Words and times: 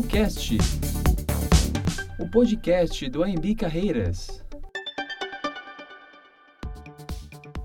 Soulcast, 0.00 0.56
o 2.18 2.26
podcast 2.30 3.06
do 3.10 3.22
AMB 3.22 3.54
Carreiras. 3.54 4.42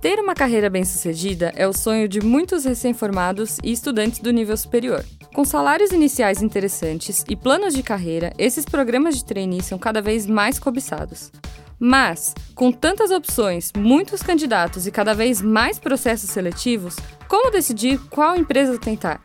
Ter 0.01 0.19
uma 0.19 0.33
carreira 0.33 0.69
bem-sucedida 0.69 1.53
é 1.55 1.65
o 1.65 1.71
sonho 1.71 2.09
de 2.09 2.19
muitos 2.19 2.65
recém-formados 2.65 3.57
e 3.63 3.71
estudantes 3.71 4.19
do 4.19 4.31
nível 4.31 4.57
superior. 4.57 5.05
Com 5.33 5.45
salários 5.45 5.91
iniciais 5.91 6.41
interessantes 6.41 7.23
e 7.29 7.37
planos 7.37 7.73
de 7.73 7.81
carreira, 7.81 8.33
esses 8.37 8.65
programas 8.65 9.15
de 9.15 9.23
trainee 9.23 9.63
são 9.63 9.79
cada 9.79 10.01
vez 10.01 10.27
mais 10.27 10.59
cobiçados. 10.59 11.31
Mas, 11.79 12.33
com 12.53 12.69
tantas 12.69 13.11
opções, 13.11 13.71
muitos 13.77 14.21
candidatos 14.21 14.85
e 14.85 14.91
cada 14.91 15.13
vez 15.13 15.41
mais 15.41 15.79
processos 15.79 16.29
seletivos, 16.29 16.97
como 17.29 17.49
decidir 17.49 17.97
qual 18.09 18.35
empresa 18.35 18.77
tentar? 18.77 19.21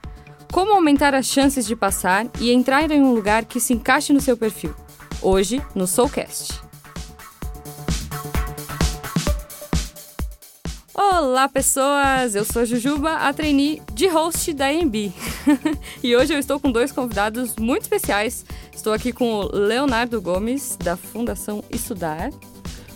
Como 0.52 0.72
aumentar 0.74 1.14
as 1.14 1.26
chances 1.26 1.64
de 1.64 1.76
passar 1.76 2.26
e 2.40 2.50
entrar 2.50 2.90
em 2.90 3.00
um 3.00 3.14
lugar 3.14 3.44
que 3.44 3.60
se 3.60 3.72
encaixe 3.72 4.12
no 4.12 4.20
seu 4.20 4.36
perfil? 4.36 4.74
Hoje, 5.22 5.62
no 5.76 5.86
Soulcast. 5.86 6.60
Olá, 10.92 11.48
pessoas! 11.48 12.34
Eu 12.34 12.44
sou 12.44 12.64
Jujuba, 12.64 13.12
a 13.12 13.32
trainee 13.32 13.80
de 13.94 14.08
host 14.08 14.52
da 14.52 14.72
EMB. 14.72 15.12
e 16.02 16.16
hoje 16.16 16.34
eu 16.34 16.38
estou 16.38 16.58
com 16.58 16.72
dois 16.72 16.90
convidados 16.90 17.54
muito 17.56 17.82
especiais. 17.82 18.44
Estou 18.74 18.92
aqui 18.92 19.12
com 19.12 19.32
o 19.32 19.56
Leonardo 19.56 20.20
Gomes, 20.20 20.76
da 20.76 20.96
Fundação 20.96 21.62
Estudar. 21.70 22.30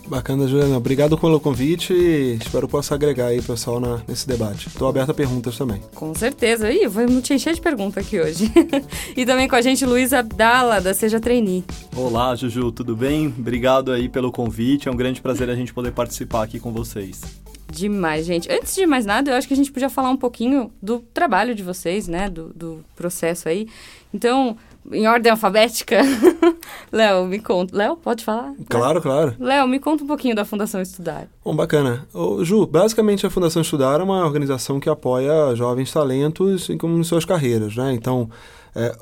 Bacana, 0.06 0.46
Juliana. 0.46 0.76
Obrigado 0.76 1.16
pelo 1.16 1.40
convite 1.40 1.92
e 1.92 2.34
espero 2.34 2.66
que 2.66 2.72
possa 2.72 2.94
agregar 2.94 3.26
aí, 3.26 3.40
pessoal, 3.40 3.80
na, 3.80 4.02
nesse 4.06 4.26
debate. 4.28 4.68
Estou 4.68 4.88
aberto 4.88 5.10
a 5.10 5.14
perguntas 5.14 5.56
também. 5.56 5.80
Com 5.94 6.14
certeza. 6.14 6.70
Ih, 6.70 6.86
vamos 6.86 7.22
te 7.22 7.32
encher 7.32 7.54
de 7.54 7.60
perguntas 7.60 8.04
aqui 8.04 8.20
hoje. 8.20 8.52
e 9.16 9.24
também 9.24 9.48
com 9.48 9.56
a 9.56 9.62
gente, 9.62 9.84
Luiz 9.86 10.12
Abdala, 10.12 10.80
da 10.80 10.92
Seja 10.92 11.18
Trainee. 11.18 11.64
Olá, 11.96 12.34
Juju, 12.34 12.70
tudo 12.72 12.94
bem? 12.94 13.28
Obrigado 13.38 13.92
aí 13.92 14.08
pelo 14.08 14.30
convite. 14.30 14.88
É 14.88 14.92
um 14.92 14.96
grande 14.96 15.22
prazer 15.22 15.48
a 15.48 15.54
gente 15.54 15.72
poder 15.72 15.92
participar 15.92 16.42
aqui 16.42 16.60
com 16.60 16.72
vocês. 16.72 17.22
Demais, 17.70 18.26
gente. 18.26 18.50
Antes 18.52 18.74
de 18.74 18.86
mais 18.86 19.04
nada, 19.04 19.30
eu 19.30 19.36
acho 19.36 19.48
que 19.48 19.54
a 19.54 19.56
gente 19.56 19.72
podia 19.72 19.90
falar 19.90 20.10
um 20.10 20.16
pouquinho 20.16 20.70
do 20.80 21.00
trabalho 21.12 21.54
de 21.54 21.62
vocês, 21.62 22.06
né? 22.06 22.28
Do, 22.28 22.52
do 22.54 22.84
processo 22.94 23.48
aí. 23.48 23.66
Então, 24.12 24.56
em 24.92 25.06
ordem 25.06 25.30
alfabética, 25.30 26.00
Léo, 26.92 27.24
me 27.26 27.38
conta. 27.38 27.76
Léo, 27.76 27.96
pode 27.96 28.24
falar? 28.24 28.52
Claro, 28.68 29.00
claro. 29.00 29.34
Léo, 29.38 29.66
me 29.66 29.78
conta 29.78 30.04
um 30.04 30.06
pouquinho 30.06 30.34
da 30.34 30.44
Fundação 30.44 30.80
Estudar. 30.80 31.26
Bom, 31.44 31.56
bacana. 31.56 32.06
Ô, 32.12 32.44
Ju, 32.44 32.66
basicamente 32.66 33.26
a 33.26 33.30
Fundação 33.30 33.62
Estudar 33.62 34.00
é 34.00 34.02
uma 34.02 34.24
organização 34.24 34.78
que 34.78 34.88
apoia 34.88 35.54
jovens 35.54 35.90
talentos 35.90 36.68
em, 36.68 36.76
em 36.76 37.02
suas 37.04 37.24
carreiras, 37.24 37.76
né? 37.76 37.92
Então, 37.94 38.28
é, 38.74 38.96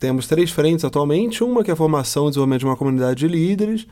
temos 0.00 0.26
três 0.26 0.50
frentes 0.50 0.84
atualmente. 0.84 1.44
Uma 1.44 1.62
que 1.62 1.70
é 1.70 1.74
a 1.74 1.76
formação 1.76 2.26
e 2.26 2.28
desenvolvimento 2.30 2.60
de 2.60 2.66
uma 2.66 2.76
comunidade 2.76 3.20
de 3.20 3.28
líderes. 3.28 3.86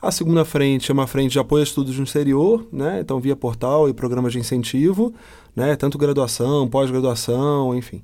A 0.00 0.10
segunda 0.10 0.44
frente 0.44 0.90
é 0.90 0.94
uma 0.94 1.06
frente 1.06 1.32
de 1.32 1.38
apoio 1.38 1.62
a 1.62 1.64
estudos 1.64 1.96
no 1.96 2.04
exterior, 2.04 2.66
né? 2.72 3.00
Então, 3.00 3.20
via 3.20 3.34
portal 3.34 3.88
e 3.88 3.94
programas 3.94 4.32
de 4.32 4.38
incentivo, 4.38 5.14
né? 5.54 5.74
Tanto 5.76 5.98
graduação, 5.98 6.68
pós-graduação, 6.68 7.74
enfim. 7.74 8.02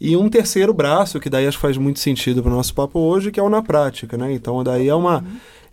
E 0.00 0.16
um 0.16 0.28
terceiro 0.28 0.74
braço, 0.74 1.18
que 1.18 1.30
daí 1.30 1.46
acho 1.46 1.56
que 1.56 1.62
faz 1.62 1.76
muito 1.76 2.00
sentido 2.00 2.42
para 2.42 2.52
o 2.52 2.54
nosso 2.54 2.74
papo 2.74 2.98
hoje, 2.98 3.30
que 3.30 3.40
é 3.40 3.42
o 3.42 3.48
na 3.48 3.62
prática, 3.62 4.16
né? 4.16 4.32
Então, 4.32 4.62
daí 4.62 4.88
é 4.88 4.94
uma... 4.94 5.24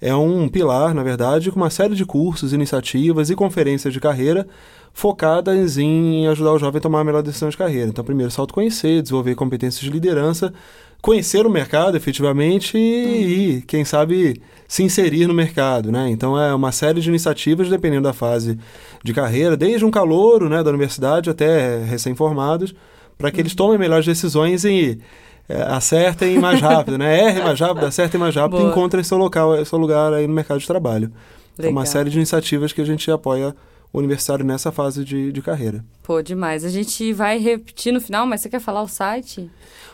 É 0.02 0.13
um 0.13 0.49
pilar, 0.49 0.93
na 0.93 1.02
verdade, 1.02 1.49
com 1.49 1.57
uma 1.57 1.69
série 1.69 1.95
de 1.95 2.03
cursos, 2.05 2.52
iniciativas 2.52 3.30
e 3.30 3.35
conferências 3.35 3.93
de 3.93 4.02
carreira 4.02 4.45
focadas 4.93 5.77
em 5.77 6.27
ajudar 6.27 6.52
o 6.52 6.59
jovem 6.59 6.77
a 6.77 6.81
tomar 6.81 6.99
a 6.99 7.03
melhor 7.05 7.23
decisão 7.23 7.47
de 7.47 7.55
carreira. 7.55 7.88
Então, 7.88 8.03
primeiro, 8.03 8.30
se 8.30 8.38
autoconhecer, 8.38 9.02
desenvolver 9.02 9.33
competências 9.33 9.81
de 9.81 9.89
liderança, 9.89 10.53
conhecer 11.02 11.45
o 11.45 11.49
mercado 11.49 11.97
efetivamente 11.97 12.77
e, 12.77 13.58
e, 13.58 13.61
quem 13.63 13.83
sabe, 13.83 14.41
se 14.67 14.83
inserir 14.83 15.27
no 15.27 15.33
mercado, 15.33 15.91
né? 15.91 16.09
Então 16.09 16.39
é 16.39 16.55
uma 16.55 16.71
série 16.71 17.02
de 17.02 17.09
iniciativas 17.09 17.67
dependendo 17.67 18.03
da 18.03 18.14
fase 18.14 18.58
de 19.03 19.14
carreira, 19.14 19.58
desde 19.58 19.83
um 19.83 19.92
calouro, 19.92 20.48
né, 20.48 20.64
da 20.64 20.69
universidade 20.69 21.30
até 21.30 21.83
recém-formados, 21.83 22.73
para 23.17 23.31
que 23.31 23.39
eles 23.39 23.55
tomem 23.55 23.77
melhores 23.77 24.05
decisões 24.05 24.63
e 24.63 24.99
é, 25.47 25.61
acertem 25.63 26.39
mais 26.39 26.61
rápido, 26.61 26.97
né? 26.97 27.27
Errem 27.27 27.43
mais 27.43 27.59
rápido, 27.59 27.85
acertem 27.85 28.19
mais 28.19 28.35
rápido 28.35 28.59
Boa. 28.59 28.69
e 28.69 28.71
encontrem 28.71 29.03
seu 29.03 29.17
local, 29.17 29.63
seu 29.65 29.77
lugar 29.77 30.13
aí 30.13 30.27
no 30.27 30.33
mercado 30.33 30.59
de 30.59 30.67
trabalho. 30.67 31.11
Legal. 31.57 31.71
uma 31.71 31.85
série 31.85 32.09
de 32.09 32.17
iniciativas 32.17 32.73
que 32.73 32.81
a 32.81 32.85
gente 32.85 33.09
apoia 33.11 33.55
o 33.91 33.99
universitário 33.99 34.43
nessa 34.43 34.71
fase 34.71 35.05
de, 35.05 35.31
de 35.31 35.41
carreira. 35.41 35.85
Pô, 36.01 36.21
demais. 36.21 36.65
A 36.65 36.69
gente 36.69 37.13
vai 37.13 37.37
repetir 37.37 37.93
no 37.93 38.01
final, 38.01 38.25
mas 38.25 38.41
você 38.41 38.49
quer 38.49 38.59
falar 38.59 38.81
o 38.81 38.87
site? 38.87 39.49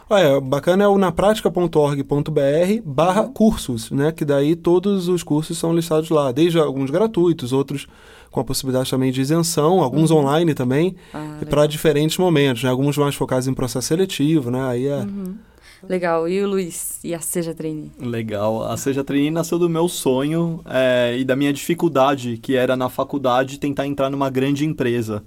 Olha, 0.09 0.42
bacana 0.42 0.84
é 0.84 0.88
o 0.88 0.97
napratica.org.br 0.97 2.81
barra 2.84 3.22
uhum. 3.22 3.31
cursos, 3.31 3.92
né? 3.92 4.12
Que 4.12 4.25
daí 4.25 4.56
todos 4.56 5.08
os 5.08 5.22
cursos 5.22 5.58
são 5.58 5.74
listados 5.74 6.09
lá, 6.09 6.31
desde 6.31 6.58
alguns 6.58 6.90
gratuitos, 6.90 7.53
outros 7.53 7.88
com 8.31 8.40
a 8.40 8.44
possibilidade 8.44 8.90
também 8.90 9.12
de 9.12 9.22
isenção, 9.22 9.81
alguns 9.81 10.09
uhum. 10.09 10.18
online 10.18 10.53
também, 10.53 10.96
ah, 11.14 11.38
para 11.50 11.68
diferentes 11.68 12.18
momentos, 12.18 12.64
né? 12.64 12.69
Alguns 12.69 12.98
mais 12.98 13.14
focados 13.14 13.48
em 13.48 13.53
processo 13.53 13.88
seletivo, 13.88 14.50
né? 14.50 14.68
Aí 14.68 14.88
é... 14.88 14.98
Uhum. 14.98 15.36
Legal. 15.88 16.28
E 16.28 16.42
o 16.44 16.48
Luiz? 16.48 17.00
E 17.03 17.14
a 17.14 17.19
Seja 17.19 17.53
Trainee? 17.53 17.92
Legal. 18.00 18.64
A 18.64 18.75
Seja 18.75 19.03
Trainee 19.03 19.31
nasceu 19.31 19.58
do 19.58 19.69
meu 19.69 19.88
sonho 19.88 20.62
é, 20.66 21.16
e 21.18 21.24
da 21.24 21.36
minha 21.36 21.53
dificuldade, 21.53 22.38
que 22.38 22.56
era 22.56 22.75
na 22.75 22.90
faculdade 22.90 23.59
tentar 23.59 23.88
entrar 23.88 24.09
numa 24.09 24.30
grande 24.30 24.66
empresa. 24.66 25.24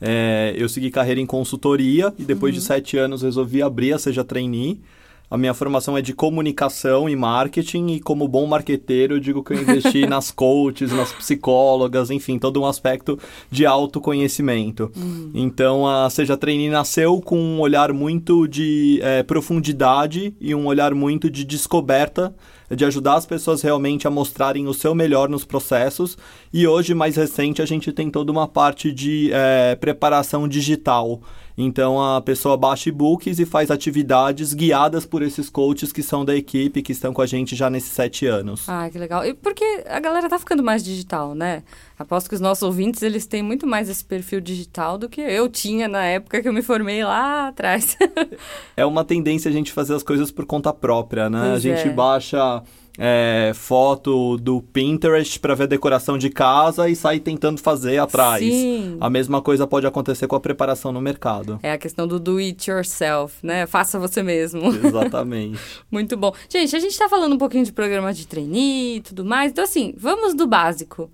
É, 0.00 0.54
eu 0.56 0.68
segui 0.68 0.90
carreira 0.90 1.20
em 1.20 1.26
consultoria 1.26 2.12
e 2.18 2.24
depois 2.24 2.54
uhum. 2.54 2.58
de 2.58 2.64
sete 2.64 2.96
anos 2.96 3.22
resolvi 3.22 3.62
abrir 3.62 3.92
a 3.92 3.98
Seja 3.98 4.24
Trainee. 4.24 4.80
A 5.30 5.38
minha 5.38 5.54
formação 5.54 5.96
é 5.96 6.02
de 6.02 6.12
comunicação 6.12 7.08
e 7.08 7.14
marketing, 7.14 7.86
e 7.90 8.00
como 8.00 8.26
bom 8.26 8.46
marqueteiro, 8.46 9.14
eu 9.14 9.20
digo 9.20 9.44
que 9.44 9.52
eu 9.52 9.62
investi 9.62 10.04
nas 10.08 10.32
coaches, 10.32 10.90
nas 10.90 11.12
psicólogas, 11.12 12.10
enfim, 12.10 12.36
todo 12.36 12.60
um 12.60 12.66
aspecto 12.66 13.16
de 13.48 13.64
autoconhecimento. 13.64 14.90
Uhum. 14.96 15.30
Então, 15.32 15.86
a 15.86 16.10
Seja 16.10 16.36
Trainee 16.36 16.68
nasceu 16.68 17.20
com 17.20 17.38
um 17.38 17.60
olhar 17.60 17.92
muito 17.92 18.48
de 18.48 18.98
é, 19.02 19.22
profundidade 19.22 20.34
e 20.40 20.52
um 20.52 20.66
olhar 20.66 20.94
muito 20.94 21.30
de 21.30 21.44
descoberta 21.44 22.34
de 22.74 22.84
ajudar 22.84 23.14
as 23.14 23.26
pessoas 23.26 23.62
realmente 23.62 24.06
a 24.06 24.10
mostrarem 24.10 24.66
o 24.68 24.74
seu 24.74 24.94
melhor 24.94 25.28
nos 25.28 25.44
processos. 25.44 26.16
E 26.52 26.66
hoje, 26.66 26.94
mais 26.94 27.16
recente, 27.16 27.60
a 27.60 27.66
gente 27.66 27.92
tem 27.92 28.10
toda 28.10 28.30
uma 28.30 28.46
parte 28.46 28.92
de 28.92 29.30
é, 29.32 29.74
preparação 29.74 30.46
digital. 30.46 31.20
Então 31.64 32.02
a 32.02 32.20
pessoa 32.20 32.56
baixa 32.56 32.88
e-books 32.88 33.38
e 33.38 33.44
faz 33.44 33.70
atividades 33.70 34.54
guiadas 34.54 35.04
por 35.04 35.22
esses 35.22 35.50
coaches 35.50 35.92
que 35.92 36.02
são 36.02 36.24
da 36.24 36.34
equipe, 36.34 36.82
que 36.82 36.92
estão 36.92 37.12
com 37.12 37.20
a 37.20 37.26
gente 37.26 37.54
já 37.54 37.68
nesses 37.68 37.90
sete 37.90 38.26
anos. 38.26 38.68
Ah, 38.68 38.88
que 38.90 38.98
legal. 38.98 39.24
E 39.24 39.34
porque 39.34 39.84
a 39.86 40.00
galera 40.00 40.28
tá 40.28 40.38
ficando 40.38 40.62
mais 40.62 40.82
digital, 40.82 41.34
né? 41.34 41.62
Aposto 41.98 42.28
que 42.28 42.34
os 42.34 42.40
nossos 42.40 42.62
ouvintes, 42.62 43.02
eles 43.02 43.26
têm 43.26 43.42
muito 43.42 43.66
mais 43.66 43.88
esse 43.88 44.04
perfil 44.04 44.40
digital 44.40 44.96
do 44.96 45.08
que 45.08 45.20
eu 45.20 45.48
tinha 45.48 45.86
na 45.86 46.04
época 46.04 46.40
que 46.40 46.48
eu 46.48 46.52
me 46.52 46.62
formei 46.62 47.04
lá 47.04 47.48
atrás. 47.48 47.96
é 48.76 48.86
uma 48.86 49.04
tendência 49.04 49.50
a 49.50 49.52
gente 49.52 49.72
fazer 49.72 49.94
as 49.94 50.02
coisas 50.02 50.30
por 50.30 50.46
conta 50.46 50.72
própria, 50.72 51.28
né? 51.28 51.40
Pois 51.40 51.52
a 51.52 51.58
gente 51.58 51.88
é. 51.88 51.92
baixa 51.92 52.62
é, 52.98 53.52
foto 53.54 54.36
do 54.36 54.60
Pinterest 54.60 55.38
para 55.38 55.54
ver 55.54 55.64
a 55.64 55.66
decoração 55.66 56.18
de 56.18 56.30
casa 56.30 56.88
e 56.88 56.96
sair 56.96 57.20
tentando 57.20 57.60
fazer 57.60 57.98
atrás. 57.98 58.42
Sim. 58.42 58.96
A 59.00 59.08
mesma 59.08 59.40
coisa 59.40 59.66
pode 59.66 59.86
acontecer 59.86 60.26
com 60.26 60.36
a 60.36 60.40
preparação 60.40 60.92
no 60.92 61.00
mercado. 61.00 61.58
É 61.62 61.72
a 61.72 61.78
questão 61.78 62.06
do 62.06 62.18
do 62.18 62.38
it 62.38 62.70
yourself, 62.70 63.44
né? 63.44 63.66
Faça 63.66 63.98
você 63.98 64.22
mesmo. 64.22 64.62
Exatamente. 64.84 65.60
Muito 65.90 66.16
bom. 66.16 66.34
Gente, 66.48 66.74
a 66.74 66.78
gente 66.78 66.92
está 66.92 67.08
falando 67.08 67.34
um 67.34 67.38
pouquinho 67.38 67.64
de 67.64 67.72
programa 67.72 68.12
de 68.12 68.26
trainee 68.26 68.96
e 68.96 69.00
tudo 69.00 69.24
mais. 69.24 69.52
Então, 69.52 69.64
assim, 69.64 69.94
vamos 69.96 70.34
do 70.34 70.46
básico. 70.46 71.10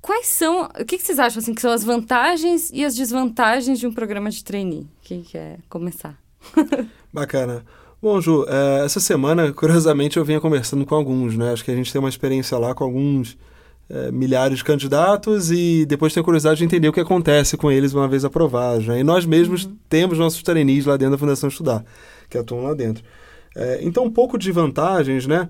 Quais 0.00 0.28
são. 0.28 0.70
O 0.80 0.84
que, 0.84 0.98
que 0.98 1.02
vocês 1.02 1.18
acham 1.18 1.40
assim, 1.40 1.52
que 1.52 1.60
são 1.60 1.72
as 1.72 1.82
vantagens 1.82 2.70
e 2.72 2.84
as 2.84 2.94
desvantagens 2.94 3.78
de 3.78 3.86
um 3.86 3.92
programa 3.92 4.30
de 4.30 4.44
trainee? 4.44 4.86
Quem 5.02 5.22
quer 5.22 5.58
começar? 5.68 6.16
Bacana. 7.12 7.64
Bom, 8.00 8.20
Ju, 8.20 8.44
é, 8.48 8.84
essa 8.84 9.00
semana, 9.00 9.52
curiosamente, 9.54 10.16
eu 10.16 10.24
vinha 10.24 10.40
conversando 10.40 10.84
com 10.84 10.94
alguns, 10.94 11.36
né? 11.36 11.52
Acho 11.52 11.64
que 11.64 11.70
a 11.70 11.74
gente 11.74 11.92
tem 11.92 11.98
uma 11.98 12.08
experiência 12.08 12.58
lá 12.58 12.74
com 12.74 12.84
alguns 12.84 13.36
é, 13.88 14.10
milhares 14.10 14.58
de 14.58 14.64
candidatos 14.64 15.50
e 15.50 15.86
depois 15.86 16.12
tem 16.12 16.22
curiosidade 16.22 16.58
de 16.58 16.64
entender 16.64 16.88
o 16.88 16.92
que 16.92 17.00
acontece 17.00 17.56
com 17.56 17.70
eles 17.70 17.94
uma 17.94 18.08
vez 18.08 18.24
aprovados. 18.24 18.86
Né? 18.86 19.00
E 19.00 19.04
nós 19.04 19.24
mesmos 19.24 19.64
uhum. 19.64 19.76
temos 19.88 20.18
nossos 20.18 20.42
trainees 20.42 20.86
lá 20.86 20.96
dentro 20.96 21.12
da 21.12 21.18
Fundação 21.18 21.48
Estudar, 21.48 21.84
que 22.28 22.36
atuam 22.36 22.64
lá 22.64 22.74
dentro. 22.74 23.02
É, 23.54 23.78
então, 23.82 24.04
um 24.04 24.10
pouco 24.10 24.36
de 24.36 24.52
vantagens, 24.52 25.26
né? 25.26 25.48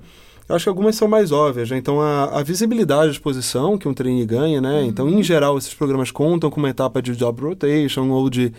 Acho 0.54 0.64
que 0.64 0.68
algumas 0.68 0.94
são 0.94 1.08
mais 1.08 1.32
óbvias. 1.32 1.70
Né? 1.70 1.76
Então, 1.76 2.00
a, 2.00 2.38
a, 2.38 2.42
visibilidade 2.42 3.06
de 3.06 3.16
exposição 3.16 3.76
que 3.76 3.88
um 3.88 3.94
trainee 3.94 4.24
ganha, 4.24 4.60
né? 4.60 4.80
Uhum. 4.80 4.86
Então, 4.86 5.08
em 5.08 5.22
geral, 5.22 5.58
esses 5.58 5.74
programas 5.74 6.10
contam 6.10 6.50
com 6.50 6.58
uma 6.58 6.70
etapa 6.70 7.02
de 7.02 7.16
job 7.16 7.42
rotation 7.42 8.08
ou 8.10 8.30
de 8.30 8.52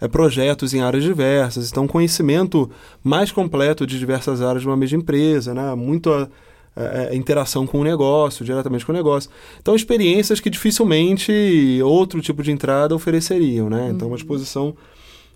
é, 0.00 0.08
projetos 0.08 0.72
em 0.72 0.80
áreas 0.80 1.04
diversas. 1.04 1.70
Então, 1.70 1.86
conhecimento 1.86 2.70
mais 3.02 3.30
completo 3.30 3.86
de 3.86 3.98
diversas 3.98 4.40
áreas 4.40 4.62
de 4.62 4.68
uma 4.68 4.76
mesma 4.76 4.98
empresa, 4.98 5.52
né? 5.52 5.74
Muito 5.74 6.10
a, 6.10 6.28
a, 6.76 7.14
interação 7.14 7.66
com 7.66 7.80
o 7.80 7.84
negócio, 7.84 8.44
diretamente 8.44 8.86
com 8.86 8.92
o 8.92 8.94
negócio. 8.94 9.30
Então, 9.60 9.76
experiências 9.76 10.40
que 10.40 10.48
dificilmente 10.48 11.80
outro 11.84 12.22
tipo 12.22 12.42
de 12.42 12.52
entrada 12.52 12.94
ofereceriam, 12.94 13.68
né? 13.68 13.90
Então, 13.90 14.08
uma 14.08 14.12
uhum. 14.12 14.16
exposição 14.16 14.74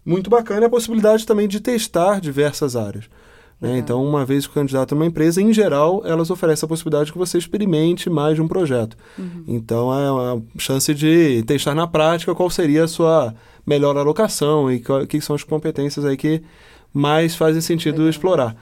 muito 0.07 0.31
bacana 0.31 0.63
e 0.63 0.65
a 0.65 0.71
possibilidade 0.71 1.27
também 1.27 1.47
de 1.47 1.61
testar 1.61 2.19
diversas 2.19 2.75
áreas. 2.75 3.05
Né? 3.61 3.79
Então, 3.79 4.05
uma 4.05 4.25
vez 4.25 4.47
que 4.47 4.53
o 4.53 4.55
candidato 4.55 4.95
é 4.95 4.97
uma 4.97 5.07
empresa, 5.07 5.43
em 5.43 5.53
geral, 5.53 6.03
elas 6.05 6.31
oferecem 6.31 6.67
a 6.67 6.69
possibilidade 6.69 7.13
que 7.13 7.19
você 7.19 7.39
experimente 7.39 8.09
mais 8.09 8.37
de 8.37 8.43
um 8.43 8.47
projeto. 8.47 8.97
Uhum. 9.19 9.45
Então, 9.49 9.93
é 9.93 10.11
uma 10.13 10.43
chance 10.59 10.95
de 10.95 11.43
testar 11.45 11.75
na 11.75 11.87
prática 11.87 12.35
qual 12.35 12.49
seria 12.51 12.85
a 12.85 12.89
sua 12.89 13.35
melhor 13.67 13.97
alocação 13.97 14.71
e 14.71 14.77
o 14.77 15.07
que 15.07 15.21
são 15.21 15.35
as 15.35 15.43
competências 15.43 16.05
aí 16.05 16.17
que 16.17 16.43
mais 16.93 17.35
fazem 17.35 17.61
sentido 17.61 17.99
Legal. 17.99 18.11
explorar. 18.11 18.57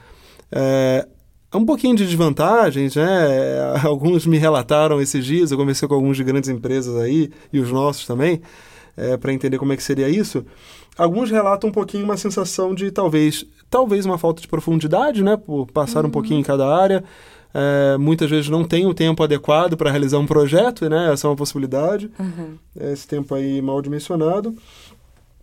É, 0.51 1.07
um 1.53 1.65
pouquinho 1.65 1.95
de 1.95 2.05
desvantagens, 2.05 2.95
né? 2.95 3.05
Alguns 3.85 4.25
me 4.25 4.37
relataram 4.37 4.99
esses 4.99 5.25
dias, 5.25 5.51
eu 5.51 5.57
conversei 5.57 5.87
com 5.87 5.93
alguns 5.93 6.17
de 6.17 6.23
grandes 6.23 6.49
empresas 6.49 6.95
aí, 6.97 7.31
e 7.53 7.59
os 7.59 7.71
nossos 7.71 8.05
também, 8.05 8.41
é, 8.95 9.15
para 9.15 9.31
entender 9.31 9.57
como 9.57 9.73
é 9.73 9.77
que 9.77 9.83
seria 9.83 10.09
isso. 10.09 10.45
Alguns 10.97 11.29
relatam 11.29 11.69
um 11.69 11.73
pouquinho 11.73 12.03
uma 12.03 12.17
sensação 12.17 12.73
de 12.73 12.89
talvez, 12.91 13.45
talvez 13.69 14.05
uma 14.05 14.17
falta 14.17 14.41
de 14.41 14.47
profundidade, 14.47 15.23
né? 15.23 15.37
Por 15.37 15.67
passar 15.71 16.01
uhum. 16.01 16.07
um 16.07 16.11
pouquinho 16.11 16.39
em 16.39 16.43
cada 16.43 16.67
área. 16.67 17.03
É, 17.53 17.97
muitas 17.97 18.29
vezes 18.29 18.49
não 18.49 18.63
tem 18.63 18.85
o 18.85 18.93
tempo 18.93 19.23
adequado 19.23 19.77
para 19.77 19.89
realizar 19.89 20.19
um 20.19 20.25
projeto, 20.25 20.89
né? 20.89 21.11
Essa 21.11 21.27
é 21.27 21.29
uma 21.29 21.35
possibilidade. 21.35 22.09
Uhum. 22.19 22.57
Esse 22.79 23.07
tempo 23.07 23.33
aí 23.35 23.61
mal 23.61 23.81
dimensionado 23.81 24.55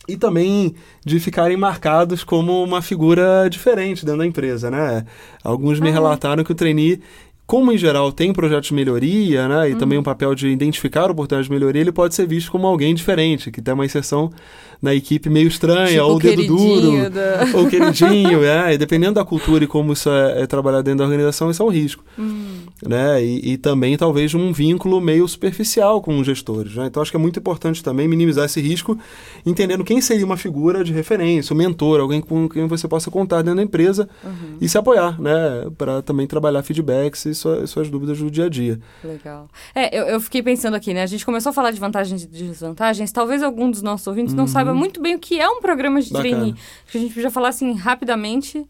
e 0.07 0.17
também 0.17 0.75
de 1.05 1.19
ficarem 1.19 1.57
marcados 1.57 2.23
como 2.23 2.63
uma 2.63 2.83
figura 2.83 3.49
diferente 3.49 4.05
dentro 4.05 4.19
da 4.19 4.27
empresa, 4.27 4.71
né? 4.71 5.07
Alguns 5.43 5.81
me 5.81 5.89
é? 5.89 5.93
relataram 5.93 6.45
que 6.45 6.53
o 6.53 6.55
trainee 6.55 7.01
como 7.47 7.71
em 7.71 7.77
geral 7.77 8.11
tem 8.11 8.33
projetos 8.33 8.69
de 8.69 8.75
melhoria, 8.75 9.47
né, 9.47 9.69
e 9.69 9.73
uhum. 9.73 9.79
também 9.79 9.99
um 9.99 10.03
papel 10.03 10.35
de 10.35 10.49
identificar 10.49 11.11
oportunidades 11.11 11.47
de 11.47 11.53
melhoria, 11.53 11.83
ele 11.83 11.93
pode 11.93 12.15
ser 12.15 12.27
visto 12.27 12.51
como 12.51 12.67
alguém 12.67 12.95
diferente, 12.95 13.51
que 13.51 13.61
tem 13.61 13.75
uma 13.75 13.85
inserção 13.85 14.31
na 14.85 14.95
equipe 14.95 15.31
meio 15.31 15.49
estranha, 15.49 15.89
tipo 15.89 16.05
ou 16.05 16.19
dedo 16.19 16.47
duro, 16.47 17.11
da... 17.11 17.49
ou 17.55 17.67
queridinho, 17.67 18.45
é, 18.45 18.75
e 18.75 18.79
dependendo 18.79 19.15
da 19.15 19.25
cultura 19.25 19.65
e 19.65 19.67
como 19.67 19.95
isso 19.95 20.11
é, 20.11 20.43
é 20.43 20.47
trabalhado 20.47 20.83
dentro 20.83 20.99
da 20.99 21.05
organização, 21.05 21.51
isso 21.51 21.63
é 21.63 21.67
um 21.67 21.71
risco. 21.71 22.05
Uhum. 22.19 22.65
Né? 22.87 23.25
E, 23.25 23.53
e, 23.53 23.57
também 23.57 23.97
talvez 23.97 24.35
um 24.35 24.53
vínculo 24.53 25.01
meio 25.01 25.27
superficial 25.27 26.03
com 26.03 26.19
os 26.19 26.27
gestores. 26.27 26.75
Né? 26.75 26.87
Então 26.87 27.03
acho 27.03 27.11
que 27.11 27.17
é 27.17 27.21
muito 27.21 27.39
importante 27.39 27.83
também 27.83 28.07
minimizar 28.07 28.45
esse 28.45 28.61
risco, 28.61 28.99
entendendo 29.47 29.83
quem 29.83 30.03
seria 30.03 30.27
uma 30.27 30.37
figura 30.37 30.85
de 30.85 30.93
referência, 30.93 31.55
um 31.55 31.57
mentor, 31.57 32.01
alguém 32.01 32.21
com 32.21 32.47
quem 32.47 32.67
você 32.67 32.87
possa 32.87 33.11
contar 33.11 33.39
dentro 33.39 33.57
da 33.57 33.63
empresa 33.63 34.07
uhum. 34.23 34.59
e 34.61 34.69
se 34.69 34.77
apoiar, 34.77 35.19
né? 35.19 35.67
Para 35.79 36.03
também 36.03 36.27
trabalhar 36.27 36.63
feedbacks 36.63 37.25
e 37.25 37.35
sua, 37.35 37.67
suas 37.67 37.89
dúvidas 37.89 38.19
do 38.19 38.31
dia 38.31 38.45
a 38.45 38.49
dia. 38.51 38.79
Legal. 39.03 39.49
É, 39.75 39.99
eu, 39.99 40.05
eu, 40.05 40.21
fiquei 40.21 40.43
pensando 40.43 40.75
aqui, 40.75 40.93
né? 40.93 41.03
A 41.03 41.07
gente 41.07 41.25
começou 41.25 41.51
a 41.51 41.53
falar 41.55 41.71
de 41.71 41.81
vantagens 41.81 42.23
e 42.23 42.27
desvantagens. 42.27 43.11
Talvez 43.11 43.43
algum 43.43 43.71
dos 43.71 43.81
nossos 43.81 44.07
ouvintes 44.07 44.33
uhum. 44.33 44.41
não 44.41 44.47
saiba 44.47 44.74
muito 44.75 45.01
bem 45.01 45.15
o 45.15 45.19
que 45.19 45.41
é 45.41 45.49
um 45.49 45.61
programa 45.61 46.01
de 46.01 46.11
Bacana. 46.11 46.31
trainee. 46.31 46.55
Acho 46.55 46.93
que 46.93 46.99
a 46.99 47.01
gente 47.01 47.15
podia 47.15 47.31
falar 47.31 47.49
assim 47.49 47.73
rapidamente 47.75 48.67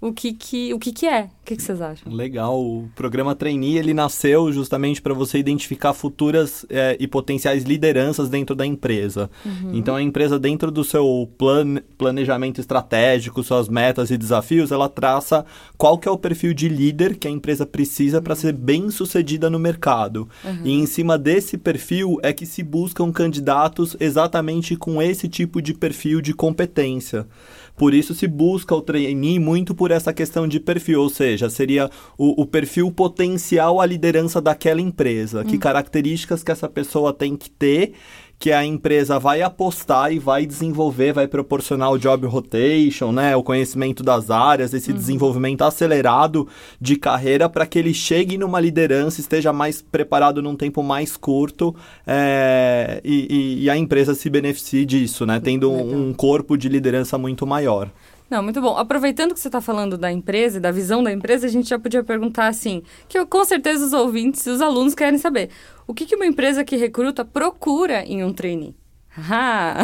o 0.00 0.12
que 0.14 0.32
que, 0.32 0.72
o 0.72 0.78
que, 0.78 0.92
que 0.92 1.06
é. 1.06 1.24
O 1.24 1.44
que, 1.44 1.56
que 1.56 1.62
vocês 1.62 1.80
acham? 1.80 2.10
Legal. 2.10 2.58
O 2.58 2.88
programa 2.94 3.34
Trainee, 3.34 3.76
ele 3.76 3.92
nasceu 3.92 4.50
justamente 4.50 5.02
para 5.02 5.12
você 5.12 5.36
identificar 5.36 5.92
futuras 5.92 6.64
é, 6.70 6.96
e 6.98 7.06
potenciais 7.06 7.64
lideranças 7.64 8.30
dentro 8.30 8.54
da 8.54 8.64
empresa. 8.64 9.30
Uhum. 9.44 9.72
Então, 9.74 9.96
a 9.96 10.02
empresa, 10.02 10.38
dentro 10.38 10.70
do 10.70 10.82
seu 10.82 11.28
plan, 11.36 11.82
planejamento 11.98 12.60
estratégico, 12.60 13.42
suas 13.42 13.68
metas 13.68 14.10
e 14.10 14.16
desafios, 14.16 14.72
ela 14.72 14.88
traça 14.88 15.44
qual 15.76 15.98
que 15.98 16.08
é 16.08 16.10
o 16.10 16.16
perfil 16.16 16.54
de 16.54 16.68
líder 16.68 17.16
que 17.16 17.28
a 17.28 17.30
empresa 17.30 17.66
precisa 17.66 18.22
para 18.22 18.34
ser 18.34 18.54
bem 18.54 18.90
sucedida 18.90 19.50
no 19.50 19.58
mercado. 19.58 20.28
Uhum. 20.42 20.60
E 20.64 20.72
em 20.72 20.86
cima 20.86 21.18
desse 21.18 21.58
perfil 21.58 22.18
é 22.22 22.32
que 22.32 22.46
se 22.46 22.62
buscam 22.62 23.12
candidatos 23.12 23.96
exatamente 24.00 24.76
com 24.76 25.02
esse 25.02 25.28
tipo 25.28 25.60
de 25.60 25.74
perfil 25.74 26.22
de 26.22 26.32
competência. 26.32 27.26
Por 27.80 27.94
isso 27.94 28.14
se 28.14 28.28
busca 28.28 28.74
o 28.74 28.82
trainee 28.82 29.38
muito 29.38 29.74
por 29.74 29.90
essa 29.90 30.12
questão 30.12 30.46
de 30.46 30.60
perfil, 30.60 31.00
ou 31.00 31.08
seja, 31.08 31.48
seria 31.48 31.88
o, 32.18 32.42
o 32.42 32.44
perfil 32.44 32.92
potencial 32.92 33.80
à 33.80 33.86
liderança 33.86 34.38
daquela 34.38 34.82
empresa. 34.82 35.40
Hum. 35.40 35.44
Que 35.44 35.56
características 35.56 36.42
que 36.42 36.52
essa 36.52 36.68
pessoa 36.68 37.10
tem 37.10 37.34
que 37.34 37.48
ter 37.48 37.94
que 38.40 38.50
a 38.50 38.64
empresa 38.64 39.18
vai 39.18 39.42
apostar 39.42 40.10
e 40.10 40.18
vai 40.18 40.46
desenvolver, 40.46 41.12
vai 41.12 41.28
proporcionar 41.28 41.92
o 41.92 41.98
job 41.98 42.26
rotation, 42.26 43.12
né, 43.12 43.36
o 43.36 43.42
conhecimento 43.42 44.02
das 44.02 44.30
áreas, 44.30 44.72
esse 44.72 44.90
uhum. 44.90 44.96
desenvolvimento 44.96 45.60
acelerado 45.60 46.48
de 46.80 46.96
carreira 46.96 47.50
para 47.50 47.66
que 47.66 47.78
ele 47.78 47.92
chegue 47.92 48.38
numa 48.38 48.58
liderança, 48.58 49.20
esteja 49.20 49.52
mais 49.52 49.82
preparado 49.82 50.40
num 50.40 50.56
tempo 50.56 50.82
mais 50.82 51.18
curto 51.18 51.76
é, 52.06 53.02
e, 53.04 53.26
e, 53.30 53.64
e, 53.64 53.70
a 53.70 53.76
empresa 53.76 54.14
se 54.14 54.30
beneficie 54.30 54.86
disso, 54.86 55.26
né, 55.26 55.38
tendo 55.38 55.70
um, 55.70 56.08
um 56.08 56.14
corpo 56.14 56.56
de 56.56 56.66
liderança 56.66 57.18
muito 57.18 57.46
maior. 57.46 57.90
Não, 58.30 58.42
muito 58.42 58.60
bom. 58.60 58.76
Aproveitando 58.76 59.34
que 59.34 59.40
você 59.40 59.48
está 59.48 59.60
falando 59.60 59.98
da 59.98 60.12
empresa 60.12 60.58
e 60.58 60.60
da 60.60 60.70
visão 60.70 61.02
da 61.02 61.12
empresa, 61.12 61.46
a 61.46 61.50
gente 61.50 61.68
já 61.68 61.78
podia 61.78 62.04
perguntar 62.04 62.46
assim, 62.46 62.82
que 63.08 63.18
eu, 63.18 63.26
com 63.26 63.44
certeza 63.44 63.84
os 63.84 63.92
ouvintes 63.92 64.46
e 64.46 64.50
os 64.50 64.60
alunos 64.60 64.94
querem 64.94 65.18
saber. 65.18 65.50
O 65.86 65.92
que, 65.92 66.06
que 66.06 66.14
uma 66.14 66.26
empresa 66.26 66.64
que 66.64 66.76
recruta 66.76 67.24
procura 67.24 68.04
em 68.04 68.22
um 68.22 68.32
trainee? 68.32 68.76
Ah. 69.18 69.82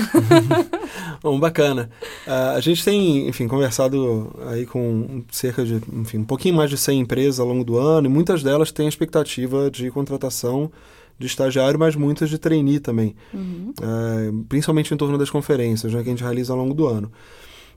Bom, 1.20 1.40
bacana. 1.40 1.90
Uh, 2.24 2.56
a 2.56 2.60
gente 2.60 2.84
tem, 2.84 3.28
enfim, 3.28 3.48
conversado 3.48 4.32
aí 4.46 4.64
com 4.64 5.24
cerca 5.32 5.64
de, 5.64 5.82
enfim, 5.92 6.18
um 6.18 6.24
pouquinho 6.24 6.54
mais 6.54 6.70
de 6.70 6.78
100 6.78 7.00
empresas 7.00 7.40
ao 7.40 7.46
longo 7.46 7.64
do 7.64 7.76
ano 7.76 8.06
e 8.06 8.10
muitas 8.10 8.44
delas 8.44 8.70
têm 8.70 8.86
a 8.86 8.88
expectativa 8.88 9.68
de 9.68 9.90
contratação 9.90 10.70
de 11.18 11.26
estagiário, 11.26 11.78
mas 11.78 11.96
muitas 11.96 12.30
de 12.30 12.38
trainee 12.38 12.78
também, 12.78 13.16
uhum. 13.32 13.72
uh, 13.80 14.44
principalmente 14.44 14.92
em 14.92 14.96
torno 14.96 15.18
das 15.18 15.30
conferências 15.30 15.92
né, 15.92 16.02
que 16.02 16.08
a 16.08 16.12
gente 16.12 16.22
realiza 16.22 16.52
ao 16.52 16.58
longo 16.58 16.74
do 16.74 16.86
ano. 16.86 17.10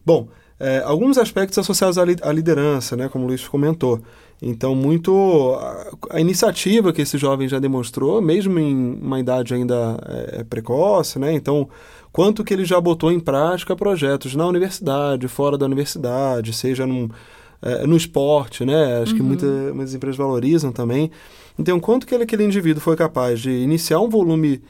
Bom, 0.06 0.27
é, 0.60 0.82
alguns 0.86 1.18
aspectos 1.18 1.58
associados 1.58 1.98
à, 1.98 2.04
li 2.04 2.18
à, 2.22 2.32
liderança, 2.34 2.96
né, 2.96 3.08
como 3.08 3.24
o 3.24 3.28
Luiz 3.28 3.48
comentou. 3.48 4.02
Então, 4.42 4.74
muito 4.74 5.58
a, 5.60 6.16
a, 6.18 6.22
iniciativa 6.22 6.94
que 6.94 7.02
esse 7.02 7.18
jovem 7.18 7.48
já 7.48 7.60
demonstrou, 7.60 8.22
mesmo 8.22 8.58
em 8.60 9.00
uma 9.02 9.20
idade 9.20 9.54
ainda 9.54 9.98
é, 10.08 10.40
é, 10.40 10.44
precoce, 10.44 11.20
né? 11.20 11.34
Então, 11.34 11.68
quanto 12.12 12.44
que 12.44 12.54
ele 12.54 12.64
já 12.64 12.80
botou 12.80 13.12
em 13.12 13.20
prática 13.20 13.76
projetos 13.76 14.36
na 14.36 14.46
universidade, 14.48 15.28
fora 15.28 15.58
da 15.58 15.66
universidade, 15.66 16.54
seja 16.54 16.88
num, 16.88 17.10
é, 17.62 17.86
no 17.86 17.98
esporte, 17.98 18.64
né? 18.64 19.02
Acho 19.02 19.12
uhum. 19.12 19.18
que 19.18 19.24
muita, 19.24 19.46
muitas 19.74 19.94
empresas 19.94 20.18
valorizam 20.18 20.72
também. 20.72 21.12
Então, 21.58 21.78
quanto 21.78 22.08
que 22.08 22.16
ele, 22.16 22.24
aquele 22.24 22.46
indivíduo 22.46 22.82
foi 22.82 22.96
capaz 22.96 23.42
de 23.42 23.52
iniciar 23.52 24.00
um 24.00 24.10
volume 24.10 24.62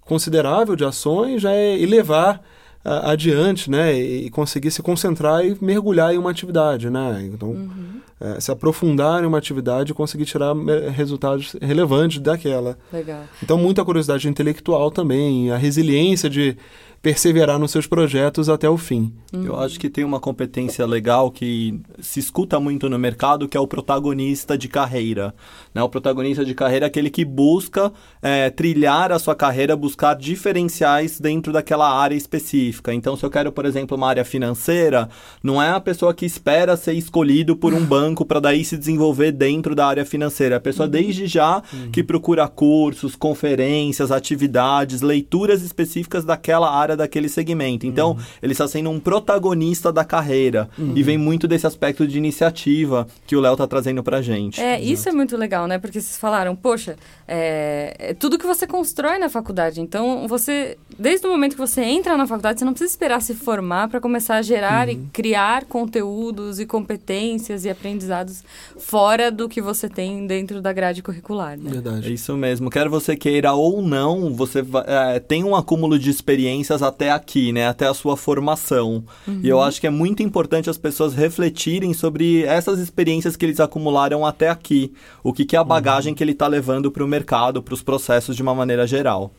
considerável 0.00 0.74
de 0.74 0.86
ações 0.86 1.42
já 1.42 1.52
é, 1.52 1.78
e 1.78 1.84
levar 1.84 2.42
adiante, 2.84 3.70
né? 3.70 3.92
E 3.98 4.30
conseguir 4.30 4.70
se 4.70 4.82
concentrar 4.82 5.44
e 5.44 5.56
mergulhar 5.60 6.14
em 6.14 6.18
uma 6.18 6.30
atividade, 6.30 6.88
né? 6.88 7.28
Então, 7.32 7.50
uhum. 7.50 8.00
é, 8.20 8.40
se 8.40 8.50
aprofundar 8.50 9.22
em 9.22 9.26
uma 9.26 9.38
atividade 9.38 9.92
e 9.92 9.94
conseguir 9.94 10.24
tirar 10.24 10.54
resultados 10.94 11.56
relevantes 11.60 12.20
daquela. 12.20 12.78
Legal. 12.92 13.24
Então, 13.42 13.58
muita 13.58 13.84
curiosidade 13.84 14.28
intelectual 14.28 14.90
também, 14.90 15.50
a 15.50 15.56
resiliência 15.56 16.30
de 16.30 16.56
perseverar 17.00 17.58
nos 17.58 17.70
seus 17.70 17.86
projetos 17.86 18.48
até 18.48 18.68
o 18.68 18.76
fim. 18.76 19.12
Uhum. 19.32 19.44
Eu 19.44 19.60
acho 19.60 19.78
que 19.78 19.88
tem 19.88 20.04
uma 20.04 20.18
competência 20.18 20.84
legal 20.84 21.30
que 21.30 21.80
se 22.00 22.18
escuta 22.18 22.58
muito 22.58 22.88
no 22.88 22.98
mercado, 22.98 23.48
que 23.48 23.56
é 23.56 23.60
o 23.60 23.68
protagonista 23.68 24.58
de 24.58 24.68
carreira. 24.68 25.34
Né? 25.78 25.82
O 25.82 25.88
protagonista 25.88 26.44
de 26.44 26.54
carreira 26.54 26.86
é 26.86 26.88
aquele 26.88 27.08
que 27.08 27.24
busca 27.24 27.92
é, 28.20 28.50
trilhar 28.50 29.12
a 29.12 29.18
sua 29.18 29.36
carreira, 29.36 29.76
buscar 29.76 30.14
diferenciais 30.14 31.20
dentro 31.20 31.52
daquela 31.52 31.88
área 31.88 32.16
específica. 32.16 32.92
Então, 32.92 33.16
se 33.16 33.24
eu 33.24 33.30
quero, 33.30 33.52
por 33.52 33.64
exemplo, 33.64 33.96
uma 33.96 34.08
área 34.08 34.24
financeira, 34.24 35.08
não 35.40 35.62
é 35.62 35.70
a 35.70 35.78
pessoa 35.78 36.12
que 36.12 36.26
espera 36.26 36.76
ser 36.76 36.94
escolhido 36.94 37.54
por 37.54 37.72
um 37.72 37.84
banco 37.84 38.24
para 38.24 38.40
daí 38.40 38.64
se 38.64 38.76
desenvolver 38.76 39.30
dentro 39.30 39.74
da 39.76 39.86
área 39.86 40.04
financeira. 40.04 40.56
É 40.56 40.58
a 40.58 40.60
pessoa, 40.60 40.88
desde 40.88 41.28
já, 41.28 41.62
uhum. 41.72 41.92
que 41.92 42.02
procura 42.02 42.48
cursos, 42.48 43.14
conferências, 43.14 44.10
atividades, 44.10 45.00
leituras 45.00 45.62
específicas 45.62 46.24
daquela 46.24 46.74
área 46.74 46.96
daquele 46.96 47.28
segmento. 47.28 47.86
Então, 47.86 48.12
uhum. 48.12 48.18
ele 48.42 48.52
está 48.52 48.66
sendo 48.66 48.90
um 48.90 48.98
protagonista 48.98 49.92
da 49.92 50.04
carreira. 50.04 50.68
Uhum. 50.76 50.94
E 50.96 51.02
vem 51.04 51.16
muito 51.16 51.46
desse 51.46 51.66
aspecto 51.68 52.06
de 52.06 52.18
iniciativa 52.18 53.06
que 53.26 53.36
o 53.36 53.40
Léo 53.40 53.52
está 53.52 53.66
trazendo 53.66 54.02
para 54.02 54.20
gente. 54.20 54.60
É, 54.60 54.80
isso 54.80 55.08
é 55.08 55.12
muito 55.12 55.36
legal, 55.36 55.67
né? 55.68 55.78
Porque 55.78 56.00
vocês 56.00 56.18
falaram, 56.18 56.56
poxa, 56.56 56.96
é, 57.26 57.94
é, 57.98 58.14
tudo 58.14 58.38
que 58.38 58.46
você 58.46 58.66
constrói 58.66 59.18
na 59.18 59.28
faculdade. 59.28 59.80
Então, 59.80 60.26
você, 60.26 60.76
desde 60.98 61.26
o 61.26 61.30
momento 61.30 61.52
que 61.52 61.58
você 61.58 61.82
entra 61.82 62.16
na 62.16 62.26
faculdade, 62.26 62.58
você 62.58 62.64
não 62.64 62.72
precisa 62.72 62.90
esperar 62.90 63.20
se 63.20 63.34
formar 63.34 63.88
para 63.88 64.00
começar 64.00 64.36
a 64.36 64.42
gerar 64.42 64.88
uhum. 64.88 64.94
e 64.94 64.96
criar 65.12 65.66
conteúdos 65.66 66.58
e 66.58 66.66
competências 66.66 67.64
e 67.64 67.70
aprendizados 67.70 68.42
fora 68.78 69.30
do 69.30 69.48
que 69.48 69.60
você 69.60 69.88
tem 69.88 70.26
dentro 70.26 70.60
da 70.60 70.72
grade 70.72 71.02
curricular. 71.02 71.56
Né? 71.56 71.70
Verdade. 71.70 72.08
É 72.08 72.10
isso 72.10 72.36
mesmo. 72.36 72.70
Quer 72.70 72.88
você 72.88 73.16
queira 73.16 73.52
ou 73.52 73.82
não, 73.82 74.34
você 74.34 74.64
é, 74.86 75.20
tem 75.20 75.44
um 75.44 75.54
acúmulo 75.54 75.98
de 75.98 76.10
experiências 76.10 76.82
até 76.82 77.10
aqui, 77.10 77.52
né? 77.52 77.68
Até 77.68 77.86
a 77.86 77.94
sua 77.94 78.16
formação. 78.16 79.04
Uhum. 79.26 79.40
E 79.42 79.48
eu 79.48 79.60
acho 79.60 79.80
que 79.80 79.86
é 79.86 79.90
muito 79.90 80.22
importante 80.22 80.70
as 80.70 80.78
pessoas 80.78 81.14
refletirem 81.14 81.92
sobre 81.92 82.44
essas 82.44 82.78
experiências 82.78 83.36
que 83.36 83.44
eles 83.44 83.60
acumularam 83.60 84.24
até 84.24 84.48
aqui. 84.48 84.92
O 85.22 85.32
que, 85.32 85.44
que 85.44 85.56
é 85.56 85.57
a 85.58 85.64
bagagem 85.64 86.12
uhum. 86.12 86.16
que 86.16 86.24
ele 86.24 86.32
está 86.32 86.46
levando 86.46 86.90
para 86.90 87.04
o 87.04 87.08
mercado, 87.08 87.62
para 87.62 87.74
os 87.74 87.82
processos 87.82 88.34
de 88.34 88.42
uma 88.42 88.54
maneira 88.54 88.86
geral. 88.86 89.32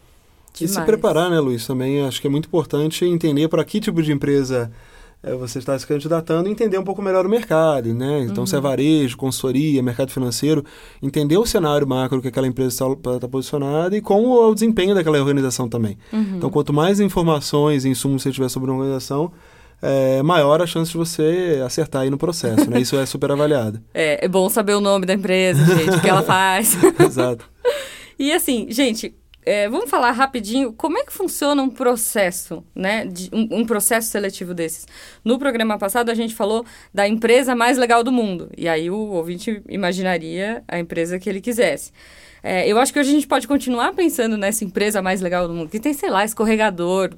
Demais. 0.54 0.72
E 0.72 0.74
se 0.74 0.82
preparar, 0.82 1.30
né, 1.30 1.40
Luiz? 1.40 1.66
Também 1.66 2.02
acho 2.02 2.20
que 2.20 2.28
é 2.28 2.30
muito 2.30 2.48
importante 2.48 3.06
entender 3.06 3.48
para 3.48 3.64
que 3.64 3.80
tipo 3.80 4.02
de 4.02 4.12
empresa 4.12 4.72
é 5.22 5.36
você 5.36 5.60
está 5.60 5.78
se 5.78 5.86
candidatando 5.86 6.48
e 6.48 6.52
entender 6.52 6.78
um 6.78 6.84
pouco 6.84 7.02
melhor 7.02 7.26
o 7.26 7.30
mercado, 7.30 7.94
né? 7.94 8.22
Então, 8.22 8.46
se 8.46 8.56
é 8.56 8.60
varejo, 8.60 9.18
consultoria, 9.18 9.84
mercado 9.84 10.12
financeiro, 10.12 10.64
entender 11.04 11.38
o 11.38 11.46
cenário 11.46 11.86
macro 11.86 12.22
que 12.22 12.30
aquela 12.30 12.48
empresa 12.48 12.70
está 12.94 13.20
tá 13.20 13.28
posicionada 13.28 13.98
e 13.98 14.02
como 14.02 14.38
é 14.42 14.48
o 14.48 14.54
desempenho 14.54 14.96
daquela 14.96 15.20
organização 15.20 15.68
também. 15.68 15.98
Então, 16.38 16.50
quanto 16.50 16.72
mais 16.72 17.02
informações 17.02 17.84
e 17.84 17.90
insumos 17.90 18.24
você 18.24 18.32
tiver 18.32 18.48
sobre 18.48 18.72
uma 18.72 18.80
organização, 18.80 19.30
é, 19.82 20.22
maior 20.22 20.62
a 20.62 20.68
chance 20.68 20.92
de 20.92 20.98
você 20.98 21.62
acertar 21.66 22.04
aí 22.04 22.10
no 22.10 22.18
processo, 22.18 22.70
né? 22.70 22.80
Isso 22.80 22.98
é 22.98 23.06
super 23.06 23.32
avaliado. 23.32 23.82
É, 23.94 24.26
é 24.26 24.28
bom 24.28 24.50
saber 24.50 24.76
o 24.76 24.82
nome 24.82 25.06
da 25.06 25.14
empresa, 25.14 25.64
gente, 25.66 25.98
o 25.98 26.02
que 26.02 26.10
ela 26.10 26.22
faz. 26.22 26.78
Exato. 27.00 27.44
E 28.18 28.32
assim, 28.32 28.68
gente, 28.70 29.14
é, 29.50 29.68
vamos 29.68 29.90
falar 29.90 30.12
rapidinho 30.12 30.72
como 30.74 30.96
é 31.00 31.04
que 31.04 31.12
funciona 31.12 31.60
um 31.64 31.72
processo, 31.72 32.64
né? 32.76 33.04
De, 33.06 33.32
um, 33.34 33.62
um, 33.62 33.66
processo 33.66 34.08
seletivo 34.10 34.54
desses. 34.54 34.86
No 35.26 35.40
programa 35.40 35.76
passado 35.80 36.12
a 36.12 36.14
gente 36.14 36.36
falou 36.36 36.64
da 36.94 37.08
empresa 37.08 37.56
mais 37.56 37.76
legal 37.76 38.04
do 38.04 38.12
mundo. 38.12 38.52
E 38.56 38.70
aí 38.70 38.92
o 38.92 38.96
ouvinte 38.96 39.64
imaginaria 39.68 40.64
a 40.68 40.78
empresa 40.78 41.18
que 41.18 41.28
ele 41.28 41.42
quisesse. 41.42 41.92
É, 42.44 42.68
eu 42.68 42.78
acho 42.78 42.94
que 42.94 43.00
hoje 43.00 43.10
a 43.10 43.14
gente 43.14 43.26
pode 43.26 43.48
continuar 43.48 43.92
pensando 43.94 44.38
nessa 44.38 44.64
empresa 44.64 45.02
mais 45.02 45.20
legal 45.20 45.48
do 45.48 45.54
mundo, 45.56 45.68
que 45.68 45.80
tem, 45.80 45.94
sei 45.94 46.12
lá, 46.12 46.24
escorregador, 46.24 47.10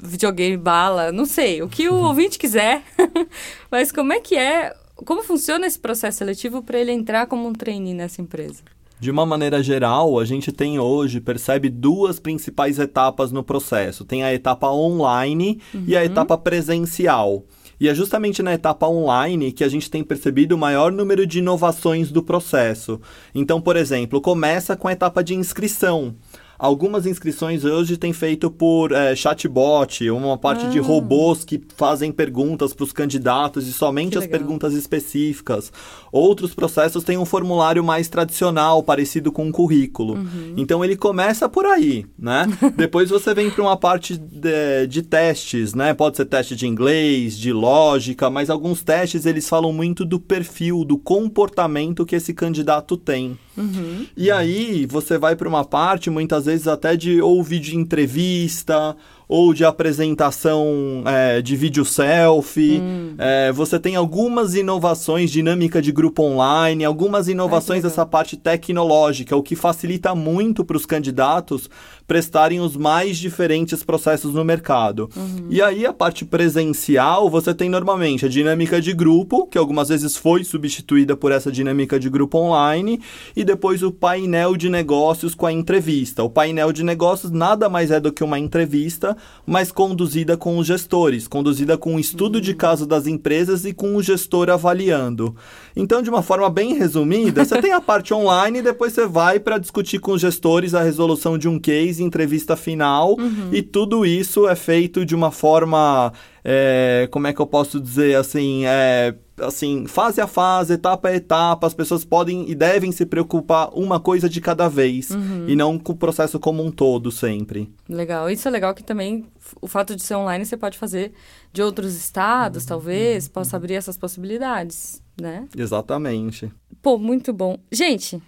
videogame, 0.00 0.56
bala, 0.56 1.10
não 1.10 1.24
sei, 1.24 1.60
o 1.60 1.68
que 1.68 1.88
o 1.88 1.96
ouvinte 1.96 2.38
quiser. 2.38 2.84
Mas 3.68 3.90
como 3.90 4.12
é 4.12 4.20
que 4.20 4.36
é, 4.36 4.72
como 5.04 5.24
funciona 5.24 5.66
esse 5.66 5.78
processo 5.78 6.18
seletivo 6.18 6.62
para 6.62 6.78
ele 6.78 6.92
entrar 6.92 7.26
como 7.26 7.48
um 7.48 7.52
trainee 7.52 7.94
nessa 7.94 8.22
empresa? 8.22 8.62
De 9.00 9.10
uma 9.10 9.24
maneira 9.24 9.62
geral, 9.62 10.18
a 10.18 10.26
gente 10.26 10.52
tem 10.52 10.78
hoje, 10.78 11.20
percebe 11.20 11.70
duas 11.70 12.20
principais 12.20 12.78
etapas 12.78 13.32
no 13.32 13.42
processo. 13.42 14.04
Tem 14.04 14.22
a 14.22 14.34
etapa 14.34 14.70
online 14.70 15.58
uhum. 15.72 15.84
e 15.86 15.96
a 15.96 16.04
etapa 16.04 16.36
presencial. 16.36 17.42
E 17.80 17.88
é 17.88 17.94
justamente 17.94 18.42
na 18.42 18.52
etapa 18.52 18.86
online 18.86 19.52
que 19.52 19.64
a 19.64 19.68
gente 19.68 19.90
tem 19.90 20.04
percebido 20.04 20.54
o 20.54 20.58
maior 20.58 20.92
número 20.92 21.26
de 21.26 21.38
inovações 21.38 22.12
do 22.12 22.22
processo. 22.22 23.00
Então, 23.34 23.58
por 23.58 23.74
exemplo, 23.74 24.20
começa 24.20 24.76
com 24.76 24.86
a 24.86 24.92
etapa 24.92 25.24
de 25.24 25.34
inscrição. 25.34 26.14
Algumas 26.60 27.06
inscrições 27.06 27.64
hoje 27.64 27.96
têm 27.96 28.12
feito 28.12 28.50
por 28.50 28.92
é, 28.92 29.16
chatbot, 29.16 30.10
uma 30.10 30.36
parte 30.36 30.66
ah. 30.66 30.68
de 30.68 30.78
robôs 30.78 31.42
que 31.42 31.58
fazem 31.74 32.12
perguntas 32.12 32.74
para 32.74 32.84
os 32.84 32.92
candidatos 32.92 33.66
e 33.66 33.72
somente 33.72 34.18
as 34.18 34.26
perguntas 34.26 34.74
específicas. 34.74 35.72
Outros 36.12 36.54
processos 36.54 37.02
têm 37.02 37.16
um 37.16 37.24
formulário 37.24 37.82
mais 37.82 38.08
tradicional, 38.08 38.82
parecido 38.82 39.32
com 39.32 39.46
um 39.46 39.50
currículo. 39.50 40.16
Uhum. 40.16 40.52
Então 40.54 40.84
ele 40.84 40.96
começa 40.96 41.48
por 41.48 41.64
aí, 41.64 42.04
né? 42.18 42.46
Depois 42.76 43.08
você 43.08 43.32
vem 43.32 43.50
para 43.50 43.62
uma 43.62 43.76
parte 43.78 44.18
de, 44.18 44.86
de, 44.86 45.00
testes, 45.00 45.72
né? 45.72 45.94
Pode 45.94 46.18
ser 46.18 46.26
teste 46.26 46.54
de 46.54 46.66
inglês, 46.66 47.38
de 47.38 47.54
lógica, 47.54 48.28
mas 48.28 48.50
alguns 48.50 48.82
testes 48.82 49.24
eles 49.24 49.48
falam 49.48 49.72
muito 49.72 50.04
do 50.04 50.20
perfil, 50.20 50.84
do 50.84 50.98
comportamento 50.98 52.04
que 52.04 52.16
esse 52.16 52.34
candidato 52.34 52.98
tem. 52.98 53.38
Uhum. 53.60 54.06
E 54.16 54.30
aí 54.30 54.86
você 54.86 55.18
vai 55.18 55.36
para 55.36 55.48
uma 55.48 55.64
parte, 55.64 56.10
muitas 56.10 56.46
vezes 56.46 56.66
até 56.66 56.96
de 56.96 57.20
ouvir 57.20 57.60
de 57.60 57.76
entrevista 57.76 58.96
ou 59.32 59.54
de 59.54 59.64
apresentação 59.64 61.04
é, 61.06 61.40
de 61.40 61.54
vídeo 61.54 61.84
selfie. 61.84 62.80
Hum. 62.82 63.14
É, 63.16 63.52
você 63.52 63.78
tem 63.78 63.94
algumas 63.94 64.56
inovações, 64.56 65.30
dinâmica 65.30 65.80
de 65.80 65.92
grupo 65.92 66.24
online, 66.24 66.84
algumas 66.84 67.28
inovações 67.28 67.84
dessa 67.84 68.04
parte 68.04 68.36
tecnológica, 68.36 69.36
o 69.36 69.42
que 69.42 69.54
facilita 69.54 70.16
muito 70.16 70.64
para 70.64 70.76
os 70.76 70.84
candidatos 70.84 71.70
prestarem 72.08 72.58
os 72.58 72.76
mais 72.76 73.18
diferentes 73.18 73.84
processos 73.84 74.34
no 74.34 74.44
mercado. 74.44 75.08
Uhum. 75.14 75.46
E 75.48 75.62
aí 75.62 75.86
a 75.86 75.92
parte 75.92 76.24
presencial, 76.24 77.30
você 77.30 77.54
tem 77.54 77.68
normalmente 77.68 78.26
a 78.26 78.28
dinâmica 78.28 78.80
de 78.80 78.92
grupo, 78.92 79.46
que 79.46 79.56
algumas 79.56 79.90
vezes 79.90 80.16
foi 80.16 80.42
substituída 80.42 81.16
por 81.16 81.30
essa 81.30 81.52
dinâmica 81.52 82.00
de 82.00 82.10
grupo 82.10 82.36
online, 82.36 83.00
e 83.36 83.44
depois 83.44 83.84
o 83.84 83.92
painel 83.92 84.56
de 84.56 84.68
negócios 84.68 85.36
com 85.36 85.46
a 85.46 85.52
entrevista. 85.52 86.24
O 86.24 86.28
painel 86.28 86.72
de 86.72 86.82
negócios 86.82 87.30
nada 87.30 87.68
mais 87.68 87.92
é 87.92 88.00
do 88.00 88.12
que 88.12 88.24
uma 88.24 88.40
entrevista, 88.40 89.16
mas 89.46 89.72
conduzida 89.72 90.36
com 90.36 90.58
os 90.58 90.66
gestores, 90.66 91.26
conduzida 91.26 91.76
com 91.76 91.94
um 91.94 91.98
estudo 91.98 92.40
de 92.40 92.54
caso 92.54 92.86
das 92.86 93.06
empresas 93.06 93.64
e 93.64 93.72
com 93.72 93.96
o 93.96 94.02
gestor 94.02 94.48
avaliando. 94.50 95.34
Então, 95.74 96.02
de 96.02 96.10
uma 96.10 96.22
forma 96.22 96.48
bem 96.48 96.74
resumida, 96.74 97.44
você 97.44 97.60
tem 97.60 97.72
a 97.72 97.80
parte 97.80 98.14
online 98.14 98.58
e 98.58 98.62
depois 98.62 98.92
você 98.92 99.06
vai 99.06 99.40
para 99.40 99.58
discutir 99.58 99.98
com 99.98 100.12
os 100.12 100.20
gestores 100.20 100.74
a 100.74 100.82
resolução 100.82 101.36
de 101.36 101.48
um 101.48 101.58
case 101.58 102.02
entrevista 102.02 102.56
final, 102.56 103.16
uhum. 103.18 103.48
e 103.52 103.62
tudo 103.62 104.06
isso 104.06 104.48
é 104.48 104.54
feito 104.54 105.04
de 105.04 105.14
uma 105.14 105.30
forma, 105.30 106.12
é, 106.44 107.08
como 107.10 107.26
é 107.26 107.32
que 107.32 107.40
eu 107.40 107.46
posso 107.46 107.80
dizer, 107.80 108.16
assim, 108.16 108.64
é, 108.66 109.14
assim, 109.40 109.86
fase 109.86 110.20
a 110.20 110.26
fase, 110.26 110.74
etapa 110.74 111.08
a 111.08 111.14
etapa, 111.14 111.66
as 111.66 111.74
pessoas 111.74 112.04
podem 112.04 112.48
e 112.48 112.54
devem 112.54 112.92
se 112.92 113.06
preocupar 113.06 113.70
uma 113.74 114.00
coisa 114.00 114.28
de 114.28 114.40
cada 114.40 114.68
vez, 114.68 115.10
uhum. 115.10 115.46
e 115.48 115.56
não 115.56 115.78
com 115.78 115.92
o 115.92 115.96
processo 115.96 116.38
como 116.38 116.62
um 116.62 116.70
todo 116.70 117.10
sempre. 117.10 117.72
Legal, 117.88 118.30
isso 118.30 118.46
é 118.46 118.50
legal 118.50 118.74
que 118.74 118.82
também 118.82 119.26
o 119.60 119.66
fato 119.66 119.96
de 119.96 120.02
ser 120.02 120.14
online 120.14 120.44
você 120.44 120.56
pode 120.56 120.78
fazer 120.78 121.12
de 121.52 121.62
outros 121.62 121.94
estados, 121.94 122.64
talvez, 122.64 123.28
possa 123.28 123.56
abrir 123.56 123.74
essas 123.74 123.96
possibilidades, 123.96 125.02
né? 125.20 125.46
Exatamente. 125.56 126.50
Pô, 126.82 126.98
muito 126.98 127.32
bom. 127.32 127.58
Gente, 127.70 128.20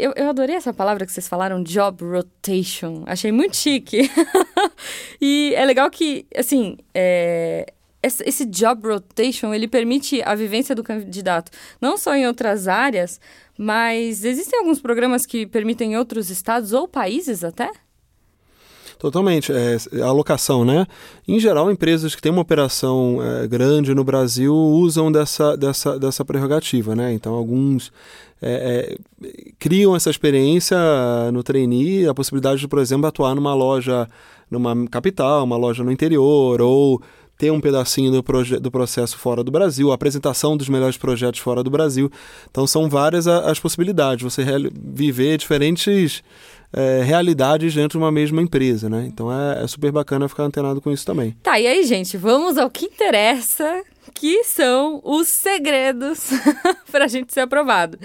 eu, 0.00 0.14
eu 0.16 0.30
adorei 0.30 0.56
essa 0.56 0.72
palavra 0.72 1.04
que 1.04 1.12
vocês 1.12 1.28
falaram, 1.28 1.62
job 1.62 2.02
rotation. 2.02 3.02
Achei 3.06 3.30
muito 3.30 3.54
chique. 3.54 4.10
e 5.20 5.52
é 5.54 5.64
legal 5.66 5.90
que, 5.90 6.26
assim, 6.34 6.78
é, 6.94 7.70
esse 8.02 8.46
job 8.46 8.88
rotation, 8.88 9.52
ele 9.52 9.68
permite 9.68 10.22
a 10.22 10.34
vivência 10.34 10.74
do 10.74 10.82
candidato, 10.82 11.52
não 11.80 11.96
só 11.96 12.14
em 12.14 12.26
outras 12.26 12.66
áreas, 12.66 13.20
mas 13.58 14.24
existem 14.24 14.58
alguns 14.58 14.80
programas 14.80 15.26
que 15.26 15.46
permitem 15.46 15.92
em 15.92 15.96
outros 15.96 16.30
estados 16.30 16.72
ou 16.72 16.88
países 16.88 17.44
até? 17.44 17.70
Totalmente. 18.98 19.50
É, 19.50 19.76
a 20.02 20.06
alocação, 20.06 20.62
né? 20.62 20.86
Em 21.26 21.40
geral, 21.40 21.70
empresas 21.70 22.14
que 22.14 22.20
têm 22.20 22.30
uma 22.30 22.42
operação 22.42 23.18
é, 23.22 23.48
grande 23.48 23.94
no 23.94 24.04
Brasil 24.04 24.54
usam 24.54 25.10
dessa, 25.10 25.56
dessa, 25.56 25.98
dessa 25.98 26.22
prerrogativa, 26.22 26.94
né? 26.94 27.10
Então, 27.10 27.32
alguns 27.32 27.90
é, 28.42 28.98
é, 29.22 29.52
criam 29.58 29.96
essa 29.96 30.10
experiência 30.10 30.76
no 31.32 31.42
trainee, 31.42 32.06
a 32.06 32.14
possibilidade 32.14 32.60
de, 32.60 32.68
por 32.68 32.78
exemplo, 32.78 33.06
atuar 33.06 33.34
numa 33.34 33.54
loja 33.54 34.06
numa 34.50 34.74
capital, 34.88 35.44
uma 35.44 35.56
loja 35.56 35.84
no 35.84 35.92
interior, 35.92 36.60
ou 36.60 37.00
ter 37.40 37.50
um 37.50 37.58
pedacinho 37.58 38.12
do, 38.12 38.60
do 38.60 38.70
processo 38.70 39.16
fora 39.16 39.42
do 39.42 39.50
Brasil, 39.50 39.90
a 39.90 39.94
apresentação 39.94 40.58
dos 40.58 40.68
melhores 40.68 40.98
projetos 40.98 41.40
fora 41.40 41.64
do 41.64 41.70
Brasil. 41.70 42.12
Então 42.50 42.66
são 42.66 42.86
várias 42.86 43.26
as 43.26 43.58
possibilidades, 43.58 44.22
você 44.22 44.44
viver 44.78 45.38
diferentes 45.38 46.22
é, 46.70 47.02
realidades 47.02 47.74
dentro 47.74 47.98
de 47.98 48.04
uma 48.04 48.12
mesma 48.12 48.42
empresa, 48.42 48.90
né? 48.90 49.06
Então 49.06 49.32
é, 49.32 49.64
é 49.64 49.66
super 49.66 49.90
bacana 49.90 50.28
ficar 50.28 50.42
antenado 50.42 50.82
com 50.82 50.92
isso 50.92 51.06
também. 51.06 51.34
Tá, 51.42 51.58
e 51.58 51.66
aí, 51.66 51.82
gente, 51.82 52.18
vamos 52.18 52.58
ao 52.58 52.68
que 52.68 52.84
interessa, 52.84 53.84
que 54.12 54.44
são 54.44 55.00
os 55.02 55.26
segredos 55.26 56.28
para 56.92 57.06
a 57.06 57.08
gente 57.08 57.32
ser 57.32 57.40
aprovado. 57.40 57.98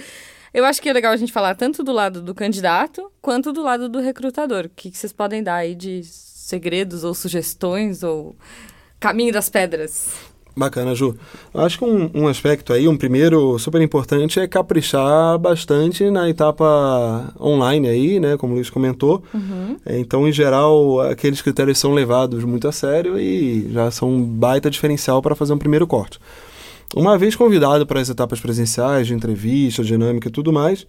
Eu 0.54 0.64
acho 0.64 0.82
que 0.82 0.88
é 0.88 0.94
legal 0.94 1.12
a 1.12 1.18
gente 1.18 1.34
falar 1.34 1.56
tanto 1.56 1.84
do 1.84 1.92
lado 1.92 2.22
do 2.22 2.34
candidato 2.34 3.12
quanto 3.22 3.52
do 3.52 3.62
lado 3.62 3.90
do 3.90 4.00
recrutador. 4.00 4.68
O 4.68 4.70
que, 4.70 4.90
que 4.90 4.98
vocês 4.98 5.12
podem 5.12 5.44
dar 5.44 5.56
aí 5.56 5.76
de 5.76 6.02
segredos 6.06 7.04
ou 7.04 7.14
sugestões 7.14 8.02
ou 8.02 8.34
caminho 9.06 9.32
das 9.32 9.50
pedras? 9.50 10.10
Bacana, 10.58 10.96
Ju. 10.96 11.16
Acho 11.54 11.78
que 11.78 11.86
um, 11.86 12.10
um, 12.16 12.28
aspecto 12.28 12.74
aí, 12.74 12.88
um 12.88 12.98
primeiro 12.98 13.60
super 13.60 13.80
importante 13.82 14.40
é 14.40 14.48
caprichar 14.48 15.38
bastante 15.38 16.10
na 16.10 16.28
etapa 16.28 17.32
online 17.40 17.88
aí, 17.88 18.20
né? 18.20 18.36
Como 18.36 18.54
o 18.54 18.56
Luiz 18.56 18.70
comentou. 18.70 19.22
Uhum. 19.32 19.78
É, 19.86 20.00
então, 20.00 20.28
em 20.28 20.32
geral, 20.32 21.02
aqueles 21.02 21.40
critérios 21.40 21.78
são 21.78 21.94
levados 21.94 22.44
muito 22.44 22.68
a 22.68 22.72
sério 22.72 23.20
e 23.20 23.70
já 23.72 23.92
são 23.92 24.10
um 24.10 24.24
baita 24.24 24.72
diferencial 24.72 25.22
para 25.22 25.36
fazer 25.36 25.54
um 25.54 25.58
primeiro 25.60 25.86
corte. 25.86 26.18
Uma 26.96 27.16
vez 27.16 27.36
convidado 27.36 27.86
para 27.86 28.00
as 28.00 28.10
etapas 28.10 28.40
presenciais, 28.40 29.06
de 29.06 29.14
entrevista, 29.14 29.84
dinâmica 29.84 30.30
e 30.30 30.32
tudo 30.32 30.52
mais, 30.52 30.88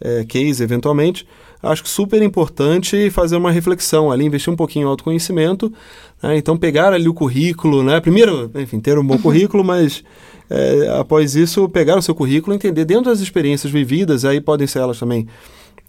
é, 0.00 0.24
case 0.24 0.62
eventualmente, 0.62 1.26
acho 1.62 1.82
que 1.82 1.88
super 1.88 2.22
importante 2.22 3.10
fazer 3.10 3.36
uma 3.36 3.50
reflexão 3.50 4.10
ali, 4.10 4.24
investir 4.24 4.52
um 4.52 4.56
pouquinho 4.56 4.86
em 4.86 4.88
autoconhecimento. 4.88 5.72
Né? 6.22 6.36
Então, 6.36 6.56
pegar 6.56 6.92
ali 6.92 7.08
o 7.08 7.14
currículo, 7.14 7.82
né? 7.82 8.00
primeiro, 8.00 8.50
enfim, 8.54 8.80
ter 8.80 8.98
um 8.98 9.04
bom 9.04 9.14
uhum. 9.14 9.22
currículo, 9.22 9.64
mas 9.64 10.02
é, 10.48 10.88
após 10.98 11.36
isso, 11.36 11.68
pegar 11.68 11.96
o 11.96 12.02
seu 12.02 12.14
currículo, 12.14 12.54
entender 12.54 12.84
dentro 12.84 13.04
das 13.04 13.20
experiências 13.20 13.72
vividas, 13.72 14.24
aí 14.24 14.40
podem 14.40 14.66
ser 14.66 14.80
elas 14.80 14.98
também 14.98 15.26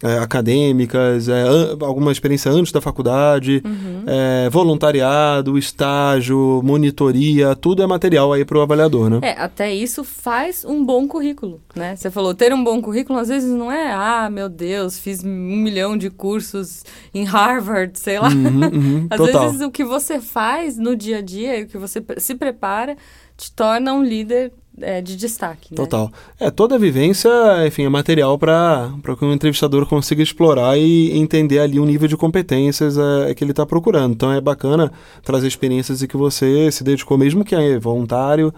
é, 0.02 0.18
acadêmicas, 0.18 1.28
é, 1.28 1.42
an- 1.42 1.76
alguma 1.82 2.10
experiência 2.12 2.50
antes 2.50 2.72
da 2.72 2.80
faculdade, 2.80 3.62
Uhum. 3.64 4.02
é, 4.06 4.50
voluntariado, 4.50 5.56
estágio, 5.58 6.60
monitoria, 6.64 7.54
tudo 7.54 7.82
é 7.82 7.86
material 7.86 8.32
aí 8.32 8.44
para 8.44 8.58
o 8.58 8.60
avaliador, 8.62 9.08
né? 9.10 9.20
É, 9.22 9.30
até 9.40 9.72
isso 9.72 10.02
faz 10.04 10.64
um 10.64 10.84
bom 10.84 11.06
currículo, 11.06 11.60
né? 11.74 11.94
Você 11.96 12.10
falou, 12.10 12.34
ter 12.34 12.52
um 12.52 12.62
bom 12.62 12.80
currículo 12.82 13.18
às 13.18 13.28
vezes 13.28 13.50
não 13.50 13.70
é, 13.70 13.92
ah, 13.92 14.28
meu 14.30 14.48
Deus, 14.48 14.98
fiz 14.98 15.22
um 15.24 15.28
milhão 15.28 15.96
de 15.96 16.10
cursos 16.10 16.84
em 17.14 17.24
Harvard, 17.24 17.98
sei 17.98 18.18
lá. 18.18 18.28
Uhum, 18.28 18.64
uhum, 18.64 19.06
Às 19.10 19.16
total. 19.18 19.42
vezes 19.46 19.60
o 19.60 19.70
que 19.70 19.84
você 19.84 20.20
faz 20.20 20.76
no 20.78 20.96
dia 20.96 21.18
a 21.18 21.22
dia 21.22 21.58
e 21.60 21.62
o 21.64 21.66
que 21.68 21.78
você 21.78 22.02
se 22.18 22.34
prepara 22.34 22.96
te 23.36 23.50
torna 23.52 23.92
um 23.92 24.02
líder 24.02 24.52
é, 24.80 25.00
de 25.00 25.16
destaque, 25.16 25.68
né? 25.70 25.76
Total. 25.76 26.10
É, 26.40 26.50
toda 26.50 26.76
a 26.76 26.78
vivência, 26.78 27.30
enfim, 27.66 27.84
é 27.84 27.88
material 27.88 28.38
para 28.38 28.90
que 29.18 29.24
um 29.24 29.32
entrevistador 29.32 29.86
consiga 29.86 30.22
explorar 30.22 30.78
e 30.78 31.16
entender 31.16 31.58
ali 31.58 31.78
o 31.78 31.84
nível 31.84 32.08
de 32.08 32.16
competências 32.16 32.96
é, 32.96 33.34
que 33.34 33.44
ele 33.44 33.50
está 33.50 33.66
procurando. 33.66 34.12
Então 34.12 34.32
é 34.32 34.40
bacana 34.40 34.90
trazer 35.22 35.46
experiências 35.46 36.02
em 36.02 36.06
que 36.06 36.16
você 36.16 36.70
se 36.70 36.82
dedicou, 36.82 37.18
mesmo 37.18 37.44
que 37.44 37.54
é 37.54 37.78
voluntário 37.78 38.52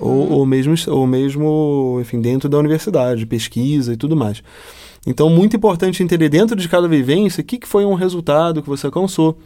ou, 0.00 0.32
ou 0.32 0.46
mesmo, 0.46 0.74
ou 0.88 1.06
mesmo, 1.06 1.98
enfim, 2.00 2.20
dentro 2.20 2.48
da 2.48 2.58
universidade, 2.58 3.26
pesquisa 3.26 3.92
e 3.92 3.96
tudo 3.96 4.16
mais. 4.16 4.42
Então, 5.06 5.30
muito 5.30 5.56
importante 5.56 6.02
entender 6.02 6.28
dentro 6.28 6.56
de 6.56 6.68
cada 6.68 6.86
vivência 6.86 7.40
o 7.40 7.44
que, 7.44 7.58
que 7.58 7.68
foi 7.68 7.84
um 7.84 7.94
resultado 7.94 8.62
que 8.62 8.68
você 8.68 8.86
alcançou, 8.86 9.38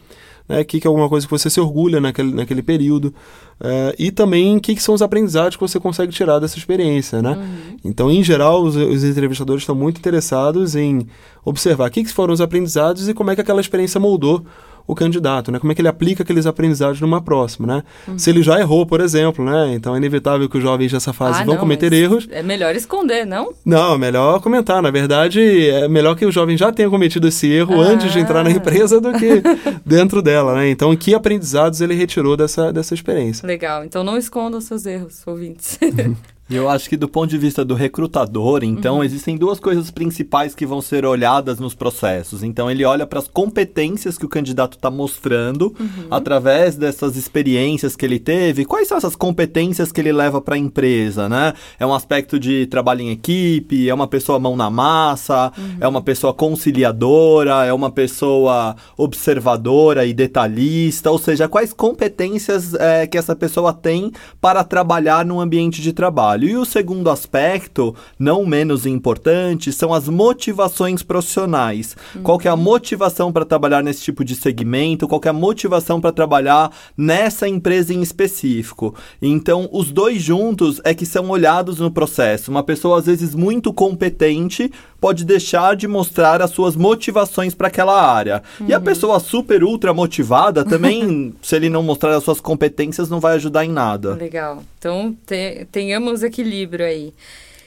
né? 0.47 0.61
o 0.61 0.65
que, 0.65 0.79
que 0.79 0.87
é 0.87 0.89
alguma 0.89 1.09
coisa 1.09 1.25
que 1.25 1.31
você 1.31 1.49
se 1.49 1.59
orgulha 1.59 1.99
naquele, 1.99 2.33
naquele 2.33 2.61
período, 2.61 3.13
eh, 3.59 3.95
e 3.97 4.11
também 4.11 4.57
o 4.57 4.61
que, 4.61 4.75
que 4.75 4.83
são 4.83 4.95
os 4.95 5.01
aprendizados 5.01 5.55
que 5.55 5.61
você 5.61 5.79
consegue 5.79 6.11
tirar 6.11 6.39
dessa 6.39 6.57
experiência. 6.57 7.21
Né? 7.21 7.37
Então, 7.83 8.11
em 8.11 8.23
geral, 8.23 8.63
os, 8.63 8.75
os 8.75 9.03
entrevistadores 9.03 9.63
estão 9.63 9.75
muito 9.75 9.97
interessados 9.97 10.75
em 10.75 11.07
observar 11.45 11.89
o 11.89 11.91
que, 11.91 12.03
que 12.03 12.11
foram 12.11 12.33
os 12.33 12.41
aprendizados 12.41 13.07
e 13.07 13.13
como 13.13 13.31
é 13.31 13.35
que 13.35 13.41
aquela 13.41 13.61
experiência 13.61 13.99
moldou 13.99 14.45
o 14.85 14.93
candidato, 14.93 15.51
né? 15.51 15.59
Como 15.59 15.71
é 15.71 15.75
que 15.75 15.81
ele 15.81 15.87
aplica 15.87 16.23
aqueles 16.23 16.45
aprendizados 16.45 16.99
numa 16.99 17.21
próxima, 17.21 17.65
né? 17.67 17.83
Se 18.17 18.29
ele 18.29 18.43
já 18.43 18.59
errou, 18.59 18.85
por 18.85 18.99
exemplo, 18.99 19.43
né? 19.45 19.73
Então 19.73 19.93
é 19.95 19.97
inevitável 19.97 20.49
que 20.49 20.57
os 20.57 20.63
jovens 20.63 20.91
dessa 20.91 21.13
fase 21.13 21.41
Ah, 21.41 21.45
vão 21.45 21.53
não, 21.55 21.59
cometer 21.61 21.93
erros. 21.93 22.27
É 22.31 22.43
melhor 22.43 22.75
esconder, 22.75 23.25
não? 23.25 23.53
Não, 23.65 23.95
é 23.95 23.97
melhor 23.97 24.39
comentar. 24.41 24.81
Na 24.81 24.91
verdade, 24.91 25.41
é 25.69 25.87
melhor 25.87 26.15
que 26.15 26.25
o 26.25 26.31
jovem 26.31 26.57
já 26.57 26.71
tenha 26.71 26.89
cometido 26.89 27.27
esse 27.27 27.49
erro 27.51 27.81
Ah. 27.81 27.85
antes 27.85 28.11
de 28.11 28.19
entrar 28.19 28.43
na 28.43 28.51
empresa 28.51 28.99
do 28.99 29.13
que 29.13 29.41
dentro 29.85 30.21
dela, 30.21 30.55
né? 30.55 30.69
Então, 30.69 30.95
que 30.95 31.13
aprendizados 31.13 31.79
ele 31.81 31.93
retirou 31.93 32.35
dessa, 32.35 32.71
dessa 32.73 32.93
experiência? 32.93 33.47
Legal. 33.47 33.83
Então 33.85 34.03
não 34.03 34.17
esconda 34.17 34.57
os 34.57 34.65
seus 34.65 34.85
erros, 34.85 35.21
ouvintes. 35.25 35.79
E 36.53 36.55
eu 36.55 36.69
acho 36.69 36.87
que 36.87 36.95
do 36.95 37.09
ponto 37.09 37.31
de 37.31 37.37
vista 37.39 37.65
do 37.65 37.73
recrutador, 37.73 38.63
então, 38.63 39.03
existem 39.03 39.35
duas 39.35 39.59
coisas 39.59 39.89
principais 39.89 40.53
que 40.53 40.67
vão 40.67 40.83
ser 40.83 41.03
olhadas 41.03 41.59
nos 41.59 41.73
processos. 41.73 42.43
Então, 42.43 42.69
ele 42.69 42.85
olha 42.85 43.07
para 43.07 43.17
as 43.17 43.27
competências 43.27 44.19
que 44.19 44.25
o 44.27 44.29
candidato 44.29 44.77
está 44.77 44.91
mostrando 44.91 45.73
através 46.11 46.75
dessas 46.75 47.17
experiências 47.17 47.95
que 47.95 48.05
ele 48.05 48.19
teve. 48.19 48.65
Quais 48.65 48.87
são 48.87 48.95
essas 48.95 49.15
competências 49.15 49.91
que 49.91 49.99
ele 49.99 50.11
leva 50.11 50.39
para 50.39 50.53
a 50.53 50.57
empresa, 50.59 51.27
né? 51.27 51.55
É 51.79 51.87
um 51.87 51.93
aspecto 51.93 52.39
de 52.39 52.67
trabalho 52.67 53.01
em 53.01 53.09
equipe, 53.09 53.89
é 53.89 53.93
uma 53.93 54.07
pessoa 54.07 54.37
mão 54.37 54.55
na 54.55 54.69
massa, 54.69 55.51
é 55.81 55.87
uma 55.87 56.03
pessoa 56.03 56.35
conciliadora, 56.35 57.65
é 57.65 57.73
uma 57.73 57.89
pessoa 57.89 58.75
observadora 58.95 60.05
e 60.05 60.13
detalhista, 60.13 61.09
ou 61.09 61.17
seja, 61.17 61.47
quais 61.47 61.73
competências 61.73 62.75
eh, 62.75 63.07
que 63.07 63.17
essa 63.17 63.35
pessoa 63.35 63.73
tem 63.73 64.11
para 64.39 64.63
trabalhar 64.63 65.25
no 65.25 65.41
ambiente 65.41 65.81
de 65.81 65.91
trabalho. 65.91 66.42
E 66.43 66.57
o 66.57 66.65
segundo 66.65 67.09
aspecto, 67.09 67.95
não 68.19 68.45
menos 68.45 68.85
importante, 68.85 69.71
são 69.71 69.93
as 69.93 70.09
motivações 70.09 71.01
profissionais. 71.01 71.95
Qual 72.21 72.37
que 72.37 72.47
é 72.47 72.51
a 72.51 72.55
motivação 72.55 73.31
para 73.31 73.45
trabalhar 73.45 73.81
nesse 73.81 74.03
tipo 74.03 74.25
de 74.25 74.35
segmento? 74.35 75.07
Qual 75.07 75.21
que 75.21 75.29
é 75.29 75.31
a 75.31 75.33
motivação 75.33 76.01
para 76.01 76.11
trabalhar 76.11 76.69
nessa 76.97 77.47
empresa 77.47 77.93
em 77.93 78.01
específico? 78.01 78.93
Então, 79.21 79.69
os 79.71 79.89
dois 79.89 80.21
juntos 80.21 80.81
é 80.83 80.93
que 80.93 81.05
são 81.05 81.29
olhados 81.29 81.79
no 81.79 81.89
processo. 81.89 82.51
Uma 82.51 82.63
pessoa 82.63 82.99
às 82.99 83.05
vezes 83.05 83.33
muito 83.33 83.71
competente 83.73 84.69
pode 85.03 85.25
deixar 85.25 85.75
de 85.75 85.85
mostrar 85.85 86.41
as 86.41 86.51
suas 86.51 86.77
motivações 86.77 87.53
para 87.53 87.67
aquela 87.67 88.01
área. 88.01 88.41
E 88.65 88.73
a 88.73 88.79
pessoa 88.79 89.19
super 89.19 89.61
ultra 89.61 89.93
motivada 89.93 90.63
também, 90.63 91.35
se 91.43 91.57
ele 91.57 91.67
não 91.67 91.83
mostrar 91.83 92.15
as 92.15 92.23
suas 92.23 92.39
competências, 92.39 93.09
não 93.09 93.19
vai 93.19 93.35
ajudar 93.35 93.65
em 93.65 93.69
nada. 93.69 94.13
Legal. 94.15 94.63
Então 94.79 95.13
te- 95.25 95.67
tenhamos 95.73 96.23
equilíbrio 96.23 96.85
aí. 96.85 97.13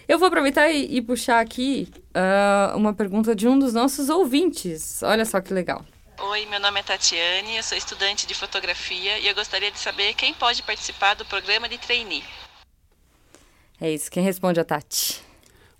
Eu 0.09 0.19
vou 0.19 0.29
aproveitar 0.29 0.71
e, 0.71 0.97
e 0.97 1.03
puxar 1.03 1.41
aqui 1.41 1.89
ah, 2.15 2.73
uma 2.75 2.95
pergunta 2.95 3.37
de 3.37 3.47
um 3.47 3.59
dos 3.59 3.75
nossos 3.75 4.09
ouvintes. 4.09 5.03
Olha 5.03 5.27
só 5.27 5.39
que 5.39 5.53
legal. 5.53 5.85
Oi, 6.19 6.47
meu 6.47 6.59
nome 6.59 6.81
é 6.81 6.83
Tatiane, 6.83 7.55
eu 7.59 7.63
sou 7.63 7.77
estudante 7.77 8.27
de 8.27 8.33
fotografia 8.33 9.19
e 9.19 9.29
eu 9.29 9.35
gostaria 9.35 9.71
de 9.71 9.79
saber 9.79 10.15
quem 10.15 10.33
pode 10.33 10.63
participar 10.63 11.13
do 11.13 11.27
programa 11.27 11.69
de 11.69 11.77
trainee. 11.77 12.25
É 13.79 13.91
isso. 13.93 14.11
Quem 14.11 14.23
responde 14.23 14.59
é 14.59 14.63
a 14.63 14.65
Tati. 14.65 15.26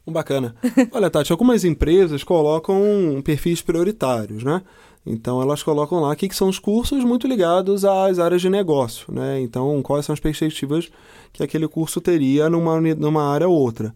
Um 0.07 0.13
Bacana. 0.13 0.55
Olha, 0.93 1.11
Tati, 1.11 1.33
algumas 1.33 1.65
empresas 1.65 2.23
colocam 2.23 2.81
perfis 3.25 3.61
prioritários, 3.61 4.45
né? 4.45 4.63
Então, 5.05 5.41
elas 5.41 5.63
colocam 5.63 6.01
lá 6.01 6.11
o 6.11 6.17
que 6.17 6.35
são 6.35 6.49
os 6.49 6.59
cursos 6.59 7.05
muito 7.05 7.29
ligados 7.29 7.85
às 7.85 8.19
áreas 8.19 8.43
de 8.43 8.51
negócio, 8.51 9.13
né? 9.13 9.41
Então, 9.41 9.81
quais 9.83 10.05
são 10.05 10.13
as 10.13 10.21
perspectivas 10.21 10.91
que 11.33 11.43
aquele 11.43 11.69
curso 11.69 12.01
teria 12.01 12.51
numa, 12.51 12.81
numa 12.81 13.33
área 13.33 13.49
ou 13.49 13.55
outra. 13.55 13.95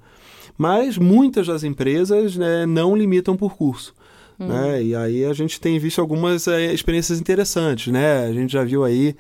Mas 0.57 0.99
muitas 0.99 1.47
das 1.47 1.65
empresas 1.65 2.37
né, 2.37 2.67
não 2.67 2.95
limitam 2.95 3.37
por 3.37 3.57
curso. 3.57 3.95
Né? 4.39 4.83
E 4.83 4.97
aí 4.97 5.25
a 5.27 5.35
gente 5.35 5.61
tem 5.61 5.79
visto 5.79 6.01
algumas 6.01 6.49
eh, 6.49 6.73
experiências 6.73 7.21
interessantes, 7.21 7.93
né? 7.93 8.25
A 8.25 8.33
gente 8.33 8.51
já 8.51 8.65
viu 8.65 8.85
aí 8.85 9.15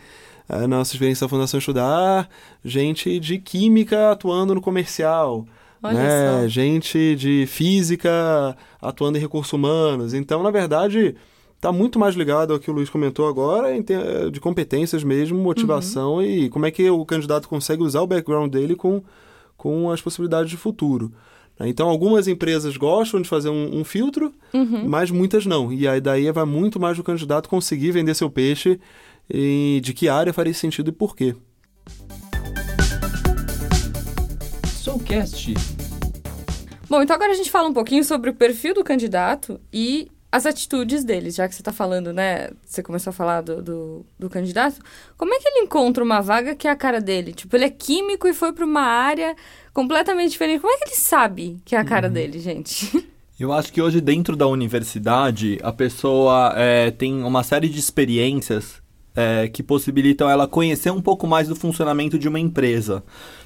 a 0.48 0.66
nossa 0.66 0.94
experiência 0.94 1.26
da 1.26 1.28
Fundação 1.28 1.58
Estudar, 1.58 2.26
gente 2.64 3.20
de 3.20 3.38
química 3.38 4.12
atuando 4.12 4.54
no 4.54 4.62
comercial, 4.62 5.46
Olha 5.82 5.94
né? 5.98 6.42
só. 6.42 6.48
gente 6.48 7.16
de 7.16 7.46
física 7.46 8.56
atuando 8.80 9.18
em 9.18 9.20
recursos 9.20 9.52
humanos. 9.52 10.12
Então, 10.14 10.42
na 10.42 10.50
verdade, 10.50 11.14
está 11.56 11.72
muito 11.72 11.98
mais 11.98 12.14
ligado 12.14 12.52
ao 12.52 12.58
que 12.58 12.70
o 12.70 12.74
Luiz 12.74 12.90
comentou 12.90 13.26
agora, 13.28 13.68
de 14.30 14.40
competências 14.40 15.02
mesmo, 15.04 15.38
motivação 15.38 16.14
Uhum. 16.16 16.22
e 16.22 16.48
como 16.50 16.66
é 16.66 16.70
que 16.70 16.88
o 16.90 17.04
candidato 17.04 17.48
consegue 17.48 17.82
usar 17.82 18.02
o 18.02 18.06
background 18.06 18.50
dele 18.52 18.74
com, 18.76 19.02
com 19.56 19.90
as 19.90 20.00
possibilidades 20.00 20.50
de 20.50 20.56
futuro. 20.56 21.12
né? 21.58 21.68
Então, 21.68 21.88
algumas 21.88 22.26
empresas 22.28 22.76
gostam 22.76 23.20
de 23.20 23.28
fazer 23.28 23.48
um, 23.50 23.80
um 23.80 23.84
filtro, 23.84 24.32
Uhum. 24.54 24.86
mas 24.88 25.10
muitas 25.10 25.44
não. 25.46 25.72
E 25.72 25.86
aí 25.88 26.00
daí 26.00 26.30
vai 26.32 26.44
muito 26.44 26.78
mais 26.80 26.96
do 26.96 27.02
candidato 27.04 27.48
conseguir 27.48 27.90
vender 27.92 28.14
seu 28.14 28.30
peixe 28.30 28.78
e 29.32 29.80
de 29.82 29.92
que 29.94 30.08
área 30.08 30.32
faria 30.32 30.52
sentido 30.54 30.88
e 30.88 30.92
por 30.92 31.14
quê. 31.14 31.34
Soulcast. 34.80 35.52
Bom, 36.88 37.02
então 37.02 37.14
agora 37.14 37.32
a 37.32 37.34
gente 37.34 37.50
fala 37.50 37.68
um 37.68 37.72
pouquinho 37.74 38.02
sobre 38.02 38.30
o 38.30 38.34
perfil 38.34 38.72
do 38.72 38.82
candidato 38.82 39.60
e 39.70 40.10
as 40.32 40.46
atitudes 40.46 41.04
dele, 41.04 41.30
já 41.30 41.46
que 41.46 41.54
você 41.54 41.60
está 41.60 41.70
falando, 41.70 42.14
né? 42.14 42.48
Você 42.64 42.82
começou 42.82 43.10
a 43.10 43.12
falar 43.12 43.42
do, 43.42 43.60
do, 43.60 44.06
do 44.18 44.30
candidato. 44.30 44.80
Como 45.18 45.34
é 45.34 45.38
que 45.38 45.48
ele 45.48 45.66
encontra 45.66 46.02
uma 46.02 46.22
vaga 46.22 46.54
que 46.54 46.66
é 46.66 46.70
a 46.70 46.76
cara 46.76 46.98
dele? 46.98 47.34
Tipo, 47.34 47.56
ele 47.56 47.66
é 47.66 47.70
químico 47.70 48.26
e 48.26 48.32
foi 48.32 48.54
para 48.54 48.64
uma 48.64 48.80
área 48.80 49.36
completamente 49.74 50.30
diferente. 50.30 50.60
Como 50.60 50.72
é 50.72 50.78
que 50.78 50.84
ele 50.84 50.96
sabe 50.96 51.58
que 51.62 51.76
é 51.76 51.78
a 51.78 51.84
cara 51.84 52.08
dele, 52.08 52.38
gente? 52.38 53.06
Eu 53.38 53.52
acho 53.52 53.72
que 53.72 53.82
hoje, 53.82 54.00
dentro 54.00 54.34
da 54.34 54.46
universidade, 54.46 55.58
a 55.62 55.72
pessoa 55.72 56.54
é, 56.56 56.90
tem 56.90 57.22
uma 57.22 57.42
série 57.42 57.68
de 57.68 57.78
experiências 57.78 58.80
é, 59.14 59.48
que 59.48 59.62
possibilitam 59.62 60.28
ela 60.28 60.46
conhecer 60.46 60.90
um 60.90 61.00
pouco 61.00 61.26
mais 61.26 61.48
do 61.48 61.56
funcionamento 61.56 62.18
de 62.18 62.28
uma 62.28 62.38
empresa. 62.38 63.02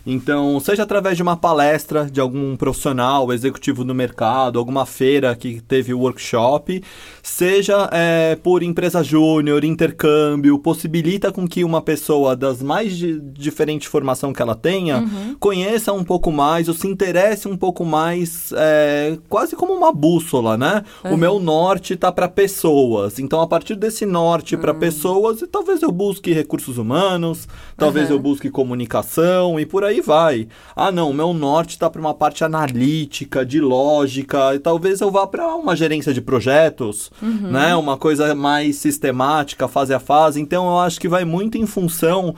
Então, 0.07 0.61
seja 0.61 0.83
através 0.83 1.17
de 1.17 1.23
uma 1.23 1.37
palestra 1.37 2.05
de 2.11 2.21
algum 2.21 2.57
profissional, 2.57 3.33
executivo 3.33 3.85
no 3.85 3.95
mercado, 3.95 4.59
alguma 4.59 4.85
feira 4.85 5.35
que 5.35 5.61
teve 5.63 5.95
workshop, 5.95 6.83
seja 7.23 7.89
é, 7.91 8.37
por 8.37 8.63
empresa 8.63 9.03
júnior, 9.03 9.65
intercâmbio, 9.65 10.59
possibilita 10.59 11.33
com 11.33 11.49
que 11.49 11.65
uma 11.65 11.81
pessoa 11.81 12.37
das 12.37 12.63
mais 12.63 12.97
di 12.97 13.15
diferente 13.35 13.89
formação 13.89 14.33
que 14.33 14.43
ela 14.43 14.55
tenha 14.55 15.05
conheça 15.39 15.93
um 15.93 16.05
pouco 16.05 16.31
mais 16.31 16.69
ou 16.69 16.75
se 16.75 16.87
interesse 16.87 17.49
um 17.49 17.57
pouco 17.57 17.85
mais, 17.85 18.53
é, 18.57 19.19
quase 19.29 19.57
como 19.57 19.73
uma 19.73 19.93
bússola, 19.93 20.57
né? 20.57 20.83
O 21.05 21.17
meu 21.17 21.39
norte 21.39 21.97
tá 21.97 22.11
para 22.13 22.29
pessoas. 22.29 23.19
Então, 23.19 23.41
a 23.41 23.47
partir 23.47 23.77
desse 23.77 24.05
norte 24.05 24.57
para 24.57 24.75
pessoas, 24.75 25.45
talvez 25.51 25.83
eu 25.83 25.91
busque 25.91 26.33
recursos 26.33 26.79
humanos, 26.79 27.49
talvez 27.77 28.07
Aham. 28.07 28.15
eu 28.15 28.21
busque 28.21 28.51
comunicação 28.51 29.59
e 29.59 29.67
por 29.67 29.85
aí 29.85 29.94
vai. 30.01 30.49
Ah, 30.75 30.91
não, 30.93 31.13
meu 31.13 31.33
norte 31.33 31.79
tá 31.79 31.89
para 31.89 32.01
uma 32.01 32.15
parte 32.15 32.45
analítica, 32.45 33.45
de 33.45 33.61
lógica, 33.61 34.55
e 34.55 34.59
talvez 34.59 35.01
eu 35.01 35.11
vá 35.11 35.27
para 35.27 35.55
uma 35.55 35.77
gerência 35.77 36.13
de 36.13 36.21
projetos, 36.21 37.11
né? 37.51 37.75
Uma 37.77 37.97
coisa 37.97 38.35
mais 38.35 38.77
sistemática, 38.77 39.69
fase 39.69 39.95
a 39.95 40.01
fase. 40.01 40.41
Então, 40.41 40.67
eu 40.67 40.79
acho 40.79 41.01
que 41.01 41.09
vai 41.09 41.25
muito 41.25 41.59
em 41.59 41.67
função 41.67 42.35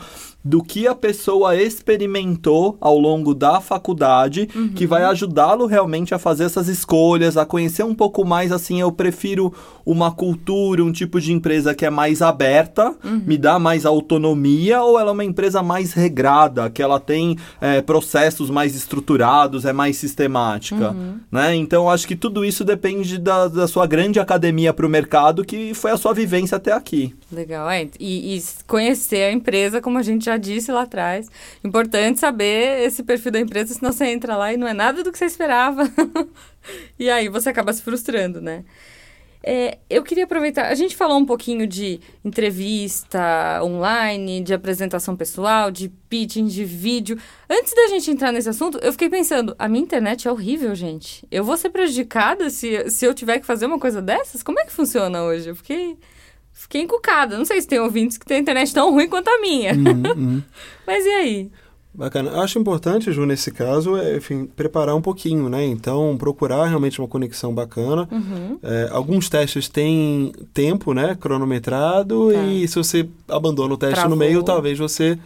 do 0.47 0.63
que 0.63 0.87
a 0.87 0.95
pessoa 0.95 1.57
experimentou 1.57 2.77
ao 2.81 2.97
longo 2.97 3.35
da 3.35 3.61
faculdade, 3.61 4.47
que 4.77 4.87
vai 4.87 5.03
ajudá-lo 5.03 5.67
realmente 5.67 6.15
a 6.15 6.19
fazer 6.19 6.45
essas 6.45 6.69
escolhas, 6.69 7.37
a 7.37 7.45
conhecer 7.45 7.83
um 7.83 7.95
pouco 7.95 8.25
mais 8.25 8.53
assim, 8.53 8.81
eu 8.81 8.93
prefiro 8.93 9.53
uma 9.85 10.13
cultura, 10.13 10.85
um 10.85 10.93
tipo 10.93 11.21
de 11.21 11.33
empresa 11.33 11.75
que 11.75 11.85
é 11.85 11.91
mais 11.91 12.23
aberta, 12.23 12.95
me 13.27 13.37
dá 13.37 13.59
mais 13.59 13.85
autonomia, 13.85 14.81
ou 14.83 15.01
ela 15.01 15.11
é 15.11 15.13
uma 15.13 15.25
empresa 15.25 15.65
mais 15.65 15.93
regrada, 15.93 16.71
que 16.71 16.81
ela 16.81 17.01
tem 17.01 17.37
é, 17.61 17.83
processos 17.83 18.49
mais 18.49 18.77
estruturados, 18.77 19.65
é 19.65 19.73
mais 19.73 19.97
sistemática, 19.97 20.95
né? 21.31 21.57
Então 21.57 21.91
acho 21.91 22.07
que 22.07 22.15
tudo 22.15 22.45
isso 22.45 22.65
depende 22.65 23.19
da, 23.19 23.49
da 23.49 23.67
sua 23.67 23.87
grande 23.87 24.21
academia 24.21 24.73
para 24.73 24.87
o 24.87 24.89
mercado, 24.89 25.45
que 25.45 25.75
foi 25.75 25.91
a 25.91 25.97
sua 25.97 26.15
vivência 26.15 26.57
até 26.57 26.73
aqui. 26.73 27.15
Legal, 27.33 27.69
é. 27.69 27.89
E, 27.99 28.37
e 28.37 28.43
conhecer 28.67 29.25
a 29.25 29.33
empresa, 29.33 29.81
como 29.81 29.99
a 29.99 30.03
gente 30.03 30.27
já 30.27 30.36
disse 30.38 30.70
lá 30.72 30.83
atrás. 30.83 31.31
Importante 31.62 32.20
saber 32.20 32.83
esse 32.85 33.03
perfil 33.03 33.33
da 33.33 33.40
empresa, 33.40 33.75
senão 33.75 33.92
você 33.92 34.07
entra 34.07 34.37
lá 34.37 34.53
e 34.53 34.57
não 34.57 34.66
é 34.66 34.72
nada 34.72 35.03
do 35.03 35.12
que 35.12 35.18
você 35.18 35.27
esperava. 35.27 35.83
e 36.99 37.11
aí 37.11 37.29
você 37.29 37.49
acaba 37.49 37.72
se 37.72 37.83
frustrando, 37.83 38.40
né? 38.40 38.64
É, 39.49 39.79
eu 39.88 40.03
queria 40.03 40.25
aproveitar. 40.25 40.66
A 40.66 40.75
gente 40.75 40.96
falou 40.96 41.16
um 41.16 41.25
pouquinho 41.25 41.68
de 41.68 42.01
entrevista 42.25 43.61
online, 43.62 44.40
de 44.40 44.53
apresentação 44.53 45.14
pessoal, 45.14 45.70
de 45.70 45.88
pitching, 46.11 46.46
de 46.46 46.64
vídeo. 46.64 47.16
Antes 47.49 47.72
da 47.72 47.87
gente 47.87 48.11
entrar 48.11 48.33
nesse 48.33 48.49
assunto, 48.49 48.77
eu 48.83 48.90
fiquei 48.90 49.09
pensando: 49.09 49.55
a 49.57 49.68
minha 49.68 49.85
internet 49.85 50.27
é 50.27 50.33
horrível, 50.33 50.75
gente. 50.75 51.25
Eu 51.31 51.44
vou 51.44 51.57
ser 51.57 51.70
prejudicada 51.70 52.51
se, 52.51 52.90
se 52.90 53.07
eu 53.07 53.14
tiver 53.14 53.38
que 53.38 53.46
fazer 53.46 53.66
uma 53.66 53.79
coisa 53.79 54.03
dessas? 54.03 54.42
Como 54.42 54.59
é 54.59 54.64
que 54.64 54.72
funciona 54.72 55.22
hoje? 55.22 55.49
Eu 55.49 55.55
fiquei. 55.55 55.96
Fiquei 56.67 56.83
encucada. 56.83 57.39
Não 57.39 57.45
sei 57.45 57.61
se 57.61 57.69
tem 57.69 57.79
ouvintes 57.79 58.19
que 58.19 58.27
têm 58.27 58.41
internet 58.41 58.75
tão 58.75 58.91
ruim 58.91 59.09
quanto 59.09 59.29
a 59.29 59.41
minha. 59.41 59.73
Uhum, 59.73 60.43
Mas 60.85 61.07
e 61.07 61.09
aí? 61.09 61.51
Bacana. 61.95 62.31
Eu 62.31 62.41
acho 62.41 62.59
importante, 62.59 63.13
Ju, 63.13 63.25
nesse 63.25 63.53
caso, 63.53 63.97
é, 63.97 64.17
enfim, 64.17 64.47
preparar 64.47 64.97
um 64.97 65.01
pouquinho, 65.01 65.49
né? 65.49 65.65
Então, 65.65 66.17
procurar 66.19 66.67
realmente 66.67 67.01
uma 67.01 67.07
conexão 67.07 67.55
bacana. 67.55 68.07
Uhum. 68.11 68.59
É, 68.63 68.89
alguns 68.91 69.31
testes 69.31 69.69
têm 69.69 70.33
tempo, 70.53 70.93
né? 70.93 71.17
Cronometrado. 71.19 72.33
Tá. 72.33 72.43
E 72.43 72.67
se 72.67 72.75
você 72.75 73.09
abandona 73.29 73.75
o 73.75 73.79
teste 73.79 73.95
Travou. 73.95 74.11
no 74.11 74.17
meio, 74.17 74.43
talvez 74.43 74.77
você 74.77 75.17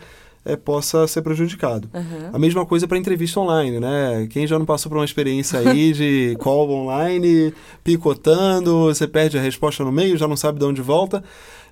é, 0.45 0.57
possa 0.57 1.07
ser 1.07 1.23
prejudicado. 1.23 1.89
Uhum. 1.93 2.31
A 2.33 2.39
mesma 2.39 2.65
coisa 2.65 2.89
para 2.89 2.97
entrevista 2.97 3.41
online, 3.41 3.79
né? 3.79 4.27
Quem 4.31 4.47
já 4.47 4.59
não 4.59 4.67
passou 4.67 4.89
por 4.89 4.99
uma 4.99 5.05
experiência 5.05 5.59
aí 5.59 5.93
de 5.93 6.37
call 6.41 6.71
online, 6.71 7.53
picotando, 7.85 8.85
você 8.85 9.07
perde 9.07 9.39
a 9.39 9.43
resposta 9.43 9.85
no 9.85 9.93
meio, 9.93 10.17
já 10.17 10.27
não 10.27 10.37
sabe 10.37 10.59
de 10.59 10.65
onde 10.65 10.81
volta. 10.81 11.23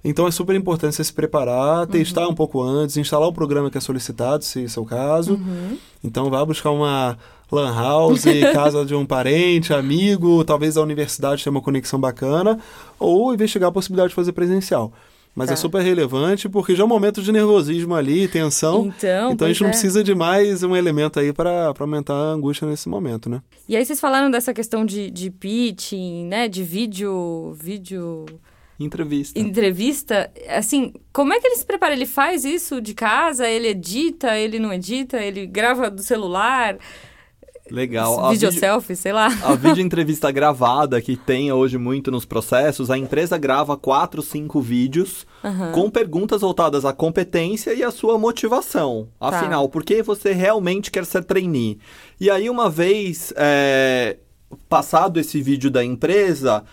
Então 0.05 0.27
é 0.29 0.31
super 0.31 0.55
importante 0.55 0.95
você 0.95 1.03
se 1.03 1.13
preparar, 1.13 1.87
testar 1.87 2.29
um 2.29 2.35
pouco 2.35 2.63
antes, 2.63 2.97
instalar 2.97 3.29
o 3.29 3.33
programa 3.33 3.71
que 3.71 3.79
é 3.79 3.81
solicitado, 3.81 4.45
se 4.45 4.63
esse 4.63 4.79
é 4.79 4.83
o 4.83 4.85
caso. 4.85 5.35
Uhum. 5.35 5.77
Então 6.05 6.31
vá 6.31 6.45
buscar 6.45 6.71
uma 6.71 7.19
lan 7.51 7.75
house, 7.75 8.25
casa 8.53 8.85
de 8.85 8.95
um 8.95 9.05
parente, 9.05 9.73
amigo, 9.73 10.45
talvez 10.45 10.77
a 10.77 10.83
universidade 10.83 11.43
tenha 11.43 11.51
uma 11.51 11.63
conexão 11.63 11.99
bacana, 11.99 12.59
ou 12.99 13.35
investigar 13.35 13.71
a 13.71 13.73
possibilidade 13.73 14.11
de 14.11 14.15
fazer 14.15 14.33
presencial. 14.33 14.93
Mas 15.35 15.49
Tá. 15.49 15.53
é 15.53 15.57
super 15.57 15.81
relevante 15.83 16.49
porque 16.49 16.75
já 16.75 16.83
é 16.83 16.85
um 16.85 16.89
momento 16.89 17.23
de 17.23 17.31
nervosismo 17.31 17.95
ali, 17.95 18.27
tensão. 18.29 18.87
Então, 18.97 19.33
Então 19.33 19.47
a 19.47 19.51
gente 19.53 19.61
não 19.61 19.69
é. 19.69 19.71
precisa 19.71 20.03
de 20.03 20.15
mais 20.15 20.63
um 20.63 20.75
elemento 20.75 21.21
aí 21.21 21.33
para 21.33 21.73
aumentar 21.79 22.15
a 22.15 22.33
angústia 22.33 22.67
nesse 22.67 22.89
momento, 22.89 23.31
né? 23.31 23.41
E 23.69 23.77
aí 23.77 23.85
vocês 23.85 24.01
falaram 24.01 24.31
dessa 24.31 24.53
questão 24.53 24.85
de, 24.85 25.11
de 25.11 25.31
pitching, 25.31 26.27
né? 26.27 26.49
De 26.49 26.63
vídeo, 26.65 27.53
vídeo, 27.61 28.27
Entrevista. 28.81 29.39
entrevista. 29.39 30.31
Assim, 30.49 30.93
como 31.13 31.33
é 31.33 31.41
que 31.41 31.47
ele 31.47 31.57
se 31.57 31.65
prepara? 31.67 31.93
Ele 31.95 32.07
faz 32.07 32.45
isso 32.45 32.81
de 32.81 32.95
casa? 32.95 33.49
Ele 33.49 33.69
edita? 33.69 34.37
Ele 34.39 34.59
não 34.59 34.73
edita? 34.73 35.19
Ele 35.21 35.47
grava 35.47 35.91
do 35.91 36.03
celular? 36.03 36.77
Legal. 37.71 38.19
A 38.25 38.31
vídeo- 38.31 38.53
selfie, 38.53 38.97
sei 38.97 39.13
lá. 39.13 39.27
A 39.43 39.55
vídeo 39.57 39.83
entrevista 39.83 40.31
gravada, 40.31 41.01
que 41.01 41.17
tem 41.17 41.51
hoje 41.53 41.77
muito 41.79 42.11
nos 42.11 42.25
processos, 42.25 42.91
a 42.91 42.97
empresa 42.99 43.37
grava 43.39 43.77
quatro, 43.77 44.23
cinco 44.23 44.61
vídeos 44.61 45.27
Aham. 45.45 45.73
com 45.73 45.91
perguntas 45.91 46.41
voltadas 46.41 46.85
à 46.85 46.93
competência 46.93 47.73
e 47.75 47.83
à 47.83 47.91
sua 47.91 48.19
motivação. 48.19 49.09
Tá. 49.21 49.29
Afinal, 49.29 49.69
por 49.69 49.85
que 49.85 50.03
você 50.03 50.33
realmente 50.33 50.91
quer 50.91 51.05
ser 51.05 51.25
trainee? 51.25 51.79
E 52.21 52.31
aí, 52.31 52.49
uma 52.51 52.69
vez 52.71 53.33
é, 53.37 54.17
passado 54.69 55.19
esse 55.21 55.41
vídeo 55.43 55.71
da 55.71 55.85
empresa, 55.85 56.65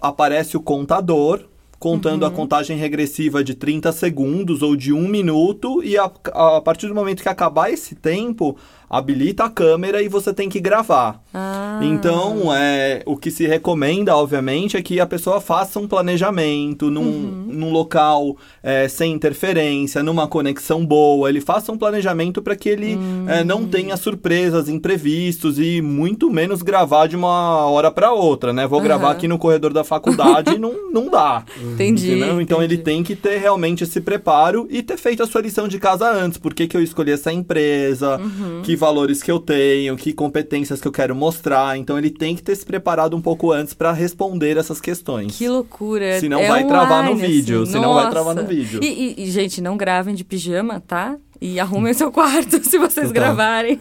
aparece 0.00 0.56
o 0.56 0.60
contador 0.60 1.44
contando 1.78 2.22
Uhum. 2.22 2.28
a 2.28 2.30
contagem 2.30 2.76
regressiva 2.78 3.44
de 3.44 3.54
30 3.54 3.92
segundos 3.92 4.62
ou 4.62 4.74
de 4.74 4.94
um 4.94 5.06
minuto 5.06 5.82
e 5.84 5.98
a, 5.98 6.10
a 6.32 6.60
partir 6.62 6.88
do 6.88 6.94
momento 6.94 7.22
que 7.22 7.28
acabar 7.28 7.70
esse 7.70 7.94
tempo, 7.94 8.56
habilita 8.88 9.44
a 9.44 9.50
câmera 9.50 10.02
e 10.02 10.08
você 10.08 10.32
tem 10.32 10.48
que 10.48 10.60
gravar. 10.60 11.20
Ah. 11.34 11.80
Então, 11.82 12.54
é, 12.54 13.02
o 13.06 13.16
que 13.16 13.30
se 13.30 13.46
recomenda, 13.46 14.16
obviamente, 14.16 14.76
é 14.76 14.82
que 14.82 15.00
a 15.00 15.06
pessoa 15.06 15.40
faça 15.40 15.78
um 15.78 15.86
planejamento 15.88 16.90
num, 16.90 17.02
Uhum. 17.06 17.46
num 17.48 17.72
local 17.72 18.36
é, 18.62 18.88
sem 18.88 19.12
interferência, 19.12 20.02
numa 20.02 20.26
conexão 20.26 20.84
boa. 20.84 21.28
Ele 21.28 21.40
faça 21.40 21.70
um 21.72 21.78
planejamento 21.78 22.40
para 22.42 22.54
que 22.56 22.68
ele 22.68 22.98
é, 23.28 23.42
não 23.44 23.60
Hum. 23.62 23.68
tenha 23.68 23.96
surpresas, 23.96 24.68
imprevistos 24.68 25.58
e 25.58 25.80
muito 25.82 26.30
menos 26.30 26.62
gravar 26.62 27.06
de 27.06 27.16
uma 27.16 27.66
hora 27.66 27.90
para 27.90 28.12
outra, 28.12 28.52
né? 28.52 28.66
Vou 28.66 28.80
gravar 28.80 29.08
Aham. 29.08 29.12
aqui 29.16 29.28
no 29.28 29.38
corredor 29.38 29.72
da 29.72 29.84
faculdade 29.84 30.54
e 30.54 30.58
não, 30.58 30.90
não 30.92 31.10
dá. 31.10 31.44
Entendi. 31.60 32.10
Entendeu? 32.12 32.40
Então 32.40 32.62
ele 32.62 32.74
entendi. 32.74 32.84
tem 32.84 33.02
que 33.02 33.16
ter 33.16 33.38
realmente 33.38 33.84
esse 33.84 34.00
preparo 34.00 34.66
e 34.70 34.82
ter 34.82 34.96
feito 34.96 35.22
a 35.22 35.26
sua 35.26 35.40
lição 35.40 35.68
de 35.68 35.78
casa 35.78 36.10
antes. 36.10 36.38
Por 36.38 36.54
que, 36.54 36.66
que 36.66 36.76
eu 36.76 36.82
escolhi 36.82 37.12
essa 37.12 37.32
empresa? 37.32 38.18
Uhum. 38.18 38.62
Que 38.76 38.80
valores 38.80 39.22
que 39.22 39.30
eu 39.30 39.40
tenho? 39.40 39.96
Que 39.96 40.12
competências 40.12 40.82
que 40.82 40.86
eu 40.86 40.92
quero 40.92 41.16
mostrar? 41.16 41.78
Então 41.78 41.96
ele 41.96 42.10
tem 42.10 42.36
que 42.36 42.42
ter 42.42 42.54
se 42.54 42.66
preparado 42.66 43.16
um 43.16 43.22
pouco 43.22 43.50
antes 43.50 43.72
para 43.72 43.90
responder 43.90 44.58
essas 44.58 44.82
questões. 44.82 45.34
Que 45.38 45.48
loucura. 45.48 46.20
Senão 46.20 46.38
É 46.40 46.46
vai 46.46 46.66
travar 46.66 47.02
no 47.02 47.12
online, 47.12 47.26
vídeo, 47.26 47.62
assim. 47.62 47.72
senão 47.72 47.94
vai 47.94 48.10
travar 48.10 48.34
no 48.34 48.44
vídeo. 48.44 48.80
E, 48.82 48.86
e- 48.86 49.24
e, 49.24 49.30
gente, 49.30 49.62
não 49.62 49.78
gravem 49.78 50.14
de 50.14 50.22
pijama, 50.24 50.78
tá? 50.78 51.16
E 51.40 51.58
arrumem 51.58 51.92
o 51.92 51.94
seu 51.94 52.12
quarto 52.12 52.60
se 52.68 52.76
vocês 52.76 53.10
gravarem. 53.10 53.80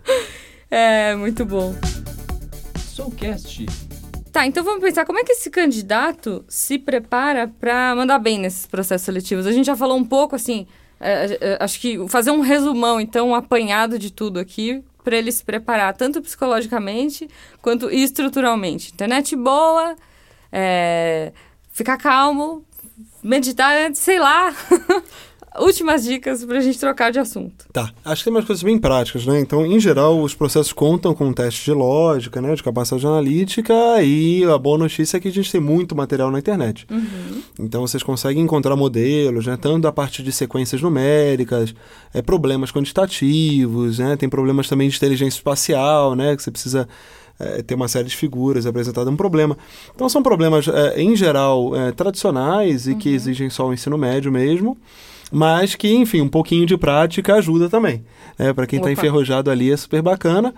é, 0.70 1.14
muito 1.14 1.44
bom. 1.44 1.74
Soulcast. 2.78 3.66
Tá, 4.32 4.46
então 4.46 4.64
vamos 4.64 4.80
pensar 4.80 5.04
como 5.04 5.18
é 5.18 5.24
que 5.24 5.32
esse 5.32 5.50
candidato 5.50 6.42
se 6.48 6.78
prepara 6.78 7.48
para 7.60 7.94
mandar 7.94 8.18
bem 8.18 8.38
nesses 8.38 8.64
processos 8.66 9.04
seletivos. 9.04 9.46
A 9.46 9.52
gente 9.52 9.66
já 9.66 9.76
falou 9.76 9.98
um 9.98 10.04
pouco, 10.06 10.34
assim, 10.34 10.66
é, 11.02 11.38
é, 11.40 11.58
acho 11.60 11.80
que 11.80 12.08
fazer 12.08 12.30
um 12.30 12.40
resumão, 12.40 13.00
então, 13.00 13.30
um 13.30 13.34
apanhado 13.34 13.98
de 13.98 14.10
tudo 14.10 14.38
aqui, 14.38 14.82
para 15.02 15.16
ele 15.16 15.32
se 15.32 15.44
preparar 15.44 15.94
tanto 15.96 16.22
psicologicamente 16.22 17.28
quanto 17.60 17.90
estruturalmente. 17.90 18.92
Internet 18.92 19.34
boa, 19.34 19.96
é, 20.50 21.32
ficar 21.72 21.96
calmo, 21.98 22.64
meditar 23.22 23.94
sei 23.94 24.18
lá. 24.18 24.54
Últimas 25.58 26.04
dicas 26.04 26.44
pra 26.44 26.60
gente 26.60 26.78
trocar 26.78 27.12
de 27.12 27.18
assunto. 27.18 27.66
Tá. 27.72 27.92
Acho 28.04 28.22
que 28.22 28.24
tem 28.24 28.32
umas 28.32 28.46
coisas 28.46 28.62
bem 28.62 28.78
práticas, 28.78 29.26
né? 29.26 29.38
Então, 29.38 29.66
em 29.66 29.78
geral, 29.78 30.22
os 30.22 30.34
processos 30.34 30.72
contam 30.72 31.14
com 31.14 31.26
um 31.26 31.32
teste 31.32 31.64
de 31.64 31.72
lógica, 31.72 32.40
né? 32.40 32.54
De 32.54 32.62
capacidade 32.62 33.06
analítica 33.06 33.74
e 34.02 34.44
a 34.44 34.56
boa 34.56 34.78
notícia 34.78 35.18
é 35.18 35.20
que 35.20 35.28
a 35.28 35.32
gente 35.32 35.52
tem 35.52 35.60
muito 35.60 35.94
material 35.94 36.30
na 36.30 36.38
internet. 36.38 36.86
Então, 37.58 37.82
vocês 37.82 38.02
conseguem 38.02 38.42
encontrar 38.42 38.76
modelos, 38.76 39.46
né? 39.46 39.58
Tanto 39.60 39.86
a 39.86 39.92
partir 39.92 40.22
de 40.22 40.32
sequências 40.32 40.80
numéricas, 40.80 41.74
é, 42.14 42.22
problemas 42.22 42.72
quantitativos, 42.72 43.98
né? 43.98 44.16
Tem 44.16 44.28
problemas 44.28 44.68
também 44.68 44.88
de 44.88 44.96
inteligência 44.96 45.36
espacial, 45.36 46.14
né? 46.14 46.34
Que 46.34 46.42
você 46.42 46.50
precisa 46.50 46.88
é, 47.38 47.60
ter 47.60 47.74
uma 47.74 47.88
série 47.88 48.08
de 48.08 48.16
figuras 48.16 48.64
apresentado 48.64 49.10
um 49.10 49.16
problema. 49.16 49.58
Então, 49.94 50.08
são 50.08 50.22
problemas, 50.22 50.66
é, 50.66 50.98
em 51.00 51.14
geral, 51.14 51.76
é, 51.76 51.92
tradicionais 51.92 52.86
e 52.86 52.94
que 52.94 53.10
exigem 53.10 53.50
só 53.50 53.68
o 53.68 53.74
ensino 53.74 53.98
médio 53.98 54.32
mesmo 54.32 54.78
mas 55.32 55.74
que, 55.74 55.92
enfim, 55.92 56.20
um 56.20 56.28
pouquinho 56.28 56.66
de 56.66 56.76
prática 56.76 57.34
ajuda 57.34 57.68
também. 57.68 58.04
Né? 58.38 58.52
Para 58.52 58.66
quem 58.66 58.78
está 58.78 58.90
enferrujado 58.92 59.50
ali 59.50 59.72
é 59.72 59.76
super 59.76 60.02
bacana. 60.02 60.54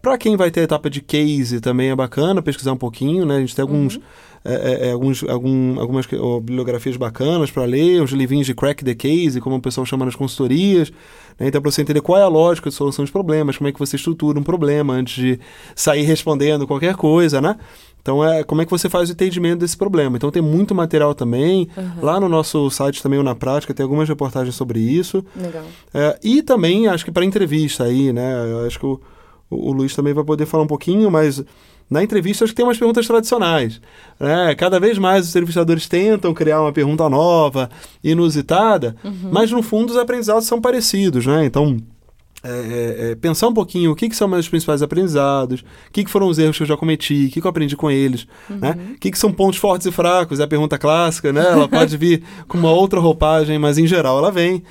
para 0.00 0.18
quem 0.18 0.36
vai 0.36 0.50
ter 0.50 0.60
a 0.60 0.64
etapa 0.64 0.88
de 0.88 1.00
case 1.00 1.60
também 1.60 1.90
é 1.90 1.96
bacana 1.96 2.42
pesquisar 2.42 2.72
um 2.72 2.76
pouquinho, 2.76 3.24
né? 3.26 3.36
A 3.36 3.40
gente 3.40 3.54
tem 3.54 3.62
alguns, 3.62 3.98
é, 4.44 4.54
é, 4.54 4.88
é, 4.88 4.92
alguns 4.92 5.22
algum, 5.22 5.78
algumas 5.78 6.06
ó, 6.18 6.40
bibliografias 6.40 6.96
bacanas 6.96 7.50
para 7.50 7.64
ler, 7.64 8.02
uns 8.02 8.10
livrinhos 8.10 8.46
de 8.46 8.54
crack 8.54 8.84
the 8.84 8.94
case, 8.94 9.40
como 9.40 9.56
o 9.56 9.60
pessoal 9.60 9.86
chama 9.86 10.04
nas 10.04 10.16
consultorias. 10.16 10.90
Né? 11.38 11.48
Então, 11.48 11.62
para 11.62 11.70
você 11.70 11.82
entender 11.82 12.00
qual 12.00 12.18
é 12.18 12.22
a 12.22 12.28
lógica 12.28 12.68
de 12.68 12.74
solução 12.74 13.04
de 13.04 13.12
problemas, 13.12 13.56
como 13.56 13.68
é 13.68 13.72
que 13.72 13.78
você 13.78 13.96
estrutura 13.96 14.38
um 14.38 14.42
problema 14.42 14.94
antes 14.94 15.14
de 15.14 15.38
sair 15.76 16.02
respondendo 16.02 16.66
qualquer 16.66 16.96
coisa, 16.96 17.40
né? 17.40 17.56
Então, 18.02 18.22
é 18.24 18.42
como 18.42 18.60
é 18.60 18.64
que 18.64 18.70
você 18.70 18.88
faz 18.88 19.08
o 19.08 19.12
entendimento 19.12 19.60
desse 19.60 19.76
problema. 19.76 20.16
Então, 20.16 20.30
tem 20.30 20.42
muito 20.42 20.74
material 20.74 21.14
também. 21.14 21.68
Lá 22.02 22.18
no 22.18 22.28
nosso 22.28 22.68
site 22.68 23.00
também, 23.00 23.18
o 23.18 23.22
Na 23.22 23.34
Prática, 23.34 23.72
tem 23.72 23.84
algumas 23.84 24.08
reportagens 24.08 24.56
sobre 24.56 24.80
isso. 24.80 25.24
Legal. 25.36 25.62
É, 25.94 26.18
e 26.22 26.42
também, 26.42 26.88
acho 26.88 27.04
que 27.04 27.12
para 27.12 27.24
entrevista 27.24 27.84
aí, 27.84 28.12
né? 28.12 28.34
Eu 28.50 28.66
acho 28.66 28.78
que 28.78 28.86
o, 28.86 29.00
o, 29.48 29.70
o 29.70 29.72
Luiz 29.72 29.94
também 29.94 30.12
vai 30.12 30.24
poder 30.24 30.46
falar 30.46 30.64
um 30.64 30.66
pouquinho, 30.66 31.08
mas 31.10 31.44
na 31.92 32.02
entrevista 32.02 32.44
acho 32.44 32.52
que 32.52 32.56
tem 32.56 32.64
umas 32.64 32.78
perguntas 32.78 33.06
tradicionais. 33.06 33.80
Né? 34.18 34.54
Cada 34.56 34.80
vez 34.80 34.96
mais 34.96 35.26
os 35.26 35.30
entrevistadores 35.30 35.86
tentam 35.86 36.32
criar 36.32 36.62
uma 36.62 36.72
pergunta 36.72 37.06
nova, 37.08 37.68
inusitada, 38.02 38.96
mas 39.30 39.50
no 39.52 39.62
fundo 39.62 39.90
os 39.90 39.96
aprendizados 39.98 40.46
são 40.46 40.60
parecidos, 40.60 41.26
né? 41.26 41.44
Então, 41.44 41.76
é, 42.44 42.50
é, 42.50 43.10
é, 43.10 43.14
pensar 43.14 43.46
um 43.46 43.54
pouquinho 43.54 43.92
o 43.92 43.94
que, 43.94 44.08
que 44.08 44.16
são 44.16 44.26
meus 44.26 44.48
principais 44.48 44.82
aprendizados, 44.82 45.60
o 45.60 45.92
que, 45.92 46.04
que 46.04 46.10
foram 46.10 46.26
os 46.26 46.38
erros 46.38 46.56
que 46.56 46.64
eu 46.64 46.66
já 46.66 46.76
cometi, 46.76 47.26
o 47.26 47.30
que, 47.30 47.40
que 47.40 47.46
eu 47.46 47.50
aprendi 47.50 47.76
com 47.76 47.90
eles, 47.90 48.26
né? 48.50 48.76
O 48.94 48.98
que, 48.98 49.12
que 49.12 49.18
são 49.18 49.32
pontos 49.32 49.58
fortes 49.58 49.86
e 49.86 49.92
fracos, 49.92 50.40
é 50.40 50.42
a 50.42 50.48
pergunta 50.48 50.76
clássica, 50.76 51.32
né? 51.32 51.44
Ela 51.52 51.68
pode 51.68 51.96
vir 51.96 52.22
com 52.48 52.58
uma 52.58 52.72
outra 52.72 52.98
roupagem, 52.98 53.58
mas 53.58 53.78
em 53.78 53.86
geral 53.86 54.18
ela 54.18 54.32
vem. 54.32 54.62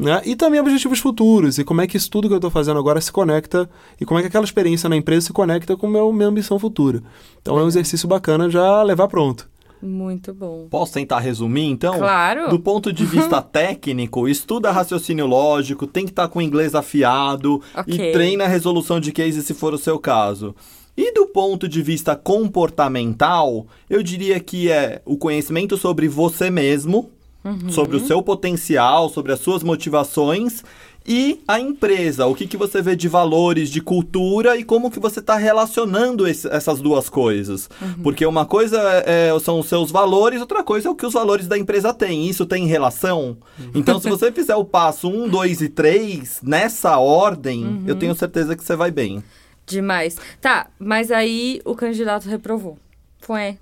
Né? 0.00 0.22
E 0.24 0.34
também 0.34 0.60
objetivos 0.60 0.98
futuros, 0.98 1.58
e 1.58 1.64
como 1.64 1.80
é 1.80 1.86
que 1.86 1.96
isso 1.96 2.10
tudo 2.10 2.26
que 2.26 2.34
eu 2.34 2.38
estou 2.38 2.50
fazendo 2.50 2.78
agora 2.78 3.00
se 3.00 3.12
conecta, 3.12 3.70
e 4.00 4.04
como 4.04 4.18
é 4.18 4.22
que 4.22 4.28
aquela 4.28 4.44
experiência 4.44 4.88
na 4.88 4.96
empresa 4.96 5.26
se 5.26 5.32
conecta 5.32 5.76
com 5.76 5.86
a 5.86 6.12
minha 6.12 6.28
ambição 6.28 6.58
futura. 6.58 7.02
Então 7.40 7.58
é 7.58 7.62
um 7.62 7.68
exercício 7.68 8.08
bacana 8.08 8.50
já 8.50 8.82
levar 8.82 9.06
pronto. 9.06 9.51
Muito 9.82 10.32
bom. 10.32 10.68
Posso 10.70 10.92
tentar 10.94 11.18
resumir, 11.18 11.64
então? 11.64 11.98
Claro. 11.98 12.48
Do 12.48 12.58
ponto 12.58 12.92
de 12.92 13.04
vista 13.04 13.42
técnico, 13.42 14.28
estuda 14.28 14.70
raciocínio 14.70 15.26
lógico, 15.26 15.86
tem 15.86 16.04
que 16.04 16.12
estar 16.12 16.28
com 16.28 16.38
o 16.38 16.42
inglês 16.42 16.74
afiado 16.74 17.60
Ok. 17.76 17.94
e 17.94 18.12
treina 18.12 18.44
a 18.44 18.48
resolução 18.48 19.00
de 19.00 19.10
case 19.10 19.42
se 19.42 19.52
for 19.54 19.74
o 19.74 19.78
seu 19.78 19.98
caso. 19.98 20.54
E 20.96 21.12
do 21.12 21.26
ponto 21.26 21.66
de 21.66 21.82
vista 21.82 22.14
comportamental, 22.14 23.66
eu 23.88 24.02
diria 24.02 24.38
que 24.38 24.70
é 24.70 25.00
o 25.04 25.16
conhecimento 25.16 25.76
sobre 25.76 26.06
você 26.06 26.50
mesmo, 26.50 27.10
sobre 27.70 27.96
o 27.96 28.06
seu 28.06 28.22
potencial, 28.22 29.08
sobre 29.08 29.32
as 29.32 29.40
suas 29.40 29.64
motivações 29.64 30.62
e 31.06 31.40
a 31.48 31.58
empresa, 31.58 32.26
o 32.26 32.34
que, 32.34 32.46
que 32.46 32.56
você 32.56 32.80
vê 32.80 32.94
de 32.94 33.08
valores, 33.08 33.70
de 33.70 33.80
cultura 33.80 34.56
e 34.56 34.64
como 34.64 34.90
que 34.90 35.00
você 35.00 35.20
está 35.20 35.36
relacionando 35.36 36.26
esse- 36.28 36.48
essas 36.48 36.80
duas 36.80 37.08
coisas. 37.08 37.68
Porque 38.02 38.24
uma 38.24 38.46
coisa 38.46 38.78
é- 39.06 39.28
é- 39.34 39.40
são 39.40 39.58
os 39.60 39.66
seus 39.68 39.90
valores, 39.90 40.40
outra 40.40 40.62
coisa 40.62 40.88
é 40.88 40.90
o 40.90 40.94
que 40.94 41.06
os 41.06 41.12
valores 41.14 41.46
da 41.48 41.58
empresa 41.58 41.92
têm. 41.92 42.28
Isso 42.28 42.46
tem 42.46 42.66
relação? 42.66 43.36
Então, 43.74 44.00
se 44.00 44.08
você 44.08 44.30
fizer 44.30 44.54
o 44.56 44.64
passo 44.64 45.08
1, 45.08 45.28
2 45.28 45.60
e 45.60 45.68
3 45.68 46.40
nessa 46.42 46.98
ordem, 46.98 47.82
eu 47.86 47.96
tenho 47.96 48.14
certeza 48.14 48.54
que 48.56 48.62
você 48.64 48.76
vai 48.76 48.90
bem. 48.90 49.22
Demais. 49.66 50.16
Tá, 50.40 50.68
mas 50.78 51.10
aí 51.10 51.60
o 51.64 51.74
candidato 51.74 52.28
reprovou. 52.28 52.78
Foi. 53.20 53.56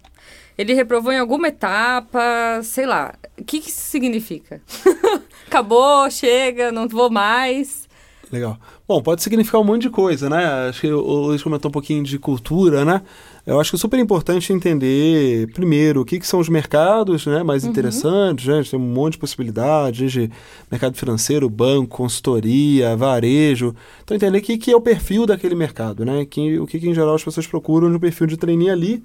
Ele 0.59 0.75
reprovou 0.75 1.11
em 1.13 1.19
alguma 1.19 1.49
etapa, 1.49 2.21
sei 2.63 2.85
lá. 2.87 3.15
O 3.39 3.45
que, 3.45 3.61
que 3.61 3.71
isso 3.71 3.81
significa? 3.91 4.61
Acabou, 5.51 6.09
chega, 6.13 6.71
não 6.71 6.87
vou 6.87 7.11
mais. 7.11 7.89
Legal. 8.31 8.57
Bom, 8.87 9.03
pode 9.03 9.21
significar 9.21 9.61
um 9.61 9.65
monte 9.65 9.83
de 9.83 9.91
coisa, 9.91 10.31
né? 10.31 10.45
Acho 10.69 10.83
que 10.83 10.93
o 10.93 11.01
Luiz 11.01 11.43
comentou 11.43 11.69
um 11.69 11.73
pouquinho 11.73 12.05
de 12.05 12.21
cultura, 12.21 12.85
né? 12.85 13.03
Eu 13.45 13.59
acho 13.59 13.71
que 13.71 13.77
é 13.77 13.79
super 13.81 13.99
importante 13.99 14.53
entender, 14.53 15.53
primeiro, 15.53 16.03
o 16.03 16.05
que, 16.05 16.21
que 16.21 16.27
são 16.27 16.39
os 16.39 16.49
mercados 16.49 17.27
né, 17.27 17.43
mais 17.43 17.65
interessantes. 17.65 18.47
Né? 18.47 18.55
A 18.55 18.57
gente 18.59 18.71
tem 18.71 18.79
um 18.79 18.83
monte 18.83 19.15
de 19.15 19.19
possibilidades 19.19 20.13
de 20.13 20.31
mercado 20.71 20.97
financeiro, 20.97 21.51
banco, 21.51 21.97
consultoria, 21.97 22.97
varejo. 22.97 23.75
Então, 24.05 24.17
entender 24.17 24.39
o 24.39 24.43
que, 24.43 24.57
que 24.57 24.71
é 24.71 24.77
o 24.77 24.81
perfil 24.81 25.27
daquele 25.27 25.57
mercado, 25.57 26.05
né? 26.05 26.25
Que, 26.25 26.61
o 26.61 26.67
que, 26.69 26.79
que, 26.79 26.89
em 26.89 26.95
geral, 26.95 27.17
as 27.17 27.25
pessoas 27.25 27.49
procuram 27.49 27.89
no 27.89 27.99
perfil 27.99 28.29
de 28.29 28.37
trainee 28.37 28.71
ali. 28.71 29.03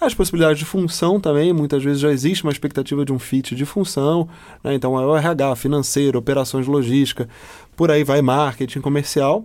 As 0.00 0.14
possibilidades 0.14 0.58
de 0.58 0.64
função 0.64 1.20
também, 1.20 1.52
muitas 1.52 1.84
vezes 1.84 2.00
já 2.00 2.10
existe 2.10 2.42
uma 2.42 2.52
expectativa 2.52 3.04
de 3.04 3.12
um 3.12 3.18
fit 3.18 3.54
de 3.54 3.66
função, 3.66 4.26
né? 4.64 4.72
então 4.72 4.98
é 4.98 5.04
o 5.04 5.14
RH, 5.14 5.56
financeiro, 5.56 6.18
operações 6.18 6.64
de 6.64 6.70
logística, 6.70 7.28
por 7.76 7.90
aí 7.90 8.02
vai 8.02 8.22
marketing 8.22 8.80
comercial. 8.80 9.44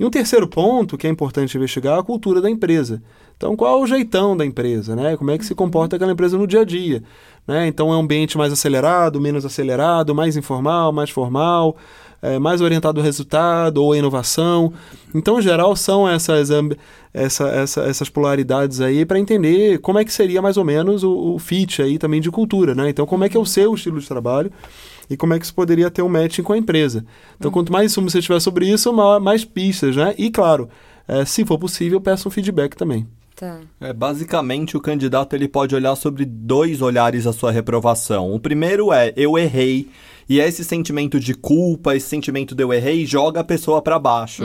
E 0.00 0.04
um 0.04 0.10
terceiro 0.10 0.48
ponto 0.48 0.96
que 0.96 1.06
é 1.06 1.10
importante 1.10 1.56
investigar 1.56 1.96
é 1.96 2.00
a 2.00 2.02
cultura 2.02 2.40
da 2.40 2.48
empresa. 2.48 3.02
Então, 3.36 3.54
qual 3.54 3.80
é 3.80 3.82
o 3.82 3.86
jeitão 3.86 4.36
da 4.36 4.46
empresa, 4.46 4.96
né? 4.96 5.16
Como 5.16 5.30
é 5.30 5.36
que 5.36 5.44
se 5.44 5.54
comporta 5.54 5.96
aquela 5.96 6.12
empresa 6.12 6.38
no 6.38 6.46
dia 6.46 6.60
a 6.60 6.64
dia, 6.64 7.02
né? 7.46 7.66
Então, 7.66 7.92
é 7.92 7.96
um 7.96 8.00
ambiente 8.00 8.38
mais 8.38 8.52
acelerado, 8.52 9.20
menos 9.20 9.44
acelerado, 9.44 10.14
mais 10.14 10.36
informal, 10.36 10.92
mais 10.92 11.10
formal, 11.10 11.76
é, 12.20 12.38
mais 12.38 12.60
orientado 12.60 13.00
ao 13.00 13.04
resultado 13.04 13.82
ou 13.82 13.92
à 13.92 13.98
inovação. 13.98 14.72
Então, 15.14 15.38
em 15.38 15.42
geral, 15.42 15.74
são 15.74 16.08
essas, 16.08 16.50
essa, 17.12 17.48
essa, 17.48 17.82
essas 17.82 18.08
polaridades 18.08 18.80
aí 18.80 19.04
para 19.04 19.18
entender 19.18 19.78
como 19.78 19.98
é 19.98 20.04
que 20.04 20.12
seria 20.12 20.40
mais 20.40 20.56
ou 20.56 20.64
menos 20.64 21.02
o, 21.02 21.34
o 21.34 21.38
fit 21.38 21.82
aí 21.82 21.98
também 21.98 22.20
de 22.20 22.30
cultura, 22.30 22.74
né? 22.74 22.88
Então, 22.88 23.04
como 23.06 23.24
é 23.24 23.28
que 23.28 23.36
é 23.36 23.40
o 23.40 23.44
seu 23.46 23.74
estilo 23.74 24.00
de 24.00 24.06
trabalho 24.06 24.52
e 25.10 25.16
como 25.16 25.34
é 25.34 25.38
que 25.38 25.44
isso 25.44 25.54
poderia 25.54 25.90
ter 25.90 26.02
um 26.02 26.08
matching 26.08 26.42
com 26.42 26.52
a 26.52 26.58
empresa. 26.58 27.04
Então, 27.36 27.50
quanto 27.50 27.72
mais 27.72 27.90
insumo 27.90 28.08
você 28.08 28.22
tiver 28.22 28.40
sobre 28.40 28.66
isso, 28.68 28.92
ma- 28.92 29.18
mais 29.18 29.44
pistas, 29.44 29.96
né? 29.96 30.14
E, 30.16 30.30
claro, 30.30 30.68
é, 31.08 31.24
se 31.24 31.44
for 31.44 31.58
possível, 31.58 32.00
peça 32.00 32.28
um 32.28 32.30
feedback 32.30 32.76
também. 32.76 33.06
Tá. 33.42 33.58
É, 33.80 33.92
basicamente, 33.92 34.76
o 34.76 34.80
candidato 34.80 35.34
ele 35.34 35.48
pode 35.48 35.74
olhar 35.74 35.96
sobre 35.96 36.24
dois 36.24 36.80
olhares 36.80 37.26
a 37.26 37.32
sua 37.32 37.50
reprovação. 37.50 38.32
O 38.32 38.38
primeiro 38.38 38.92
é 38.92 39.12
eu 39.16 39.36
errei. 39.36 39.88
E 40.28 40.38
esse 40.38 40.64
sentimento 40.64 41.18
de 41.18 41.34
culpa, 41.34 41.96
esse 41.96 42.06
sentimento 42.06 42.54
de 42.54 42.62
eu 42.62 42.72
errei, 42.72 43.04
joga 43.04 43.40
a 43.40 43.44
pessoa 43.44 43.82
para 43.82 43.98
baixo. 43.98 44.44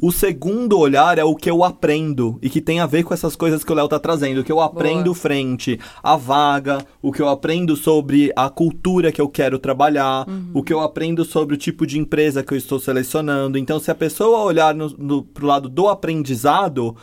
O 0.00 0.10
segundo 0.10 0.78
olhar 0.78 1.18
é 1.18 1.22
o 1.22 1.36
que 1.36 1.50
eu 1.50 1.62
aprendo 1.62 2.38
e 2.40 2.48
que 2.48 2.62
tem 2.62 2.80
a 2.80 2.86
ver 2.86 3.04
com 3.04 3.12
essas 3.12 3.36
coisas 3.36 3.62
que 3.62 3.70
o 3.70 3.74
Léo 3.74 3.86
tá 3.86 3.98
trazendo, 3.98 4.40
o 4.40 4.44
que 4.44 4.50
eu 4.50 4.58
aprendo 4.58 5.12
frente 5.12 5.78
à 6.02 6.16
vaga, 6.16 6.78
o 7.02 7.12
que 7.12 7.20
eu 7.20 7.28
aprendo 7.28 7.76
sobre 7.76 8.32
a 8.34 8.48
cultura 8.48 9.12
que 9.12 9.20
eu 9.20 9.28
quero 9.28 9.58
trabalhar, 9.58 10.26
o 10.54 10.62
que 10.62 10.72
eu 10.72 10.80
aprendo 10.80 11.24
sobre 11.24 11.54
o 11.54 11.58
tipo 11.58 11.86
de 11.86 11.98
empresa 11.98 12.42
que 12.42 12.54
eu 12.54 12.58
estou 12.58 12.80
selecionando. 12.80 13.58
Então, 13.58 13.78
se 13.78 13.90
a 13.90 13.94
pessoa 13.94 14.42
olhar 14.42 14.74
no, 14.74 14.88
no, 14.96 15.22
pro 15.22 15.46
lado 15.46 15.68
do 15.68 15.88
aprendizado, 15.88 16.96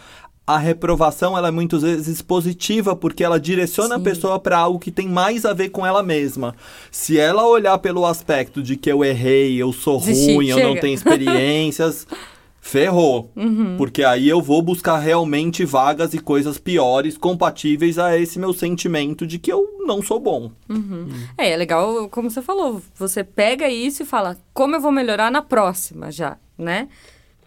a 0.47 0.57
reprovação 0.57 1.35
ela 1.37 1.47
é 1.47 1.51
muitas 1.51 1.81
vezes 1.81 2.21
positiva 2.21 2.95
porque 2.95 3.23
ela 3.23 3.39
direciona 3.39 3.95
a 3.95 3.99
pessoa 3.99 4.39
para 4.39 4.57
algo 4.59 4.77
que 4.79 4.91
tem 4.91 5.07
mais 5.07 5.43
a 5.43 5.53
ver 5.53 5.69
com 5.69 5.85
ela 5.85 6.03
mesma. 6.03 6.55
Se 6.91 7.17
ela 7.17 7.47
olhar 7.47 7.77
pelo 7.79 8.05
aspecto 8.05 8.61
de 8.61 8.75
que 8.75 8.91
eu 8.91 9.03
errei, 9.03 9.55
eu 9.55 9.73
sou 9.73 9.99
Desistir, 9.99 10.35
ruim, 10.35 10.49
eu 10.49 10.57
não 10.59 10.69
chega. 10.69 10.81
tenho 10.81 10.93
experiências, 10.93 12.05
ferrou. 12.61 13.31
Porque 13.77 14.03
aí 14.03 14.29
eu 14.29 14.39
vou 14.39 14.61
buscar 14.61 14.97
realmente 14.99 15.65
vagas 15.65 16.13
e 16.13 16.19
coisas 16.19 16.59
piores 16.59 17.17
compatíveis 17.17 17.97
a 17.97 18.15
esse 18.15 18.37
meu 18.37 18.53
sentimento 18.53 19.25
de 19.25 19.39
que 19.39 19.51
eu 19.51 19.79
não 19.85 20.01
sou 20.03 20.19
bom. 20.19 20.51
É, 21.39 21.51
é 21.51 21.57
legal, 21.57 22.07
como 22.09 22.29
você 22.29 22.41
falou, 22.41 22.81
você 22.95 23.23
pega 23.23 23.67
isso 23.67 24.03
e 24.03 24.05
fala, 24.05 24.37
como 24.53 24.75
eu 24.75 24.81
vou 24.81 24.91
melhorar 24.91 25.31
na 25.31 25.41
próxima 25.41 26.11
já, 26.11 26.37
né? 26.57 26.87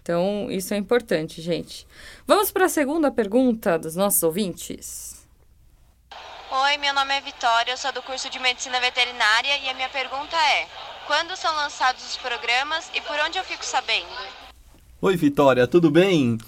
Então, 0.09 0.51
isso 0.51 0.73
é 0.73 0.79
importante, 0.79 1.43
gente. 1.43 1.87
Vamos 2.27 2.51
para 2.51 2.65
a 2.65 2.69
segunda 2.71 3.11
pergunta 3.11 3.79
dos 3.79 3.95
nossos 3.95 4.23
ouvintes. 4.23 5.23
Oi, 6.51 6.79
meu 6.79 6.95
nome 6.95 7.13
é 7.13 7.21
Vitória, 7.21 7.73
eu 7.73 7.77
sou 7.77 7.93
do 7.93 8.01
curso 8.01 8.31
de 8.31 8.39
Medicina 8.39 8.81
Veterinária 8.81 9.59
e 9.59 9.69
a 9.69 9.75
minha 9.75 9.91
pergunta 9.91 10.35
é: 10.35 10.67
quando 11.07 11.37
são 11.37 11.55
lançados 11.55 12.03
os 12.09 12.17
programas 12.17 12.91
e 12.95 13.03
por 13.03 13.21
onde 13.21 13.37
eu 13.37 13.45
fico 13.45 13.63
sabendo? 13.63 14.09
Oi, 15.03 15.15
Vitória, 15.15 15.67
tudo 15.67 15.91
bem? 15.91 16.39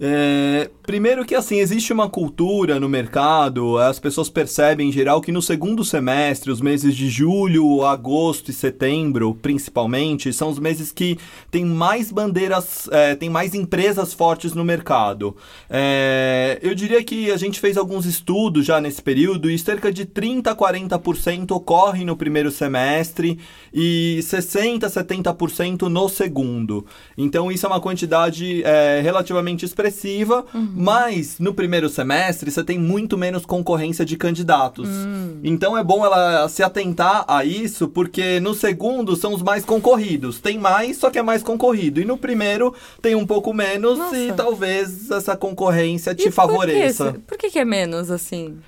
É, 0.00 0.70
primeiro 0.82 1.24
que 1.24 1.36
assim, 1.36 1.60
existe 1.60 1.92
uma 1.92 2.10
cultura 2.10 2.80
no 2.80 2.88
mercado, 2.88 3.78
as 3.78 4.00
pessoas 4.00 4.28
percebem 4.28 4.88
em 4.88 4.92
geral 4.92 5.20
que 5.20 5.30
no 5.30 5.40
segundo 5.40 5.84
semestre, 5.84 6.50
os 6.50 6.60
meses 6.60 6.96
de 6.96 7.08
julho, 7.08 7.84
agosto 7.84 8.50
e 8.50 8.54
setembro, 8.54 9.38
principalmente, 9.40 10.32
são 10.32 10.50
os 10.50 10.58
meses 10.58 10.90
que 10.90 11.16
tem 11.48 11.64
mais 11.64 12.10
bandeiras, 12.10 12.88
é, 12.90 13.14
tem 13.14 13.30
mais 13.30 13.54
empresas 13.54 14.12
fortes 14.12 14.52
no 14.52 14.64
mercado. 14.64 15.36
É, 15.70 16.58
eu 16.60 16.74
diria 16.74 17.02
que 17.04 17.30
a 17.30 17.36
gente 17.36 17.60
fez 17.60 17.76
alguns 17.76 18.04
estudos 18.04 18.66
já 18.66 18.80
nesse 18.80 19.00
período 19.00 19.48
e 19.48 19.56
cerca 19.56 19.92
de 19.92 20.04
30 20.04 20.50
a 20.50 20.56
40% 20.56 21.52
ocorre 21.52 22.04
no 22.04 22.16
primeiro 22.16 22.50
semestre 22.50 23.38
e 23.72 24.20
60 24.22 24.86
a 24.86 24.90
70% 24.90 25.82
no 25.82 26.08
segundo. 26.08 26.84
Então 27.16 27.50
isso 27.52 27.64
é 27.64 27.68
uma 27.68 27.80
quantidade 27.80 28.62
é, 28.64 29.00
relativamente 29.00 29.64
expressiva, 29.64 29.83
mas 30.74 31.38
no 31.38 31.54
primeiro 31.54 31.88
semestre 31.88 32.50
você 32.50 32.62
tem 32.62 32.78
muito 32.78 33.16
menos 33.18 33.44
concorrência 33.44 34.04
de 34.04 34.16
candidatos. 34.16 34.88
Então 35.42 35.76
é 35.76 35.84
bom 35.84 36.04
ela 36.04 36.48
se 36.48 36.62
atentar 36.62 37.24
a 37.28 37.44
isso, 37.44 37.88
porque 37.88 38.40
no 38.40 38.54
segundo 38.54 39.16
são 39.16 39.34
os 39.34 39.42
mais 39.42 39.64
concorridos. 39.64 40.40
Tem 40.40 40.58
mais, 40.58 40.96
só 40.96 41.10
que 41.10 41.18
é 41.18 41.22
mais 41.22 41.42
concorrido. 41.42 42.00
E 42.00 42.04
no 42.04 42.16
primeiro 42.16 42.74
tem 43.02 43.14
um 43.14 43.26
pouco 43.26 43.52
menos 43.52 43.98
Nossa. 43.98 44.16
e 44.16 44.32
talvez 44.32 45.10
essa 45.10 45.36
concorrência 45.36 46.10
E 46.12 46.14
te 46.14 46.24
por 46.24 46.32
favoreça. 46.32 47.12
que, 47.12 47.18
por 47.20 47.38
que, 47.38 47.50
que 47.50 47.58
é 47.58 47.64
menos 47.64 48.10
assim? 48.10 48.58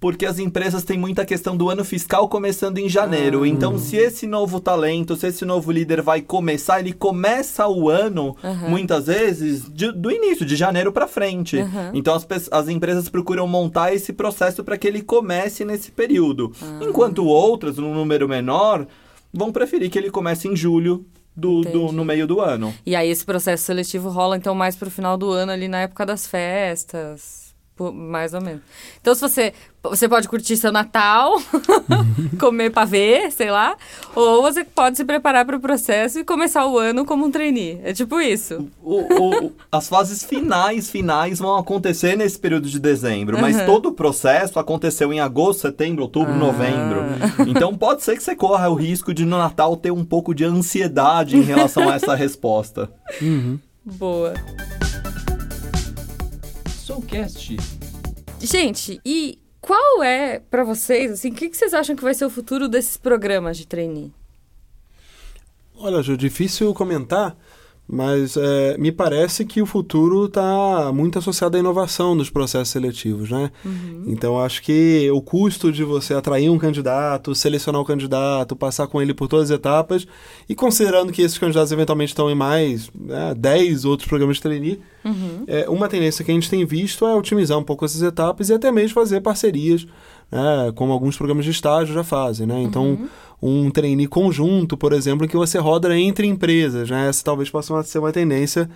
Porque 0.00 0.24
as 0.24 0.38
empresas 0.38 0.82
têm 0.82 0.98
muita 0.98 1.26
questão 1.26 1.54
do 1.54 1.68
ano 1.68 1.84
fiscal 1.84 2.26
começando 2.26 2.78
em 2.78 2.88
janeiro. 2.88 3.44
Então, 3.44 3.78
se 3.78 3.96
esse 3.96 4.26
novo 4.26 4.58
talento, 4.58 5.14
se 5.14 5.26
esse 5.26 5.44
novo 5.44 5.70
líder 5.70 6.00
vai 6.00 6.22
começar, 6.22 6.80
ele 6.80 6.94
começa 6.94 7.68
o 7.68 7.90
ano, 7.90 8.34
muitas 8.66 9.08
vezes, 9.08 9.68
de- 9.70 9.92
do 9.92 10.10
início, 10.10 10.46
de 10.46 10.56
janeiro 10.56 10.90
para 10.90 11.06
frente. 11.06 11.58
Aham. 11.58 11.90
Então, 11.92 12.14
as, 12.14 12.26
as 12.50 12.68
empresas 12.68 13.10
procuram 13.10 13.46
montar 13.46 13.92
esse 13.94 14.10
processo 14.14 14.64
para 14.64 14.78
que 14.78 14.88
ele 14.88 15.02
comece 15.02 15.66
nesse 15.66 15.90
período. 15.92 16.50
Enquanto 16.80 17.24
outras, 17.26 17.76
num 17.76 17.92
número 17.94 18.26
menor, 18.26 18.86
vão 19.32 19.52
preferir 19.52 19.90
que 19.90 19.98
ele 19.98 20.10
comece 20.10 20.48
em 20.48 20.56
julho 20.56 21.04
do, 21.36 21.60
do- 21.60 21.92
no 21.92 22.04
meio 22.06 22.26
do 22.26 22.40
ano. 22.40 22.74
E 22.86 22.96
aí 22.96 23.10
esse 23.10 23.24
processo 23.24 23.64
seletivo 23.64 24.08
rola 24.08 24.36
então 24.36 24.54
mais 24.54 24.76
pro 24.76 24.90
final 24.90 25.18
do 25.18 25.30
ano 25.30 25.52
ali 25.52 25.68
na 25.68 25.82
época 25.82 26.04
das 26.06 26.26
festas, 26.26 27.39
mais 27.92 28.34
ou 28.34 28.40
menos. 28.40 28.60
Então 29.00 29.14
se 29.14 29.20
você 29.20 29.52
você 29.82 30.06
pode 30.06 30.28
curtir 30.28 30.58
seu 30.58 30.70
Natal, 30.70 31.40
comer 32.38 32.68
pavê, 32.70 33.30
sei 33.30 33.50
lá, 33.50 33.74
ou 34.14 34.42
você 34.42 34.62
pode 34.62 34.98
se 34.98 35.04
preparar 35.06 35.46
para 35.46 35.56
o 35.56 35.60
processo 35.60 36.18
e 36.18 36.24
começar 36.24 36.66
o 36.66 36.78
ano 36.78 37.06
como 37.06 37.24
um 37.24 37.30
trainee. 37.30 37.80
É 37.82 37.94
tipo 37.94 38.20
isso. 38.20 38.68
O- 38.82 39.46
o- 39.46 39.52
as 39.72 39.88
fases 39.88 40.22
finais, 40.22 40.90
finais 40.90 41.38
vão 41.38 41.56
acontecer 41.56 42.14
nesse 42.14 42.38
período 42.38 42.68
de 42.68 42.78
dezembro, 42.78 43.40
mas 43.40 43.56
Aham. 43.56 43.64
todo 43.66 43.86
o 43.88 43.92
processo 43.92 44.58
aconteceu 44.58 45.14
em 45.14 45.20
agosto, 45.20 45.60
setembro, 45.62 46.02
outubro, 46.02 46.34
Ah. 46.34 46.36
novembro. 46.36 47.00
Então 47.48 47.74
pode 47.74 48.02
ser 48.02 48.16
que 48.18 48.22
você 48.22 48.36
corra 48.36 48.68
o 48.68 48.74
risco 48.74 49.14
de 49.14 49.24
no 49.24 49.38
Natal 49.38 49.76
ter 49.78 49.90
um 49.90 50.04
pouco 50.04 50.34
de 50.34 50.44
ansiedade 50.44 51.38
em 51.38 51.42
relação 51.42 51.88
a 51.88 51.94
essa 51.94 52.14
resposta. 52.14 52.90
Boa. 53.82 54.34
Soulcast. 57.00 57.56
Gente, 58.40 59.00
e 59.04 59.38
qual 59.60 60.02
é 60.02 60.38
pra 60.38 60.64
vocês, 60.64 61.12
assim, 61.12 61.30
o 61.30 61.34
que, 61.34 61.48
que 61.48 61.56
vocês 61.56 61.72
acham 61.72 61.96
que 61.96 62.02
vai 62.02 62.14
ser 62.14 62.24
o 62.24 62.30
futuro 62.30 62.68
desses 62.68 62.96
programas 62.96 63.56
de 63.56 63.66
trainee? 63.66 64.12
Olha, 65.76 66.02
Ju, 66.02 66.16
difícil 66.16 66.72
comentar, 66.74 67.36
mas 67.92 68.36
é, 68.36 68.78
me 68.78 68.92
parece 68.92 69.44
que 69.44 69.60
o 69.60 69.66
futuro 69.66 70.26
está 70.26 70.92
muito 70.94 71.18
associado 71.18 71.56
à 71.56 71.60
inovação 71.60 72.16
dos 72.16 72.30
processos 72.30 72.68
seletivos, 72.68 73.30
né? 73.30 73.50
Então, 74.06 74.38
acho 74.38 74.62
que 74.62 75.10
o 75.12 75.20
custo 75.20 75.72
de 75.72 75.82
você 75.82 76.14
atrair 76.14 76.48
um 76.50 76.58
candidato, 76.58 77.34
selecionar 77.34 77.80
o 77.80 77.84
candidato, 77.84 78.54
passar 78.54 78.86
com 78.86 79.02
ele 79.02 79.12
por 79.12 79.26
todas 79.26 79.50
as 79.50 79.56
etapas, 79.56 80.06
e 80.48 80.54
considerando 80.54 81.12
que 81.12 81.20
esses 81.20 81.36
candidatos 81.36 81.72
eventualmente 81.72 82.12
estão 82.12 82.30
em 82.30 82.34
mais 82.34 82.90
né, 82.94 83.34
10 83.36 83.84
outros 83.84 84.08
programas 84.08 84.36
de 84.36 84.42
trainee, 84.42 84.80
é, 85.48 85.68
uma 85.68 85.88
tendência 85.88 86.24
que 86.24 86.30
a 86.30 86.34
gente 86.34 86.48
tem 86.48 86.64
visto 86.64 87.04
é 87.06 87.14
otimizar 87.14 87.58
um 87.58 87.64
pouco 87.64 87.84
essas 87.84 88.02
etapas 88.02 88.50
e 88.50 88.54
até 88.54 88.70
mesmo 88.70 88.94
fazer 88.94 89.20
parcerias, 89.20 89.86
né, 90.30 90.70
como 90.76 90.92
alguns 90.92 91.16
programas 91.16 91.44
de 91.44 91.50
estágio 91.50 91.92
já 91.92 92.04
fazem, 92.04 92.46
né? 92.46 92.62
Então, 92.62 93.08
um 93.42 93.70
trainee 93.70 94.06
conjunto, 94.06 94.76
por 94.76 94.92
exemplo, 94.92 95.26
que 95.26 95.36
você 95.36 95.58
roda 95.58 95.98
entre 95.98 96.26
empresas, 96.26 96.90
né? 96.90 97.08
Essa 97.08 97.24
talvez 97.24 97.48
possa 97.48 97.82
ser 97.82 97.98
uma 97.98 98.12
tendência 98.12 98.68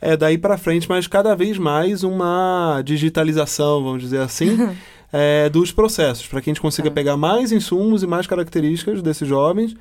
é, 0.00 0.16
daí 0.16 0.38
para 0.38 0.56
frente, 0.56 0.88
mas 0.88 1.06
cada 1.06 1.34
vez 1.34 1.58
mais 1.58 2.04
uma 2.04 2.80
digitalização, 2.84 3.82
vamos 3.82 4.02
dizer 4.02 4.20
assim, 4.20 4.56
é, 5.12 5.48
dos 5.48 5.72
processos, 5.72 6.26
para 6.26 6.40
que 6.40 6.48
a 6.48 6.52
gente 6.52 6.60
consiga 6.60 6.88
Tá. 6.88 6.94
pegar 6.94 7.16
mais 7.16 7.50
insumos 7.52 8.02
e 8.02 8.06
mais 8.06 8.26
características 8.26 9.02
desses 9.02 9.26
jovens, 9.28 9.74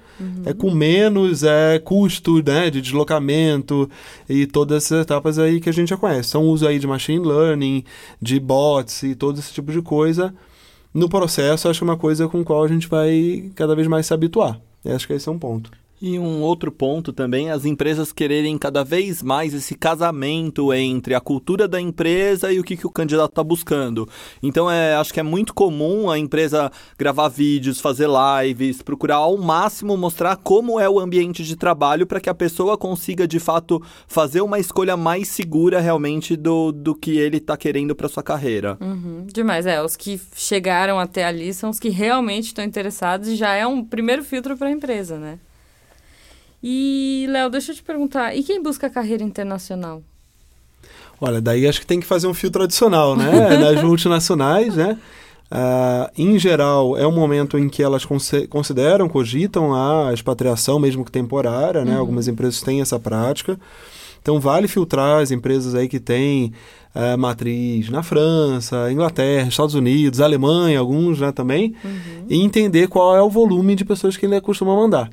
é, 0.45 0.53
com 0.53 0.71
menos 0.71 1.43
é, 1.43 1.79
custo 1.79 2.41
né, 2.43 2.69
de 2.69 2.81
deslocamento 2.81 3.89
e 4.27 4.45
todas 4.45 4.83
essas 4.85 5.03
etapas 5.03 5.37
aí 5.37 5.61
que 5.61 5.69
a 5.69 5.73
gente 5.73 5.89
já 5.89 5.97
conhece. 5.97 6.29
Então, 6.29 6.43
uso 6.43 6.67
aí 6.67 6.79
de 6.79 6.87
machine 6.87 7.25
learning, 7.25 7.83
de 8.21 8.39
bots 8.39 9.03
e 9.03 9.15
todo 9.15 9.39
esse 9.39 9.53
tipo 9.53 9.71
de 9.71 9.81
coisa 9.81 10.33
no 10.97 11.07
processo, 11.07 11.69
acho 11.69 11.79
que 11.79 11.83
é 11.83 11.87
uma 11.87 11.95
coisa 11.95 12.27
com 12.27 12.41
a 12.41 12.43
qual 12.43 12.63
a 12.63 12.67
gente 12.67 12.87
vai 12.87 13.51
cada 13.53 13.75
vez 13.75 13.87
mais 13.87 14.07
se 14.07 14.13
habituar. 14.15 14.59
Eu 14.83 14.95
acho 14.95 15.05
que 15.05 15.13
esse 15.13 15.29
é 15.29 15.31
um 15.31 15.37
ponto. 15.37 15.69
E 15.99 16.19
um 16.19 16.41
outro 16.43 16.71
ponto 16.71 17.11
também 17.11 17.49
as 17.49 17.65
empresas 17.65 18.13
quererem 18.13 18.55
cada 18.55 18.83
vez 18.83 19.23
mais 19.23 19.53
esse 19.53 19.73
casamento 19.73 20.71
entre 20.71 21.15
a 21.15 21.19
cultura 21.19 21.67
da 21.67 21.81
empresa 21.81 22.53
e 22.53 22.59
o 22.59 22.63
que, 22.63 22.77
que 22.77 22.85
o 22.85 22.91
candidato 22.91 23.31
está 23.31 23.43
buscando. 23.43 24.07
Então, 24.43 24.69
é, 24.69 24.95
acho 24.95 25.11
que 25.11 25.19
é 25.19 25.23
muito 25.23 25.55
comum 25.55 26.09
a 26.09 26.19
empresa 26.19 26.71
gravar 26.99 27.29
vídeos, 27.29 27.81
fazer 27.81 28.07
lives, 28.07 28.83
procurar 28.83 29.15
ao 29.15 29.37
máximo 29.37 29.97
mostrar 29.97 30.35
como 30.35 30.79
é 30.79 30.87
o 30.87 30.99
ambiente 30.99 31.43
de 31.43 31.55
trabalho 31.55 32.05
para 32.05 32.19
que 32.19 32.29
a 32.29 32.35
pessoa 32.35 32.77
consiga, 32.77 33.27
de 33.27 33.39
fato, 33.39 33.81
fazer 34.07 34.41
uma 34.41 34.59
escolha 34.59 34.95
mais 34.95 35.27
segura 35.27 35.79
realmente 35.79 36.35
do, 36.35 36.71
do 36.71 36.93
que 36.93 37.17
ele 37.17 37.37
está 37.37 37.57
querendo 37.57 37.95
para 37.95 38.07
sua 38.07 38.21
carreira. 38.21 38.77
Uhum, 38.79 39.25
demais, 39.25 39.65
é. 39.65 39.81
Os 39.81 39.95
que 39.95 40.21
chegaram 40.35 40.99
até 40.99 41.25
ali 41.25 41.51
são 41.55 41.71
os 41.71 41.79
que 41.79 41.89
realmente 41.89 42.45
estão 42.45 42.63
interessados 42.63 43.27
e 43.29 43.35
já 43.35 43.53
é 43.55 43.65
um 43.65 43.83
primeiro 43.83 44.23
filtro 44.23 44.55
para 44.55 44.67
a 44.67 44.71
empresa, 44.71 45.17
né? 45.17 45.39
E, 46.61 47.25
Léo, 47.29 47.49
deixa 47.49 47.71
eu 47.71 47.75
te 47.75 47.83
perguntar, 47.83 48.35
e 48.35 48.43
quem 48.43 48.61
busca 48.61 48.89
carreira 48.89 49.23
internacional? 49.23 50.01
Olha, 51.19 51.41
daí 51.41 51.67
acho 51.67 51.79
que 51.79 51.87
tem 51.87 51.99
que 51.99 52.05
fazer 52.05 52.27
um 52.27 52.33
filtro 52.33 52.63
adicional, 52.63 53.15
né? 53.15 53.31
Das 53.57 53.83
multinacionais, 53.83 54.75
né? 54.75 54.97
Ah, 55.49 56.11
em 56.17 56.37
geral, 56.37 56.97
é 56.97 57.07
um 57.07 57.11
momento 57.11 57.57
em 57.57 57.69
que 57.69 57.81
elas 57.81 58.05
consideram, 58.49 59.07
cogitam 59.07 59.73
a 59.73 60.13
expatriação, 60.13 60.79
mesmo 60.79 61.05
que 61.05 61.11
temporária, 61.11 61.85
né? 61.85 61.95
Algumas 61.95 62.27
empresas 62.27 62.61
têm 62.61 62.81
essa 62.81 62.99
prática. 62.99 63.59
Então, 64.21 64.39
vale 64.39 64.67
filtrar 64.67 65.21
as 65.21 65.31
empresas 65.31 65.73
aí 65.73 65.87
que 65.87 65.99
têm 65.99 66.51
ah, 66.93 67.15
matriz 67.15 67.89
na 67.89 68.03
França, 68.03 68.91
Inglaterra, 68.91 69.47
Estados 69.47 69.73
Unidos, 69.73 70.19
Alemanha, 70.19 70.79
alguns 70.79 71.19
né, 71.19 71.31
também, 71.31 71.75
e 72.27 72.41
entender 72.41 72.87
qual 72.87 73.15
é 73.15 73.21
o 73.21 73.29
volume 73.29 73.75
de 73.75 73.85
pessoas 73.85 74.17
que 74.17 74.25
ele 74.25 74.41
costuma 74.41 74.75
mandar. 74.75 75.09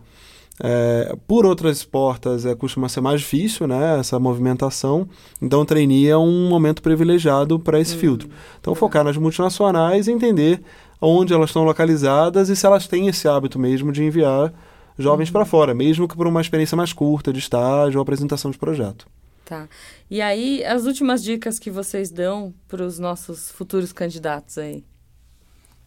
É, 0.63 1.17
por 1.27 1.45
outras 1.45 1.83
portas 1.83 2.47
é, 2.47 2.55
costuma 2.55 2.89
ser 2.89 3.01
mais 3.01 3.21
difícil, 3.21 3.67
né, 3.67 3.99
essa 3.99 4.19
movimentação. 4.19 5.09
Então, 5.43 5.63
o 5.63 5.65
trainee 5.65 6.09
é 6.09 6.17
um 6.17 6.49
momento 6.49 6.81
privilegiado 6.81 7.59
para 7.59 7.81
esse 7.81 7.97
filtro. 7.97 8.29
Então, 8.61 8.75
focar 8.75 9.03
nas 9.03 9.17
multinacionais 9.17 10.07
e 10.07 10.13
entender 10.13 10.63
onde 11.01 11.35
elas 11.35 11.51
estão 11.51 11.65
localizadas 11.65 12.49
e 12.49 12.57
se 12.57 12.65
elas 12.65 12.87
têm 12.87 13.09
esse 13.09 13.27
hábito 13.27 13.59
mesmo 13.59 13.91
de 13.91 14.05
enviar 14.05 14.53
jovens 14.99 15.31
para 15.31 15.45
fora, 15.45 15.75
mesmo 15.75 16.07
que 16.07 16.17
por 16.17 16.27
uma 16.27 16.41
experiência 16.41 16.77
mais 16.77 16.93
curta 16.93 17.33
de 17.33 17.41
estágio 17.41 17.99
ou 17.99 18.03
apresentação 18.03 18.51
de 18.51 18.59
projeto. 18.59 19.07
Tá. 19.45 19.69
E 20.11 20.23
aí, 20.23 20.65
as 20.65 20.87
últimas 20.87 21.23
dicas 21.23 21.59
que 21.59 21.71
vocês 21.71 22.11
dão 22.11 22.55
para 22.67 22.83
os 22.83 22.99
nossos 22.99 23.51
futuros 23.51 23.93
candidatos 23.93 24.57
aí? 24.57 24.85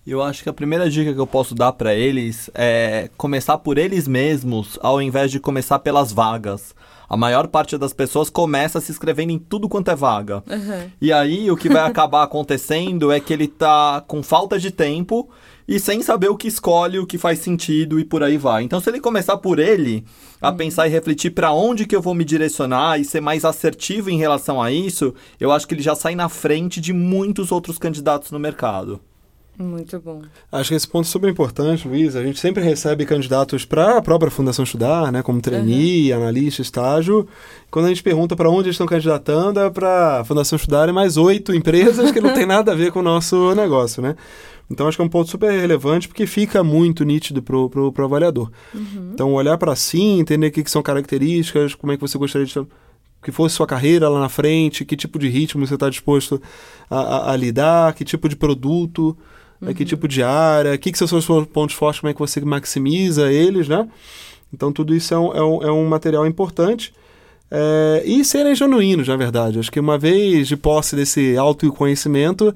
Eu 0.08 0.22
acho 0.22 0.42
que 0.42 0.48
a 0.48 0.54
primeira 0.54 0.90
dica 0.90 1.14
que 1.14 1.20
eu 1.20 1.28
posso 1.28 1.54
dar 1.54 1.74
para 1.74 1.94
eles 1.94 2.50
é 2.56 3.10
começar 3.18 3.58
por 3.58 3.78
eles 3.78 4.08
mesmos, 4.08 4.80
ao 4.82 5.02
invés 5.02 5.30
de 5.30 5.38
começar 5.38 5.80
pelas 5.80 6.14
vagas. 6.14 6.74
A 7.10 7.18
maior 7.18 7.46
parte 7.48 7.78
das 7.78 7.92
pessoas 7.92 8.30
começa 8.30 8.80
se 8.80 8.90
inscrevendo 8.90 9.34
em 9.34 9.38
tudo 9.38 9.68
quanto 9.68 9.92
é 9.92 9.96
vaga. 9.98 10.42
Uhum. 10.50 10.90
E 11.02 11.12
aí 11.12 11.52
o 11.52 11.58
que 11.58 11.68
vai 11.68 11.84
acabar 11.90 12.24
acontecendo 12.24 13.12
é 13.12 13.20
que 13.20 13.34
ele 13.34 13.50
tá 13.50 14.02
com 14.08 14.24
falta 14.24 14.58
de 14.58 14.72
tempo 14.72 15.30
e 15.68 15.78
sem 15.78 16.02
saber 16.02 16.30
o 16.30 16.38
que 16.38 16.48
escolhe, 16.48 17.00
o 17.00 17.06
que 17.06 17.18
faz 17.18 17.40
sentido 17.40 18.00
e 18.00 18.06
por 18.06 18.24
aí 18.24 18.38
vai. 18.38 18.64
Então 18.64 18.80
se 18.80 18.90
ele 18.90 19.02
começar 19.02 19.36
por 19.36 19.60
ele, 19.60 20.06
a 20.42 20.54
pensar 20.54 20.88
e 20.88 20.90
refletir 20.90 21.32
para 21.32 21.52
onde 21.52 21.86
que 21.86 21.96
eu 21.96 22.02
vou 22.02 22.14
me 22.14 22.24
direcionar 22.24 22.98
e 22.98 23.04
ser 23.04 23.20
mais 23.20 23.44
assertivo 23.44 24.10
em 24.10 24.18
relação 24.18 24.62
a 24.62 24.72
isso, 24.72 25.14
eu 25.38 25.52
acho 25.52 25.68
que 25.68 25.74
ele 25.74 25.84
já 25.84 25.96
sai 25.96 26.16
na 26.16 26.30
frente 26.30 26.80
de 26.80 26.94
muitos 26.94 27.52
outros 27.52 27.78
candidatos 27.78 28.32
no 28.32 28.40
mercado. 28.40 29.02
Muito 29.60 30.00
bom. 30.00 30.22
Acho 30.52 30.70
que 30.70 30.76
esse 30.76 30.88
ponto 30.88 31.06
é 31.06 31.10
super 31.10 31.28
importante, 31.30 31.88
Luiz. 31.88 32.16
A 32.16 32.24
gente 32.24 32.40
sempre 32.40 32.64
recebe 32.64 33.06
candidatos 33.08 33.66
para 33.66 33.98
a 33.98 34.02
própria 34.04 34.30
Fundação 34.30 34.64
Estudar, 34.64 35.12
né, 35.12 35.24
como 35.24 35.42
trainee, 35.42 36.14
analista, 36.14 36.62
estágio. 36.62 37.28
Quando 37.72 37.86
a 37.86 37.90
gente 37.90 38.04
pergunta 38.04 38.36
para 38.36 38.50
onde 38.52 38.68
eles 38.68 38.76
estão 38.76 38.86
candidatando, 38.86 39.60
é 39.60 39.70
para 39.70 40.20
a 40.20 40.24
Fundação 40.24 40.58
Estudar 40.58 40.88
e 40.90 40.92
mais 40.92 41.18
oito 41.18 41.56
empresas 41.56 42.12
que 42.12 42.22
não 42.22 42.34
tem 42.36 42.46
nada 42.46 42.72
a 42.72 42.76
ver 42.76 42.92
com 42.92 43.00
o 43.00 43.04
nosso 43.04 43.56
negócio, 43.56 44.02
né? 44.02 44.16
Então, 44.70 44.88
acho 44.88 44.98
que 44.98 45.02
é 45.02 45.06
um 45.06 45.10
ponto 45.10 45.30
super 45.32 45.50
relevante 45.50 46.08
porque 46.08 46.28
fica 46.28 46.64
muito 46.64 47.04
nítido 47.04 47.42
para 47.42 47.56
o 47.58 47.94
avaliador. 48.04 48.52
Então, 49.14 49.34
olhar 49.34 49.58
para 49.58 49.76
si, 49.76 50.00
entender 50.02 50.48
o 50.48 50.52
que, 50.52 50.62
que 50.64 50.70
são 50.70 50.84
características, 50.84 51.74
como 51.74 51.94
é 51.94 51.96
que 51.96 52.02
você 52.02 52.18
gostaria 52.18 52.46
de 52.46 52.54
que 53.24 53.32
fosse 53.32 53.56
sua 53.56 53.66
carreira 53.66 54.08
lá 54.08 54.20
na 54.20 54.30
frente, 54.30 54.86
que 54.86 54.96
tipo 54.96 55.18
de 55.18 55.28
ritmo 55.28 55.66
você 55.66 55.74
está 55.74 55.90
disposto 55.90 56.40
a, 56.90 57.00
a- 57.00 57.32
a 57.32 57.36
lidar, 57.36 57.94
que 57.96 58.06
tipo 58.06 58.30
de 58.30 58.36
produto, 58.36 59.18
né, 59.60 59.74
que 59.74 59.86
tipo 59.86 60.08
de 60.08 60.24
área, 60.24 60.74
o 60.74 60.78
que, 60.78 60.92
que 60.92 60.98
são 60.98 61.06
os 61.06 61.26
seus 61.26 61.46
pontos 61.48 61.76
fortes, 61.76 62.00
como 62.00 62.10
é 62.10 62.14
que 62.14 62.20
você 62.20 62.40
maximiza 62.42 63.32
eles, 63.32 63.68
né? 63.68 63.88
Então, 64.54 64.72
tudo 64.72 64.96
isso 64.96 65.14
é 65.14 65.20
um, 65.20 65.34
é 65.34 65.44
um, 65.44 65.64
é 65.64 65.72
um 65.72 65.88
material 65.88 66.26
importante. 66.26 66.94
É, 67.50 68.04
e 68.06 68.24
serem 68.24 68.56
genuínos, 68.56 69.08
na 69.08 69.16
verdade. 69.16 69.60
Acho 69.60 69.72
que 69.72 69.80
uma 69.80 69.98
vez 69.98 70.48
de 70.48 70.58
posse 70.58 70.96
desse 70.96 71.38
autoconhecimento, 71.38 72.54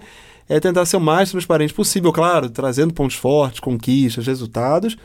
é 0.52 0.60
tentar 0.60 0.86
ser 0.86 0.98
o 0.98 1.02
mais 1.02 1.32
transparente 1.32 1.74
possível, 1.74 2.12
claro, 2.12 2.50
trazendo 2.50 2.94
pontos 2.94 3.16
fortes, 3.16 3.62
conquistas, 3.62 4.28
resultados, 4.28 4.98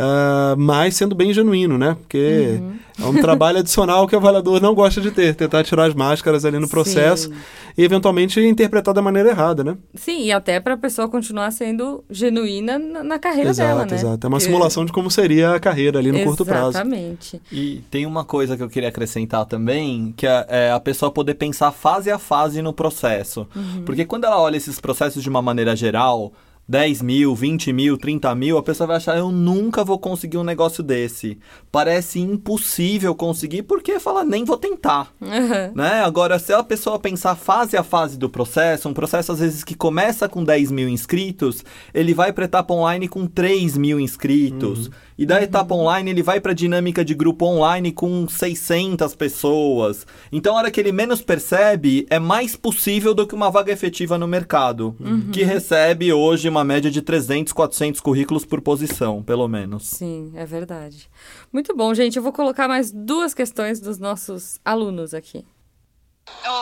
ah, 0.00 0.54
mas 0.56 0.94
sendo 0.94 1.12
bem 1.14 1.32
genuíno, 1.34 1.76
né? 1.76 1.96
Porque 2.00 2.60
é 3.00 3.04
um 3.04 3.20
trabalho 3.20 3.58
adicional 3.58 4.06
que 4.06 4.14
o 4.14 4.18
avaliador 4.18 4.60
não 4.60 4.72
gosta 4.72 5.00
de 5.00 5.10
ter, 5.10 5.34
tentar 5.34 5.64
tirar 5.64 5.86
as 5.86 5.94
máscaras 5.94 6.44
ali 6.44 6.56
no 6.58 6.68
processo 6.68 7.28
Sim. 7.28 7.34
e 7.76 7.82
eventualmente 7.82 8.40
interpretar 8.40 8.94
da 8.94 9.02
maneira 9.02 9.30
errada, 9.30 9.64
né? 9.64 9.76
Sim, 9.96 10.22
e 10.22 10.30
até 10.32 10.60
para 10.60 10.74
a 10.74 10.76
pessoa 10.76 11.08
continuar 11.08 11.50
sendo 11.50 12.04
genuína 12.08 12.78
na, 12.78 13.02
na 13.02 13.18
carreira 13.18 13.50
exato, 13.50 13.68
dela, 13.68 13.86
né? 13.86 13.94
exato. 13.96 14.24
É 14.24 14.28
uma 14.28 14.36
Porque- 14.36 14.44
simulação 14.44 14.84
de 14.84 14.92
como 14.92 15.10
seria 15.10 15.54
a 15.54 15.60
carreira 15.60 15.98
ali 15.98 16.12
no 16.12 16.22
curto 16.22 16.46
prazo. 16.46 16.70
Exatamente. 16.70 17.42
E 17.50 17.82
tem 17.90 18.06
uma 18.06 18.24
coisa 18.24 18.56
que 18.56 18.62
eu 18.62 18.68
queria 18.68 18.88
acrescentar 18.90 19.46
também, 19.46 20.14
que 20.16 20.28
é, 20.28 20.46
é 20.48 20.70
a 20.70 20.78
pessoa 20.78 21.10
poder 21.10 21.34
pensar 21.34 21.72
fase 21.72 22.08
a 22.08 22.18
fase 22.18 22.62
no 22.62 22.72
processo. 22.72 23.48
Porque 23.84 24.04
quando 24.04 24.24
ela 24.24 24.40
olha 24.40 24.56
esses 24.56 24.78
processos 24.78 25.24
de 25.24 25.28
uma 25.28 25.42
maneira 25.42 25.74
geral, 25.74 26.32
10 26.68 27.00
mil, 27.00 27.34
20 27.34 27.72
mil, 27.72 27.96
30 27.96 28.34
mil, 28.34 28.58
a 28.58 28.62
pessoa 28.62 28.86
vai 28.86 28.96
achar, 28.96 29.16
eu 29.16 29.32
nunca 29.32 29.82
vou 29.82 29.98
conseguir 29.98 30.36
um 30.36 30.44
negócio 30.44 30.82
desse. 30.82 31.38
Parece 31.72 32.20
impossível 32.20 33.14
conseguir, 33.14 33.62
porque 33.62 33.98
fala, 33.98 34.22
nem 34.22 34.44
vou 34.44 34.58
tentar. 34.58 35.10
Uhum. 35.18 35.72
Né? 35.74 36.02
Agora, 36.02 36.38
se 36.38 36.52
a 36.52 36.62
pessoa 36.62 36.98
pensar 36.98 37.34
fase 37.36 37.74
a 37.74 37.82
fase 37.82 38.18
do 38.18 38.28
processo, 38.28 38.86
um 38.86 38.92
processo 38.92 39.32
às 39.32 39.38
vezes 39.38 39.64
que 39.64 39.74
começa 39.74 40.28
com 40.28 40.44
10 40.44 40.70
mil 40.70 40.90
inscritos, 40.90 41.64
ele 41.94 42.12
vai 42.12 42.34
para 42.34 42.44
etapa 42.44 42.74
online 42.74 43.08
com 43.08 43.26
3 43.26 43.78
mil 43.78 43.98
inscritos. 43.98 44.90
E 45.16 45.26
da 45.26 45.42
etapa 45.42 45.74
online 45.74 46.10
ele 46.10 46.22
vai 46.22 46.40
para 46.40 46.52
dinâmica 46.52 47.04
de 47.04 47.12
grupo 47.12 47.44
online 47.44 47.90
com 47.90 48.28
600 48.28 49.16
pessoas. 49.16 50.06
Então, 50.30 50.54
a 50.54 50.58
hora 50.58 50.70
que 50.70 50.78
ele 50.78 50.92
menos 50.92 51.20
percebe, 51.20 52.06
é 52.08 52.20
mais 52.20 52.54
possível 52.54 53.12
do 53.12 53.26
que 53.26 53.34
uma 53.34 53.50
vaga 53.50 53.72
efetiva 53.72 54.16
no 54.16 54.28
mercado, 54.28 54.94
que 55.32 55.42
recebe 55.42 56.12
hoje 56.12 56.48
uma 56.48 56.57
média 56.64 56.90
de 56.90 57.02
300, 57.02 57.52
400 57.52 58.00
currículos 58.00 58.44
por 58.44 58.60
posição, 58.60 59.22
pelo 59.22 59.46
menos. 59.48 59.86
Sim, 59.86 60.32
é 60.34 60.44
verdade. 60.44 61.08
Muito 61.52 61.74
bom, 61.74 61.92
gente. 61.94 62.16
Eu 62.16 62.22
vou 62.22 62.32
colocar 62.32 62.68
mais 62.68 62.90
duas 62.90 63.34
questões 63.34 63.80
dos 63.80 63.98
nossos 63.98 64.60
alunos 64.64 65.14
aqui. 65.14 65.44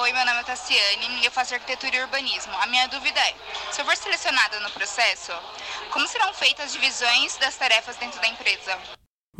Oi, 0.02 0.12
meu 0.12 0.24
nome 0.24 0.40
é 0.40 0.44
Tassiane 0.44 1.20
e 1.22 1.26
eu 1.26 1.30
faço 1.30 1.54
arquitetura 1.54 1.96
e 1.96 2.00
urbanismo. 2.02 2.52
A 2.62 2.66
minha 2.66 2.86
dúvida 2.86 3.18
é: 3.18 3.34
se 3.72 3.80
eu 3.80 3.84
for 3.84 3.96
selecionada 3.96 4.60
no 4.60 4.70
processo, 4.70 5.32
como 5.90 6.06
serão 6.06 6.32
feitas 6.34 6.66
as 6.66 6.72
divisões 6.72 7.36
das 7.38 7.56
tarefas 7.56 7.96
dentro 7.96 8.20
da 8.20 8.28
empresa? 8.28 8.78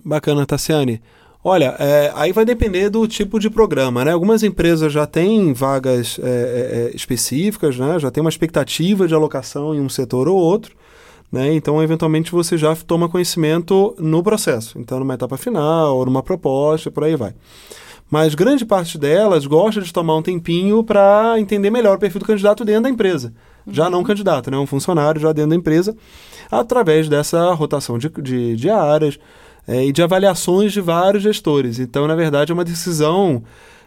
Bacana, 0.05 0.47
Tassiane. 0.47 1.03
Olha, 1.49 1.77
é, 1.79 2.11
aí 2.17 2.33
vai 2.33 2.45
depender 2.45 2.91
do 2.91 3.07
tipo 3.07 3.39
de 3.39 3.49
programa, 3.49 4.05
né? 4.05 4.11
Algumas 4.11 4.43
empresas 4.43 4.93
já 4.93 5.07
têm 5.07 5.53
vagas 5.53 6.19
é, 6.21 6.27
é, 6.27 6.29
é, 6.29 6.97
específicas, 6.97 7.79
né? 7.79 8.01
Já 8.01 8.11
tem 8.11 8.21
uma 8.21 8.29
expectativa 8.29 9.07
de 9.07 9.15
alocação 9.15 9.73
em 9.73 9.81
um 9.81 9.89
setor 9.89 10.27
ou 10.27 10.37
outro, 10.37 10.75
né? 11.31 11.55
Então, 11.55 11.81
eventualmente, 11.81 12.33
você 12.33 12.59
já 12.59 12.75
toma 12.75 13.09
conhecimento 13.09 13.95
no 13.97 14.25
processo. 14.25 14.77
Então, 14.77 14.99
numa 14.99 15.15
etapa 15.15 15.37
final, 15.37 15.97
ou 15.97 16.05
numa 16.05 16.21
proposta, 16.21 16.91
por 16.91 17.05
aí 17.05 17.15
vai. 17.15 17.33
Mas 18.11 18.35
grande 18.35 18.67
parte 18.67 18.99
delas 18.99 19.47
gosta 19.47 19.81
de 19.81 19.93
tomar 19.93 20.17
um 20.17 20.23
tempinho 20.23 20.83
para 20.83 21.37
entender 21.39 21.71
melhor 21.71 21.97
o 21.97 22.01
perfil 22.01 22.19
do 22.19 22.27
candidato 22.27 22.65
dentro 22.65 22.83
da 22.83 22.91
empresa. 22.91 23.33
Já 23.71 23.89
não 23.89 24.03
candidato, 24.03 24.51
né? 24.51 24.59
Um 24.59 24.67
funcionário 24.67 25.21
já 25.21 25.31
dentro 25.31 25.51
da 25.51 25.57
empresa, 25.57 25.97
através 26.51 27.09
dessa 27.09 27.53
rotação 27.53 27.99
de, 27.99 28.09
de, 28.21 28.57
de 28.57 28.69
áreas 28.69 29.17
é, 29.67 29.85
e 29.85 29.93
de 29.93 30.03
avaliações 30.03 30.73
de 30.73 30.81
vários 30.81 31.23
gestores. 31.23 31.79
Então, 31.79 32.07
na 32.07 32.15
verdade, 32.15 32.53
é 32.53 32.55
uma 32.55 32.65
decisão 32.65 33.43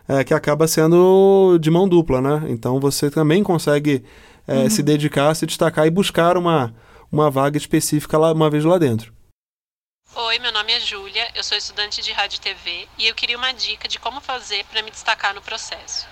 é, 0.08 0.24
que 0.24 0.34
acaba 0.34 0.68
sendo 0.68 1.58
de 1.60 1.72
mão 1.72 1.88
dupla, 1.88 2.22
né? 2.22 2.46
Então, 2.50 2.80
você 2.80 3.10
também 3.10 3.44
consegue 3.44 4.04
é, 4.48 4.70
se 4.70 4.82
dedicar, 4.82 5.34
se 5.36 5.46
destacar 5.46 5.86
e 5.86 5.92
buscar 5.92 6.36
uma, 6.38 6.74
uma 7.12 7.30
vaga 7.30 7.58
específica 7.58 8.18
lá, 8.18 8.34
uma 8.34 8.50
vez 8.50 8.66
lá 8.66 8.78
dentro. 8.78 9.14
Oi, 10.16 10.40
meu 10.40 10.52
nome 10.52 10.74
é 10.74 10.80
Júlia, 10.80 11.28
eu 11.36 11.44
sou 11.44 11.56
estudante 11.56 12.02
de 12.02 12.12
rádio 12.12 12.38
e 12.38 12.42
TV 12.42 12.88
e 12.98 13.08
eu 13.08 13.14
queria 13.14 13.38
uma 13.38 13.52
dica 13.52 13.88
de 13.88 14.00
como 14.00 14.20
fazer 14.20 14.66
para 14.66 14.82
me 14.82 14.90
destacar 14.90 15.36
no 15.36 15.42
processo. 15.42 16.08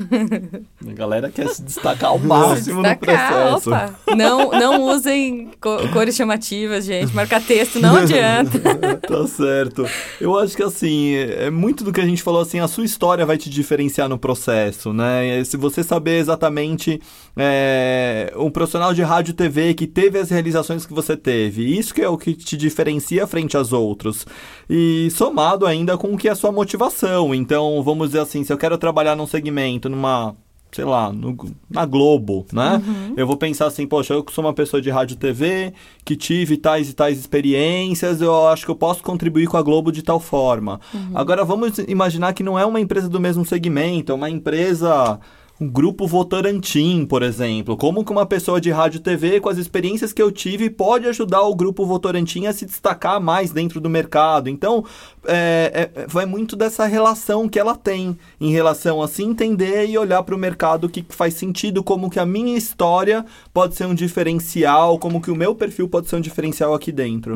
A 0.88 0.92
galera 0.92 1.30
quer 1.30 1.48
se 1.48 1.62
destacar 1.62 2.10
ao 2.10 2.18
máximo 2.18 2.76
no 2.76 2.82
Destacar, 2.82 3.32
processo. 3.50 3.70
opa. 3.70 3.94
Não, 4.16 4.50
não 4.50 4.82
usem 4.84 5.50
co- 5.60 5.88
cores 5.92 6.14
chamativas, 6.14 6.84
gente. 6.84 7.14
Marca 7.14 7.40
texto 7.40 7.80
não 7.80 7.96
adianta. 7.96 8.58
tá 9.06 9.26
certo. 9.26 9.86
Eu 10.20 10.38
acho 10.38 10.56
que 10.56 10.62
assim, 10.62 11.14
é 11.14 11.50
muito 11.50 11.82
do 11.84 11.92
que 11.92 12.00
a 12.00 12.06
gente 12.06 12.22
falou 12.22 12.40
assim, 12.40 12.60
a 12.60 12.68
sua 12.68 12.84
história 12.84 13.26
vai 13.26 13.36
te 13.36 13.50
diferenciar 13.50 14.08
no 14.08 14.18
processo, 14.18 14.92
né? 14.92 15.42
Se 15.44 15.56
você 15.56 15.82
saber 15.82 16.18
exatamente 16.18 17.00
é, 17.36 18.32
um 18.36 18.50
profissional 18.50 18.94
de 18.94 19.02
rádio 19.02 19.32
e 19.32 19.34
TV 19.34 19.74
que 19.74 19.86
teve 19.86 20.18
as 20.18 20.30
realizações 20.30 20.86
que 20.86 20.94
você 20.94 21.16
teve, 21.16 21.76
isso 21.78 21.92
que 21.94 22.02
é 22.02 22.08
o 22.08 22.16
que 22.16 22.34
te 22.34 22.56
diferencia 22.56 23.26
frente 23.26 23.56
aos 23.56 23.72
outros. 23.72 24.26
E 24.68 25.08
somado 25.10 25.66
ainda 25.66 25.96
com 25.98 26.12
o 26.14 26.16
que 26.18 26.28
é 26.28 26.32
a 26.32 26.34
sua 26.36 26.50
motivação. 26.52 27.34
Então, 27.34 27.82
vamos 27.82 28.08
dizer 28.08 28.20
assim, 28.20 28.42
se 28.44 28.52
eu 28.52 28.58
quero 28.58 28.78
trabalhar 28.78 29.14
num 29.16 29.26
segmento, 29.26 29.88
numa 29.88 30.34
sei 30.76 30.84
lá, 30.84 31.10
no- 31.10 31.34
na 31.70 31.84
Globo, 31.86 32.44
né? 32.52 32.80
Eu 33.16 33.26
vou 33.26 33.36
pensar 33.36 33.66
assim, 33.66 33.86
poxa, 33.86 34.12
eu 34.12 34.24
sou 34.30 34.44
uma 34.44 34.52
pessoa 34.52 34.80
de 34.80 34.90
rádio 34.90 35.14
e 35.14 35.16
TV, 35.16 35.72
que 36.04 36.14
tive 36.14 36.56
tais 36.58 36.90
e 36.90 36.92
tais 36.92 37.18
experiências, 37.18 38.20
eu 38.20 38.46
acho 38.48 38.64
que 38.66 38.70
eu 38.70 38.76
posso 38.76 39.02
contribuir 39.02 39.46
com 39.48 39.56
a 39.56 39.62
Globo 39.62 39.90
de 39.90 40.02
tal 40.02 40.20
forma. 40.20 40.78
Agora 41.14 41.44
vamos 41.44 41.78
imaginar 41.78 42.34
que 42.34 42.42
não 42.42 42.58
é 42.58 42.64
uma 42.66 42.80
empresa 42.80 43.08
do 43.08 43.18
mesmo 43.18 43.44
segmento, 43.44 44.12
é 44.12 44.14
uma 44.14 44.28
empresa 44.30 45.18
um 45.60 45.68
grupo 45.68 46.06
Votorantim, 46.06 47.06
por 47.06 47.22
exemplo. 47.22 47.76
Como 47.76 48.04
que 48.04 48.12
uma 48.12 48.26
pessoa 48.26 48.60
de 48.60 48.70
rádio 48.70 48.98
e 48.98 49.00
TV, 49.00 49.40
com 49.40 49.48
as 49.48 49.56
experiências 49.56 50.12
que 50.12 50.20
eu 50.20 50.30
tive, 50.30 50.68
pode 50.68 51.06
ajudar 51.06 51.42
o 51.42 51.54
grupo 51.54 51.86
Votorantim 51.86 52.46
a 52.46 52.52
se 52.52 52.66
destacar 52.66 53.20
mais 53.20 53.50
dentro 53.50 53.80
do 53.80 53.88
mercado? 53.88 54.50
Então, 54.50 54.84
é, 55.24 55.90
é- 55.94 56.06
vai 56.06 56.26
muito 56.26 56.54
dessa 56.56 56.84
relação 56.84 57.48
que 57.48 57.58
ela 57.58 57.74
tem 57.74 58.18
em 58.40 58.50
relação 58.50 59.00
a 59.00 59.08
se 59.08 59.22
entender 59.22 59.86
e 59.86 59.96
olhar 59.96 60.22
para 60.22 60.34
o 60.34 60.38
mercado 60.38 60.88
que 60.88 61.04
faz 61.08 61.34
sentido, 61.34 61.82
como 61.82 62.10
que 62.10 62.18
a 62.20 62.26
minha 62.26 62.56
história 62.56 63.24
pode 63.52 63.74
ser 63.76 63.86
um 63.86 63.94
diferencial, 63.94 64.98
como 64.98 65.22
que 65.22 65.30
o 65.30 65.36
meu 65.36 65.54
perfil 65.54 65.88
pode 65.88 66.08
ser 66.08 66.16
um 66.16 66.20
diferencial 66.20 66.74
aqui 66.74 66.92
dentro. 66.92 67.34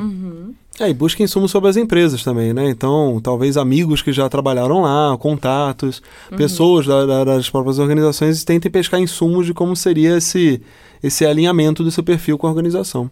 É, 0.83 0.89
e 0.89 0.95
busca 0.95 1.23
insumos 1.23 1.51
sobre 1.51 1.69
as 1.69 1.77
empresas 1.77 2.25
também, 2.25 2.55
né? 2.55 2.71
Então, 2.71 3.21
talvez 3.23 3.59
amigos 3.59 4.01
que 4.01 4.13
já 4.15 4.31
trabalharam 4.31 4.81
lá, 4.81 5.15
contatos, 5.19 6.01
pessoas 6.39 6.87
da- 6.87 7.05
da- 7.05 7.25
das 7.25 7.51
próprias 7.51 7.79
organizações 7.79 8.43
tentem 8.45 8.71
pescar 8.73 8.99
insumos 8.99 9.45
de 9.45 9.53
como 9.53 9.77
seria 9.77 10.17
esse, 10.17 10.63
esse 11.03 11.27
alinhamento 11.27 11.85
do 11.85 11.91
seu 11.91 12.03
perfil 12.03 12.39
com 12.39 12.47
a 12.47 12.51
organização. 12.51 13.11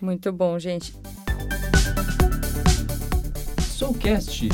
Muito 0.00 0.30
bom, 0.32 0.56
gente. 0.56 0.94
Soulcast. 3.76 4.48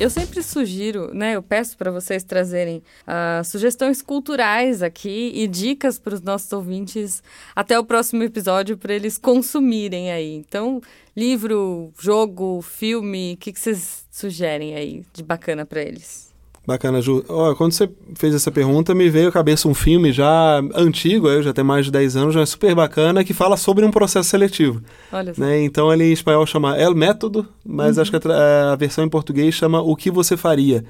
Eu 0.00 0.08
sempre 0.08 0.44
sugiro, 0.44 1.12
né? 1.12 1.34
Eu 1.34 1.42
peço 1.42 1.76
para 1.76 1.90
vocês 1.90 2.22
trazerem 2.22 2.80
ah, 3.04 3.42
sugestões 3.44 4.00
culturais 4.00 4.80
aqui 4.80 5.32
e 5.34 5.48
dicas 5.48 5.98
para 5.98 6.14
os 6.14 6.22
nossos 6.22 6.52
ouvintes 6.52 7.20
até 7.54 7.76
o 7.76 7.84
próximo 7.84 8.22
episódio 8.22 8.78
para 8.78 8.94
eles 8.94 9.18
consumirem 9.18 10.12
aí. 10.12 10.36
Então, 10.36 10.80
livro, 11.16 11.92
jogo, 11.98 12.62
filme, 12.62 13.34
o 13.34 13.36
que, 13.38 13.52
que 13.52 13.58
vocês 13.58 14.06
sugerem 14.08 14.76
aí 14.76 15.04
de 15.12 15.24
bacana 15.24 15.66
para 15.66 15.82
eles? 15.82 16.27
Bacana, 16.68 17.00
Ju. 17.00 17.24
Ó, 17.30 17.54
quando 17.54 17.72
você 17.72 17.88
fez 18.14 18.34
essa 18.34 18.50
pergunta, 18.50 18.94
me 18.94 19.08
veio 19.08 19.30
à 19.30 19.32
cabeça 19.32 19.66
um 19.66 19.72
filme 19.72 20.12
já 20.12 20.60
antigo, 20.74 21.40
já 21.42 21.50
tem 21.50 21.64
mais 21.64 21.86
de 21.86 21.90
10 21.92 22.14
anos, 22.16 22.34
já 22.34 22.42
é 22.42 22.46
super 22.46 22.74
bacana, 22.74 23.24
que 23.24 23.32
fala 23.32 23.56
sobre 23.56 23.86
um 23.86 23.90
processo 23.90 24.28
seletivo. 24.28 24.82
Olha 25.10 25.32
só. 25.32 25.40
né? 25.40 25.62
Então 25.64 25.90
ele 25.90 26.04
em 26.04 26.12
espanhol 26.12 26.44
chama 26.44 26.76
El 26.76 26.94
Método, 26.94 27.46
mas 27.64 27.98
acho 27.98 28.10
que 28.10 28.18
a, 28.18 28.20
tra- 28.20 28.72
a 28.72 28.76
versão 28.76 29.02
em 29.02 29.08
português 29.08 29.54
chama 29.54 29.80
O 29.80 29.96
que 29.96 30.10
você 30.10 30.36
faria. 30.36 30.84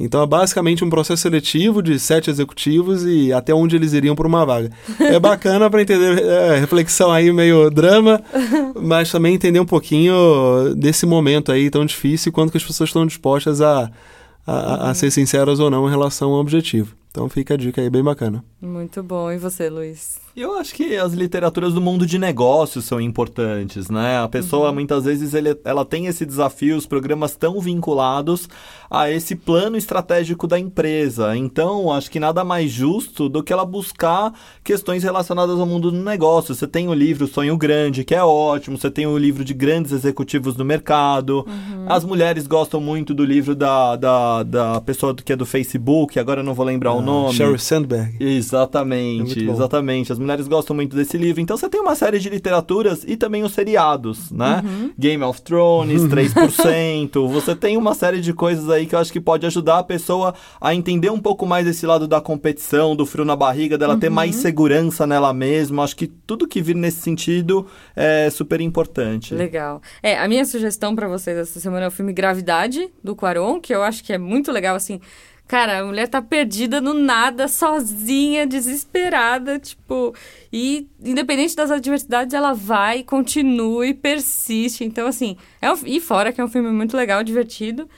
Então 0.00 0.22
é 0.22 0.26
basicamente 0.26 0.82
um 0.82 0.88
processo 0.88 1.20
seletivo 1.20 1.82
de 1.82 1.98
sete 1.98 2.30
executivos 2.30 3.04
e 3.04 3.30
até 3.30 3.52
onde 3.52 3.76
eles 3.76 3.92
iriam 3.92 4.16
por 4.16 4.24
uma 4.26 4.46
vaga. 4.46 4.70
É 4.98 5.20
bacana 5.20 5.68
para 5.68 5.82
entender, 5.82 6.22
é, 6.24 6.56
reflexão 6.58 7.12
aí 7.12 7.30
meio 7.32 7.68
drama, 7.68 8.18
mas 8.80 9.10
também 9.12 9.34
entender 9.34 9.60
um 9.60 9.66
pouquinho 9.66 10.14
desse 10.74 11.04
momento 11.04 11.52
aí 11.52 11.68
tão 11.68 11.84
difícil 11.84 12.30
e 12.30 12.32
quanto 12.32 12.50
que 12.50 12.56
as 12.56 12.64
pessoas 12.64 12.88
estão 12.88 13.04
dispostas 13.04 13.60
a, 13.60 13.90
a, 14.50 14.90
a- 14.90 14.94
ser 14.94 15.10
sinceras 15.10 15.60
ou 15.60 15.70
não 15.70 15.86
em 15.86 15.90
relação 15.90 16.30
ao 16.32 16.40
objetivo. 16.40 16.94
Então 17.10 17.28
fica 17.28 17.54
a 17.54 17.56
dica 17.56 17.80
aí 17.80 17.88
bem 17.90 18.02
bacana. 18.02 18.44
Muito 18.60 19.02
bom. 19.02 19.30
E 19.32 19.38
você, 19.38 19.68
Luiz? 19.70 20.18
Eu 20.36 20.56
acho 20.58 20.72
que 20.74 20.96
as 20.96 21.12
literaturas 21.14 21.72
do 21.74 21.80
mundo 21.80 22.06
de 22.06 22.16
negócios 22.18 22.84
são 22.84 23.00
importantes, 23.00 23.88
né? 23.90 24.18
A 24.18 24.28
pessoa, 24.28 24.72
muitas 24.72 25.04
vezes, 25.04 25.34
ele- 25.34 25.58
ela 25.64 25.84
tem 25.84 26.06
esse 26.06 26.24
desafio, 26.24 26.76
os 26.76 26.86
programas 26.86 27.34
tão 27.34 27.60
vinculados 27.60 28.48
a 28.90 29.10
esse 29.10 29.34
plano 29.34 29.76
estratégico 29.76 30.46
da 30.46 30.58
empresa. 30.58 31.36
Então, 31.36 31.92
acho 31.92 32.10
que 32.10 32.20
nada 32.20 32.44
mais 32.44 32.70
justo 32.70 33.28
do 33.28 33.42
que 33.42 33.52
ela 33.52 33.64
buscar 33.64 34.32
questões 34.62 35.02
relacionadas 35.02 35.58
ao 35.58 35.66
mundo 35.66 35.90
do 35.90 35.98
negócio. 35.98 36.54
Você 36.54 36.66
tem 36.68 36.88
o 36.88 36.94
livro 36.94 37.26
Sonho 37.26 37.56
Grande, 37.56 38.04
que 38.04 38.14
é 38.14 38.22
ótimo, 38.22 38.78
você 38.78 38.90
tem 38.90 39.06
o 39.06 39.18
livro 39.18 39.44
de 39.44 39.54
grandes 39.54 39.90
executivos 39.92 40.54
do 40.54 40.64
mercado. 40.64 41.44
As 41.88 42.04
mulheres 42.04 42.46
gostam 42.46 42.80
muito 42.80 43.12
do 43.12 43.24
livro 43.24 43.56
da, 43.56 43.96
da, 43.96 44.42
da 44.44 44.80
pessoa 44.82 45.14
que 45.14 45.32
é 45.32 45.36
do 45.36 45.46
Facebook, 45.46 46.18
agora 46.18 46.40
eu 46.40 46.44
não 46.44 46.54
vou 46.54 46.64
lembrar 46.66 46.92
o 46.98 47.02
nome. 47.02 47.34
Sheryl 47.34 47.58
Sandberg. 47.58 48.16
É 48.20 48.24
Exatamente, 48.24 49.44
bom. 49.44 49.52
exatamente. 49.52 50.12
As 50.12 50.18
mulheres 50.18 50.46
gostam 50.48 50.74
muito 50.76 50.94
desse 50.96 51.16
livro. 51.16 51.40
Então 51.40 51.56
você 51.56 51.68
tem 51.68 51.80
uma 51.80 51.94
série 51.94 52.18
de 52.18 52.28
literaturas 52.28 53.04
e 53.06 53.16
também 53.16 53.42
os 53.42 53.52
seriados, 53.52 54.30
né? 54.30 54.62
Game 54.98 55.22
of 55.22 55.40
Thrones, 55.42 56.02
3%. 56.08 57.28
você 57.28 57.54
tem 57.54 57.76
uma 57.76 57.94
série 57.94 58.20
de 58.20 58.32
coisas 58.32 58.68
aí 58.68 58.86
que 58.86 58.94
eu 58.94 58.98
acho 58.98 59.12
que 59.12 59.20
pode 59.20 59.46
ajudar 59.46 59.78
a 59.78 59.82
pessoa 59.82 60.34
a 60.60 60.74
entender 60.74 61.10
um 61.10 61.18
pouco 61.20 61.46
mais 61.46 61.66
esse 61.66 61.86
lado 61.86 62.06
da 62.06 62.20
competição, 62.20 62.94
do 62.94 63.06
frio 63.06 63.24
na 63.24 63.36
barriga, 63.36 63.76
dela 63.78 63.96
ter 63.96 64.10
mais 64.10 64.36
segurança 64.36 65.06
nela 65.06 65.32
mesma. 65.32 65.84
Acho 65.84 65.96
que 65.96 66.06
tudo 66.06 66.46
que 66.46 66.60
vir 66.60 66.74
nesse 66.76 67.00
sentido 67.00 67.66
é 67.96 68.28
super 68.30 68.60
importante. 68.60 69.34
Legal. 69.34 69.80
É, 70.02 70.18
a 70.18 70.28
minha 70.28 70.44
sugestão 70.44 70.94
para 70.94 71.08
vocês 71.08 71.36
essa 71.36 71.60
semana 71.60 71.84
é 71.86 71.88
o 71.88 71.90
filme 71.90 72.12
Gravidade, 72.12 72.88
do 73.02 73.14
Quaron, 73.16 73.60
que 73.60 73.74
eu 73.74 73.82
acho 73.82 74.02
que 74.04 74.12
é 74.12 74.18
muito 74.18 74.50
legal, 74.52 74.76
assim. 74.76 75.00
Cara, 75.48 75.78
a 75.78 75.84
mulher 75.84 76.06
tá 76.08 76.20
perdida 76.20 76.78
no 76.78 76.92
nada, 76.92 77.48
sozinha, 77.48 78.46
desesperada, 78.46 79.58
tipo. 79.58 80.14
E 80.52 80.86
independente 81.02 81.56
das 81.56 81.70
adversidades, 81.70 82.34
ela 82.34 82.52
vai, 82.52 83.02
continua 83.02 83.86
e 83.86 83.94
persiste. 83.94 84.84
Então, 84.84 85.06
assim, 85.08 85.38
é 85.62 85.72
um, 85.72 85.76
e 85.86 86.00
fora 86.00 86.34
que 86.34 86.40
é 86.40 86.44
um 86.44 86.48
filme 86.48 86.70
muito 86.70 86.94
legal, 86.94 87.24
divertido. 87.24 87.88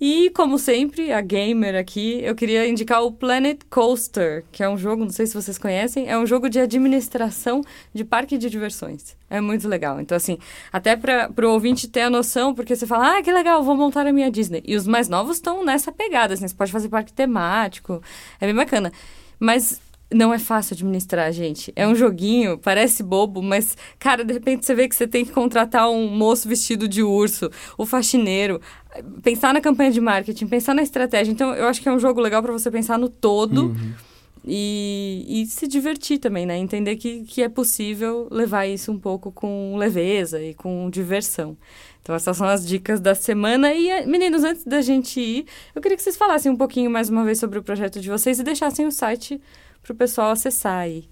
E, 0.00 0.30
como 0.30 0.58
sempre, 0.58 1.12
a 1.12 1.20
gamer 1.20 1.74
aqui, 1.74 2.20
eu 2.22 2.34
queria 2.34 2.68
indicar 2.68 3.02
o 3.02 3.10
Planet 3.10 3.58
Coaster, 3.68 4.44
que 4.52 4.62
é 4.62 4.68
um 4.68 4.78
jogo, 4.78 5.04
não 5.04 5.10
sei 5.10 5.26
se 5.26 5.34
vocês 5.34 5.58
conhecem, 5.58 6.08
é 6.08 6.16
um 6.16 6.24
jogo 6.24 6.48
de 6.48 6.60
administração 6.60 7.62
de 7.92 8.04
parque 8.04 8.38
de 8.38 8.48
diversões. 8.48 9.16
É 9.28 9.40
muito 9.40 9.66
legal. 9.66 10.00
Então, 10.00 10.16
assim, 10.16 10.38
até 10.72 10.94
para 10.94 11.30
o 11.36 11.50
ouvinte 11.50 11.88
ter 11.88 12.02
a 12.02 12.10
noção, 12.10 12.54
porque 12.54 12.76
você 12.76 12.86
fala, 12.86 13.18
ah, 13.18 13.22
que 13.22 13.32
legal, 13.32 13.62
vou 13.64 13.76
montar 13.76 14.06
a 14.06 14.12
minha 14.12 14.30
Disney. 14.30 14.62
E 14.64 14.76
os 14.76 14.86
mais 14.86 15.08
novos 15.08 15.38
estão 15.38 15.64
nessa 15.64 15.90
pegada, 15.90 16.34
assim, 16.34 16.46
você 16.46 16.54
pode 16.54 16.70
fazer 16.70 16.88
parque 16.88 17.12
temático, 17.12 18.00
é 18.40 18.46
bem 18.46 18.54
bacana. 18.54 18.92
Mas 19.40 19.80
não 20.12 20.32
é 20.32 20.38
fácil 20.38 20.74
administrar, 20.74 21.30
gente. 21.32 21.72
É 21.76 21.86
um 21.86 21.94
joguinho, 21.94 22.56
parece 22.58 23.02
bobo, 23.02 23.42
mas, 23.42 23.76
cara, 23.98 24.24
de 24.24 24.32
repente 24.32 24.64
você 24.64 24.74
vê 24.74 24.88
que 24.88 24.96
você 24.96 25.06
tem 25.06 25.24
que 25.24 25.32
contratar 25.32 25.90
um 25.90 26.08
moço 26.08 26.48
vestido 26.48 26.88
de 26.88 27.02
urso, 27.02 27.50
o 27.76 27.84
faxineiro, 27.84 28.60
pensar 29.22 29.52
na 29.52 29.60
campanha 29.60 29.90
de 29.90 30.00
marketing, 30.00 30.46
pensar 30.46 30.74
na 30.74 30.82
estratégia. 30.82 31.30
Então, 31.30 31.54
eu 31.54 31.66
acho 31.66 31.82
que 31.82 31.88
é 31.88 31.92
um 31.92 31.98
jogo 31.98 32.20
legal 32.20 32.42
para 32.42 32.52
você 32.52 32.70
pensar 32.70 32.98
no 32.98 33.08
todo 33.08 33.66
Uhum. 33.66 33.92
e, 34.46 35.26
e 35.28 35.46
se 35.46 35.68
divertir 35.68 36.18
também, 36.18 36.46
né? 36.46 36.56
Entender 36.56 36.96
que, 36.96 37.24
que 37.24 37.42
é 37.42 37.48
possível 37.48 38.28
levar 38.30 38.66
isso 38.66 38.90
um 38.90 38.98
pouco 38.98 39.30
com 39.30 39.76
leveza 39.76 40.40
e 40.42 40.54
com 40.54 40.88
diversão. 40.88 41.54
Então, 42.00 42.14
essas 42.14 42.34
são 42.34 42.46
as 42.46 42.66
dicas 42.66 42.98
da 43.00 43.14
semana. 43.14 43.74
E, 43.74 43.90
eh, 43.90 44.06
meninos, 44.06 44.42
antes 44.42 44.64
da 44.64 44.80
gente 44.80 45.20
ir, 45.20 45.44
eu 45.74 45.82
queria 45.82 45.94
que 45.94 46.02
vocês 46.02 46.16
falassem 46.16 46.50
um 46.50 46.56
pouquinho 46.56 46.90
mais 46.90 47.10
uma 47.10 47.22
vez 47.24 47.38
sobre 47.38 47.58
o 47.58 47.62
projeto 47.62 48.00
de 48.00 48.08
vocês 48.08 48.38
e 48.40 48.42
deixassem 48.42 48.86
o 48.86 48.90
site 48.90 49.38
para 49.88 49.94
o 49.94 49.96
pessoal 49.96 50.30
acessar 50.30 50.80
aí. 50.80 51.04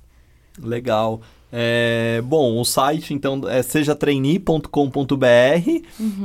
Legal. 0.63 1.21
É, 1.53 2.21
bom, 2.25 2.61
o 2.61 2.65
site 2.65 3.15
então 3.15 3.41
é 3.49 3.63
sejatrainee.com.br. 3.63 4.69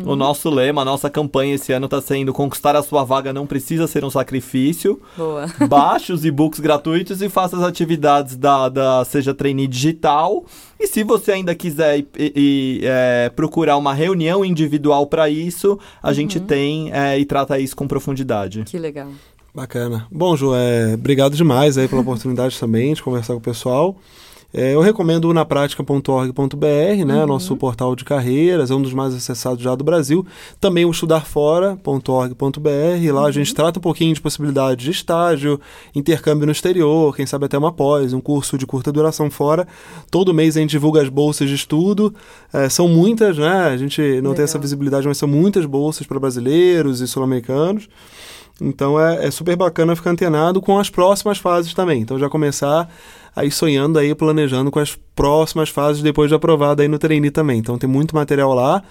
O 0.06 0.16
nosso 0.16 0.50
lema, 0.50 0.82
a 0.82 0.86
nossa 0.86 1.10
campanha 1.10 1.56
esse 1.56 1.72
ano 1.72 1.86
está 1.86 2.02
sendo 2.02 2.34
conquistar 2.34 2.76
a 2.76 2.82
sua 2.82 3.04
vaga 3.04 3.32
não 3.32 3.46
precisa 3.46 3.88
ser 3.88 4.04
um 4.04 4.10
sacrifício. 4.10 5.00
Boa. 5.16 5.46
Baixe 5.70 6.12
os 6.12 6.26
e-books 6.26 6.60
gratuitos 6.60 7.22
e 7.22 7.30
faça 7.30 7.56
as 7.56 7.64
atividades 7.64 8.36
da, 8.36 8.68
da 8.68 9.06
Seja 9.06 9.34
Trainee 9.34 9.68
Digital. 9.68 10.44
E 10.80 10.88
se 10.88 11.04
você 11.04 11.34
ainda 11.34 11.54
quiser 11.54 12.00
e, 12.00 12.08
e, 12.18 12.82
é, 12.84 13.32
procurar 13.36 13.78
uma 13.78 13.94
reunião 13.94 14.44
individual 14.44 15.06
para 15.06 15.30
isso, 15.30 15.78
a 16.02 16.12
gente 16.12 16.40
tem 16.40 16.92
é, 16.92 17.20
e 17.20 17.26
trata 17.26 17.60
isso 17.60 17.76
com 17.76 17.88
profundidade. 17.88 18.64
Que 18.64 18.80
legal. 18.80 19.08
Bacana. 19.54 20.08
Bom, 20.12 20.36
Ju, 20.36 20.54
é, 20.56 20.94
obrigado 20.94 21.36
demais 21.36 21.78
aí 21.78 21.88
pela 21.88 22.02
oportunidade 22.02 22.60
também 22.60 22.94
de 22.94 23.04
conversar 23.04 23.34
com 23.34 23.40
o 23.40 23.44
pessoal. 23.44 23.98
É, 24.54 24.76
eu 24.76 24.82
recomendo 24.82 25.26
o 25.26 25.34
napratica.org.br, 25.34 27.06
né, 27.06 27.26
nosso 27.26 27.56
portal 27.56 27.96
de 27.96 28.04
carreiras, 28.04 28.70
é 28.70 28.76
um 28.76 28.82
dos 28.82 28.94
mais 28.94 29.16
acessados 29.16 29.64
já 29.64 29.74
do 29.76 29.84
Brasil. 29.84 30.26
Também 30.60 30.84
o 30.84 30.92
estudarfora.org.br, 30.92 33.14
lá 33.14 33.26
a 33.26 33.32
gente 33.32 33.54
trata 33.54 33.80
um 33.80 33.82
pouquinho 33.82 34.14
de 34.14 34.20
possibilidade 34.20 34.84
de 34.84 34.92
estágio, 34.92 35.60
intercâmbio 35.96 36.46
no 36.46 36.52
exterior, 36.52 37.16
quem 37.16 37.26
sabe 37.26 37.46
até 37.46 37.58
uma 37.58 37.72
pós, 37.72 38.12
um 38.12 38.20
curso 38.20 38.58
de 38.58 38.66
curta 38.66 38.92
duração 38.92 39.32
fora. 39.32 39.66
Todo 40.10 40.34
mês 40.34 40.58
a 40.58 40.60
gente 40.60 40.72
divulga 40.72 41.02
as 41.02 41.08
bolsas 41.08 41.48
de 41.48 41.56
estudo, 41.56 42.14
é, 42.52 42.68
são 42.68 42.90
muitas, 42.90 43.38
né, 43.38 43.70
a 43.70 43.78
gente 43.78 44.02
não 44.22 44.34
tem 44.34 44.44
essa 44.44 44.58
Legal. 44.58 44.64
visibilidade, 44.64 45.08
mas 45.08 45.18
são 45.18 45.30
muitas 45.30 45.66
bolsas 45.66 46.06
para 46.06 46.20
brasileiros 46.20 47.00
e 47.00 47.08
sul-americanos. 47.08 47.88
Então 48.62 49.00
é, 49.00 49.26
é 49.26 49.32
super 49.32 49.56
bacana 49.56 49.96
ficar 49.96 50.12
antenado 50.12 50.62
com 50.62 50.78
as 50.78 50.90
próximas 50.90 51.40
fases 51.40 51.74
também. 51.74 52.02
Então 52.02 52.20
já 52.20 52.30
começar 52.30 52.88
aí 53.36 53.50
sonhando 53.52 53.98
aí, 53.98 54.14
planejando 54.14 54.70
com 54.72 54.80
as 54.80 54.98
próximas 55.16 55.70
fases 55.70 56.02
depois 56.02 56.30
de 56.30 56.36
aprovado 56.36 56.82
aí 56.82 56.88
no 56.88 56.98
trainee 56.98 57.30
também. 57.30 57.60
Então 57.60 57.78
tem 57.78 57.90
muito 57.90 58.16
material 58.16 58.54
lá 58.54 58.82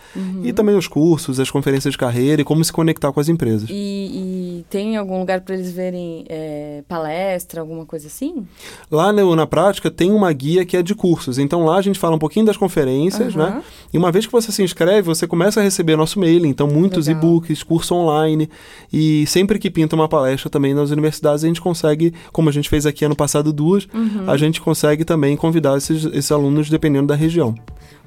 e 0.45 0.53
também 0.53 0.77
os 0.77 0.87
cursos, 0.87 1.41
as 1.41 1.51
conferências 1.51 1.93
de 1.93 1.99
carreira 1.99 2.41
e 2.41 2.45
como 2.45 2.63
se 2.65 2.73
conectar 2.73 3.11
com 3.13 3.19
as 3.21 3.29
empresas. 3.29 3.69
E, 3.69 3.73
e 3.73 4.65
tem 4.71 4.97
algum 4.97 5.19
lugar 5.19 5.41
para 5.41 5.55
eles 5.55 5.73
verem 5.73 6.25
é, 6.29 6.83
palestra, 6.87 7.61
alguma 7.61 7.85
coisa 7.85 8.07
assim? 8.07 8.47
Lá 8.91 9.13
no, 9.13 9.35
na 9.35 9.47
prática 9.47 9.91
tem 9.91 10.13
uma 10.13 10.33
guia 10.33 10.65
que 10.65 10.77
é 10.77 10.83
de 10.83 10.95
cursos. 10.95 11.39
Então 11.39 11.65
lá 11.65 11.77
a 11.79 11.83
gente 11.83 11.99
fala 11.99 12.17
um 12.17 12.19
pouquinho 12.19 12.47
das 12.47 12.57
conferências, 12.57 13.35
Aham. 13.37 13.57
né? 13.57 13.63
E 13.93 13.99
uma 13.99 14.13
vez 14.13 14.27
que 14.27 14.33
você 14.33 14.53
se 14.53 14.63
inscreve, 14.63 15.03
você 15.03 15.27
começa 15.27 15.61
a 15.61 15.63
receber 15.63 15.97
nosso 15.97 16.21
mail. 16.21 16.47
Então 16.47 16.67
muitos 16.69 17.09
e-books, 17.09 17.63
curso 17.63 17.95
online. 17.95 18.49
E 18.93 19.27
sempre 19.27 19.59
que 19.59 19.71
pinta 19.71 19.97
uma 19.97 20.09
palestra 20.09 20.49
também 20.49 20.75
nas 20.75 20.91
universidades, 20.91 21.43
a 21.45 21.49
gente 21.49 21.61
consegue, 21.61 22.13
como 22.33 22.49
a 22.49 22.53
gente 22.53 22.69
fez 22.69 22.87
aqui 22.87 23.05
ano 23.05 23.17
passado 23.17 23.53
duas, 23.53 23.87
Uhum. 23.93 24.30
A 24.31 24.37
gente 24.37 24.61
consegue 24.61 25.05
também 25.05 25.37
convidar 25.37 25.77
esses, 25.77 26.05
esses 26.05 26.33
alunos 26.33 26.71
dependendo 26.71 27.09
da 27.09 27.15
região. 27.15 27.55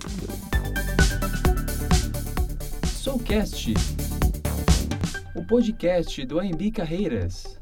Soulcast, 2.87 3.73
o 5.35 5.43
podcast 5.45 6.25
do 6.25 6.39
AMB 6.39 6.71
Carreiras. 6.71 7.54